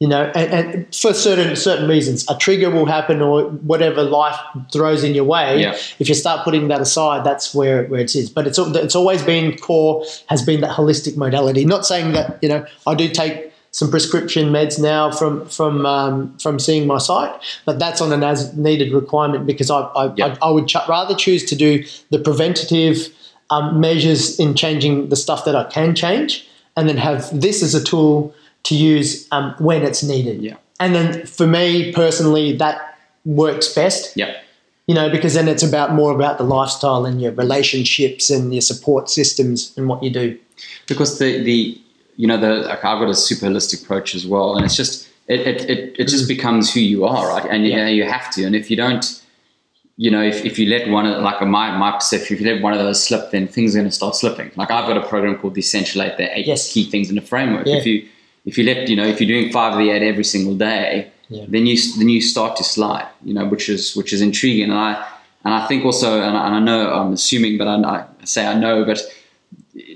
[0.00, 4.34] You know, and, and for certain certain reasons, a trigger will happen or whatever life
[4.72, 5.60] throws in your way.
[5.60, 5.76] Yeah.
[5.98, 8.30] If you start putting that aside, that's where, where it is.
[8.30, 11.66] But it's it's always been core has been that holistic modality.
[11.66, 16.36] Not saying that you know I do take some prescription meds now from from um,
[16.38, 17.32] from seeing my site,
[17.64, 20.38] but that's on an as needed requirement because I I, yep.
[20.42, 23.08] I, I would ch- rather choose to do the preventative
[23.50, 27.74] um, measures in changing the stuff that I can change, and then have this as
[27.74, 28.34] a tool
[28.64, 30.42] to use um, when it's needed.
[30.42, 30.56] Yeah.
[30.78, 34.16] And then for me personally, that works best.
[34.16, 34.34] Yeah.
[34.86, 38.62] You know, because then it's about more about the lifestyle and your relationships and your
[38.62, 40.38] support systems and what you do.
[40.88, 41.80] Because the the
[42.20, 45.08] you know, the like I've got a super holistic approach as well, and it's just
[45.26, 46.28] it it, it, it just mm.
[46.28, 47.46] becomes who you are, right?
[47.50, 47.86] And yeah.
[47.88, 49.22] you, you have to, and if you don't,
[49.96, 52.60] you know, if, if you let one of like my my perception, if you let
[52.60, 54.50] one of those slip, then things are going to start slipping.
[54.54, 56.70] Like I've got a program called Eight, the eight yes.
[56.70, 57.66] key things in the framework.
[57.66, 57.76] Yeah.
[57.76, 58.06] If you
[58.44, 61.10] if you let you know if you're doing five of the eight every single day,
[61.30, 61.46] yeah.
[61.48, 63.08] then you then you start to slide.
[63.24, 64.90] You know, which is which is intriguing, and I
[65.42, 68.46] and I think also, and I, and I know I'm assuming, but I, I say
[68.46, 69.00] I know, but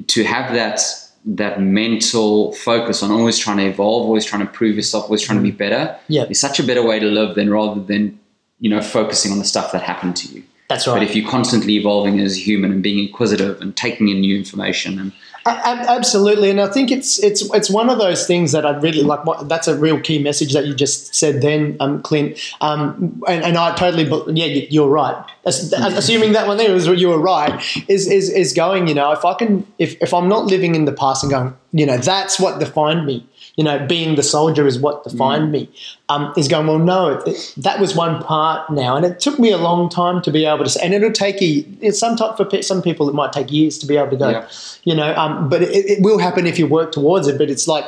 [0.07, 0.81] to have that
[1.25, 5.39] that mental focus on always trying to evolve, always trying to prove yourself, always trying
[5.39, 5.59] to be mm.
[5.59, 6.25] better yeah.
[6.25, 8.19] is such a better way to live than rather than,
[8.61, 10.43] you know, focusing on the stuff that happened to you.
[10.69, 10.95] That's right.
[10.95, 14.37] But if you're constantly evolving as a human and being inquisitive and taking in new
[14.37, 15.13] information and
[15.47, 19.21] Absolutely, and I think it's it's it's one of those things that I really like.
[19.43, 22.39] That's a real key message that you just said then, um, Clint.
[22.63, 25.23] Um, and, and, I totally, yeah, you're right.
[25.45, 28.89] Assuming that one there was you were right, is is is going.
[28.89, 31.55] You know, if I can, if if I'm not living in the past and going,
[31.73, 33.27] you know, that's what defined me
[33.57, 35.53] you know, being the soldier is what defined mm.
[35.53, 35.71] me,
[36.09, 38.97] um, is going, well, no, it, that was one part now.
[38.97, 41.41] And it took me a long time to be able to say, and it'll take
[41.41, 44.31] you, some time, for some people, it might take years to be able to go,
[44.31, 44.49] yeah.
[44.83, 47.39] you know, um, but it, it will happen if you work towards it.
[47.39, 47.85] But it's like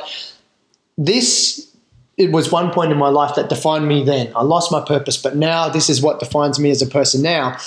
[0.97, 1.67] this
[2.17, 4.31] it was one point in my life that defined me then.
[4.35, 7.57] I lost my purpose, but now this is what defines me as a person now.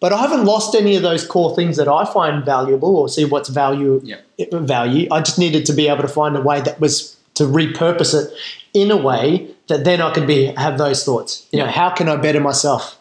[0.00, 3.24] But I haven't lost any of those core things that I find valuable or see
[3.24, 4.16] what's value yeah.
[4.50, 5.06] value.
[5.12, 8.32] I just needed to be able to find a way that was to repurpose it
[8.74, 11.46] in a way that then I can be have those thoughts.
[11.52, 12.98] You know, how can I better myself?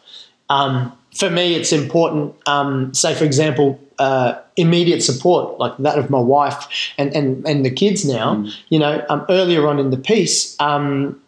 [0.49, 2.35] Um, for me, it's important.
[2.47, 7.65] Um, say, for example, uh, immediate support like that of my wife and and, and
[7.65, 8.35] the kids now.
[8.35, 8.55] Mm.
[8.69, 10.59] You know, um, earlier on in the piece.
[10.59, 11.21] Um,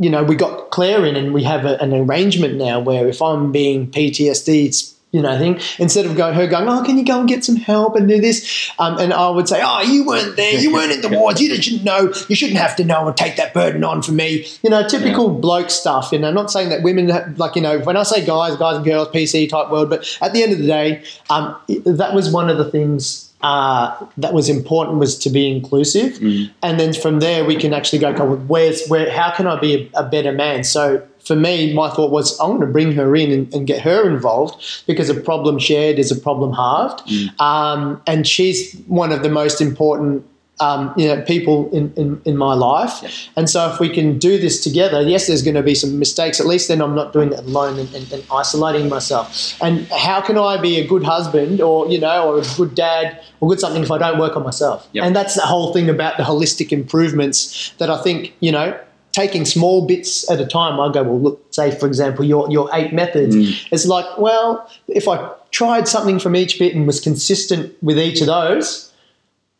[0.00, 3.22] you know, we got Claire in, and we have a, an arrangement now where if
[3.22, 5.58] I'm being PTSD you know, thing.
[5.78, 8.20] Instead of going, her going, oh, can you go and get some help and do
[8.20, 8.70] this?
[8.78, 11.54] Um, and I would say, oh, you weren't there, you weren't in the wars, you
[11.60, 14.46] shouldn't know, you shouldn't have to know and take that burden on for me.
[14.62, 15.40] You know, typical yeah.
[15.40, 16.12] bloke stuff.
[16.12, 18.76] And I'm not saying that women, have, like, you know, when I say guys, guys
[18.76, 22.30] and girls, PC type world, but at the end of the day, um, that was
[22.30, 26.50] one of the things uh, that was important was to be inclusive, mm.
[26.62, 29.10] and then from there we can actually go, well, where's where?
[29.12, 30.64] How can I be a, a better man?
[30.64, 33.82] So for me, my thought was I'm going to bring her in and, and, get
[33.82, 37.06] her involved because a problem shared is a problem halved.
[37.06, 37.38] Mm.
[37.40, 40.24] Um, and she's one of the most important
[40.60, 43.28] um, you know, people in, in, in my life.
[43.36, 46.40] And so if we can do this together, yes, there's going to be some mistakes.
[46.40, 49.60] At least then I'm not doing it alone and, and, and, isolating myself.
[49.62, 53.22] And how can I be a good husband or, you know, or a good dad
[53.40, 54.88] or good something if I don't work on myself?
[54.92, 55.04] Yep.
[55.04, 58.78] And that's the whole thing about the holistic improvements that I think, you know,
[59.18, 62.68] taking small bits at a time, I go, well, look, say, for example, your, your
[62.72, 63.34] eight methods.
[63.34, 63.68] Mm.
[63.72, 64.48] It's like, well,
[64.86, 65.16] if I
[65.50, 68.88] tried something from each bit and was consistent with each of those,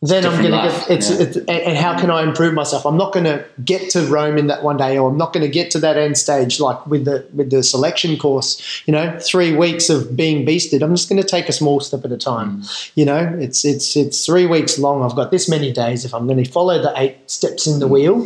[0.00, 1.22] then I'm going to get it's, yeah.
[1.22, 2.86] it's and and how can I improve myself?
[2.86, 5.42] I'm not going to get to Rome in that one day, or I'm not going
[5.42, 8.82] to get to that end stage like with the with the selection course.
[8.86, 10.82] You know, three weeks of being beasted.
[10.82, 12.50] I'm just going to take a small step at a time.
[12.62, 12.92] Mm.
[12.94, 15.02] You know, it's it's it's three weeks long.
[15.02, 16.04] I've got this many days.
[16.04, 17.80] If I'm going to follow the eight steps in Mm.
[17.80, 18.16] the wheel.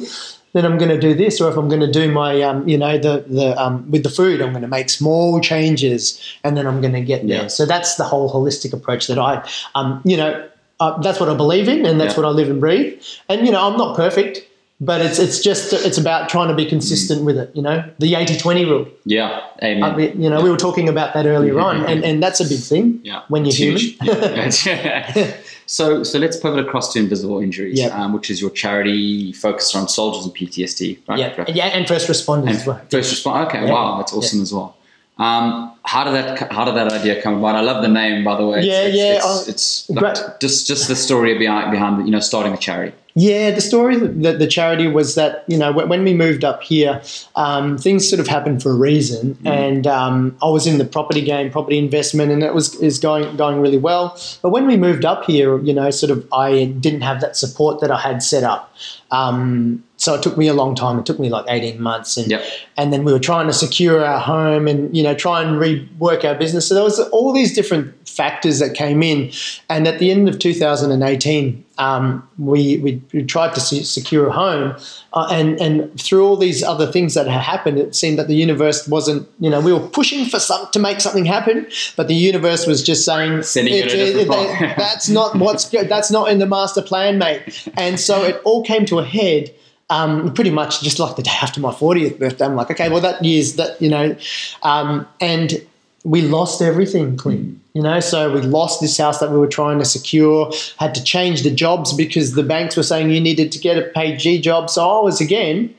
[0.54, 2.76] Then I'm going to do this, or if I'm going to do my, um, you
[2.76, 6.66] know, the the um, with the food, I'm going to make small changes, and then
[6.66, 7.38] I'm going to get Yeah.
[7.38, 7.48] there.
[7.48, 9.42] So that's the whole holistic approach that I,
[9.74, 10.46] um, you know,
[10.78, 12.20] uh, that's what I believe in, and that's Yeah.
[12.20, 13.00] what I live and breathe.
[13.30, 14.42] And you know, I'm not perfect,
[14.78, 17.50] but it's it's just it's about trying to be consistent with it.
[17.54, 18.86] You know, the 80-20 rule.
[19.06, 19.96] Yeah, amen.
[19.96, 22.60] Mean, you know, we were talking about that earlier on, and, and that's a big
[22.60, 25.32] thing yeah, when you're It's human.
[25.76, 27.98] so, so let's pivot across to Invisible Injuries, Yeah.
[27.98, 31.18] um, which is your charity focused on soldiers and PTSD, right?
[31.18, 31.48] yeah, Right.
[31.60, 32.80] yeah, and first responders And as well.
[32.90, 33.46] first responder.
[33.46, 33.72] Okay, Yeah.
[33.72, 34.76] wow, that's awesome as well.
[35.18, 37.54] Um, how did that How did that idea come about?
[37.54, 38.58] I love the name, by the way.
[38.60, 39.66] It's- Yeah, it's, yeah, It's, uh, it's
[39.98, 40.02] great.
[40.18, 42.92] like just just the story behind behind you know starting a charity.
[43.14, 47.02] Yeah, the story that the charity was that you know when we moved up here,
[47.36, 51.20] um, things sort of happened for a reason, and um, I was in the property
[51.20, 54.18] game, property investment, and it was is going going really well.
[54.40, 57.80] But when we moved up here, you know, sort of I didn't have that support
[57.80, 58.74] that I had set up.
[59.10, 60.98] Um, so it took me a long time.
[60.98, 62.44] It took me like eighteen months, and Yep.
[62.76, 66.24] and then we were trying to secure our home and you know try and rework
[66.24, 66.66] our business.
[66.66, 69.30] So there was all these different factors that came in,
[69.70, 74.32] and at the end of 2018, um, we, we we tried to se- secure a
[74.32, 74.74] home,
[75.12, 78.34] uh, and and through all these other things that had happened, it seemed that the
[78.34, 81.64] universe wasn't you know we were pushing for some to make something happen,
[81.96, 85.88] but the universe was just saying Sending a different that's not what's good.
[85.88, 87.68] That's not in the master plan, mate.
[87.76, 89.54] And so it all came to a head
[89.90, 92.44] um, pretty much just like the day after my 40th birthday.
[92.44, 94.16] I'm like, okay, well, that year's that, you know,
[94.62, 95.64] um, and
[96.04, 97.59] we lost everything, Clint.
[97.74, 101.02] You know, so we lost this house that we were trying to secure, had to
[101.02, 104.68] change the jobs because the banks were saying you needed to get a PAYG job.
[104.68, 105.74] So I was again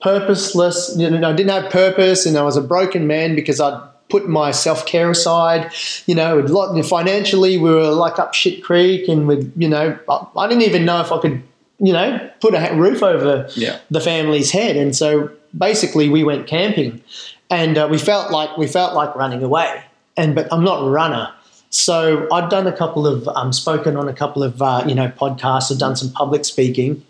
[0.00, 0.94] purposeless.
[0.96, 3.78] You know, I didn't have purpose and I was a broken man because I'd
[4.08, 5.72] put my self care aside.
[6.06, 9.98] You know, financially we were like up shit creek, and with you know,
[10.36, 11.42] I didn't even know if I could,
[11.78, 13.78] you know, put a roof over Yeah.
[13.90, 14.76] the family's head.
[14.76, 17.02] And so basically, we went camping,
[17.50, 19.82] and uh, we felt like we felt like running away.
[20.16, 21.30] And but I'm not a runner.
[21.70, 25.08] So I'd done a couple of um, spoken on a couple of uh, you know
[25.08, 25.72] podcasts.
[25.72, 27.04] I'd done some public speaking,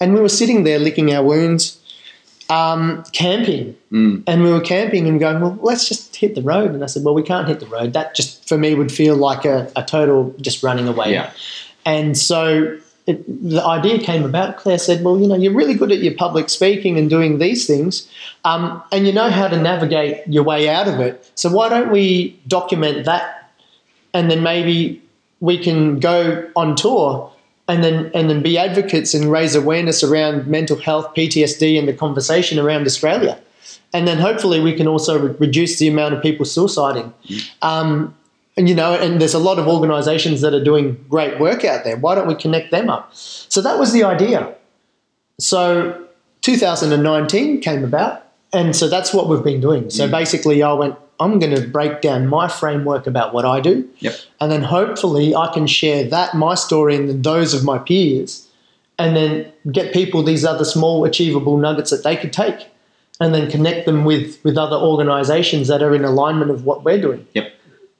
[0.00, 1.78] and we were sitting there licking our wounds,
[2.50, 6.72] um, camping, and we were camping and going, well, let's just hit the road.
[6.72, 7.94] And I said, well, we can't hit the road.
[7.94, 11.12] That just for me would feel like a, a total just running away.
[11.12, 11.32] Yeah.
[11.86, 14.56] And so it, the idea came about.
[14.56, 17.66] Claire said, well, you know, you're really good at your public speaking and doing these
[17.66, 18.08] things,
[18.44, 21.30] um, and you know how to navigate your way out of it.
[21.34, 23.44] So why don't we document that
[24.14, 25.02] and then maybe
[25.40, 27.30] we can go on tour
[27.68, 31.92] and then and then be advocates and raise awareness around mental health, PTSD, and the
[31.92, 33.38] conversation around Australia.
[33.92, 37.12] And then hopefully we can also re- reduce the amount of people suiciding.
[37.62, 38.23] Um, and
[38.56, 41.96] you know, and there's a lot of organisations that are doing great work out there.
[41.96, 43.10] Why don't we connect them up?
[43.14, 44.54] So that was the idea.
[45.38, 46.06] So
[46.42, 49.90] 2019 came about, and so that's what we've been doing.
[49.90, 50.10] So mm.
[50.10, 54.14] basically, I went, I'm going to break down my framework about what I do, Yep.
[54.40, 58.48] and then hopefully I can share that my story and those of my peers,
[58.98, 62.68] and then get people these other small achievable nuggets that they could take,
[63.20, 67.00] and then connect them with with other organisations that are in alignment of what we're
[67.00, 67.52] doing, Yep.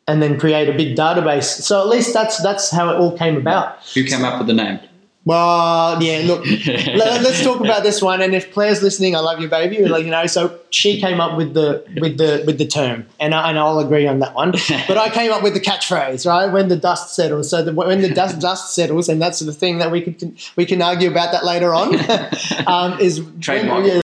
[0.07, 1.63] And then create a big database.
[1.63, 3.79] So at least that's that's how it all came about.
[3.95, 4.81] Who came up with the name?
[5.27, 6.21] Well, yeah.
[6.27, 8.21] Look, let, us talk about this one.
[8.21, 9.83] And if Claire's listening, I love you, baby.
[9.87, 13.35] Like you know, so she came up with the with the with the term, and
[13.35, 14.53] I, and I'll agree on that one.
[14.87, 16.53] But I came up with the catchphrase, right?
[16.53, 17.49] When the dust settles.
[17.49, 20.67] So the, when the dust dust settles, and that's the thing that we can we
[20.67, 21.95] can argue about that later on.
[22.67, 23.85] um, is Trademark.
[23.85, 24.03] When, yeah,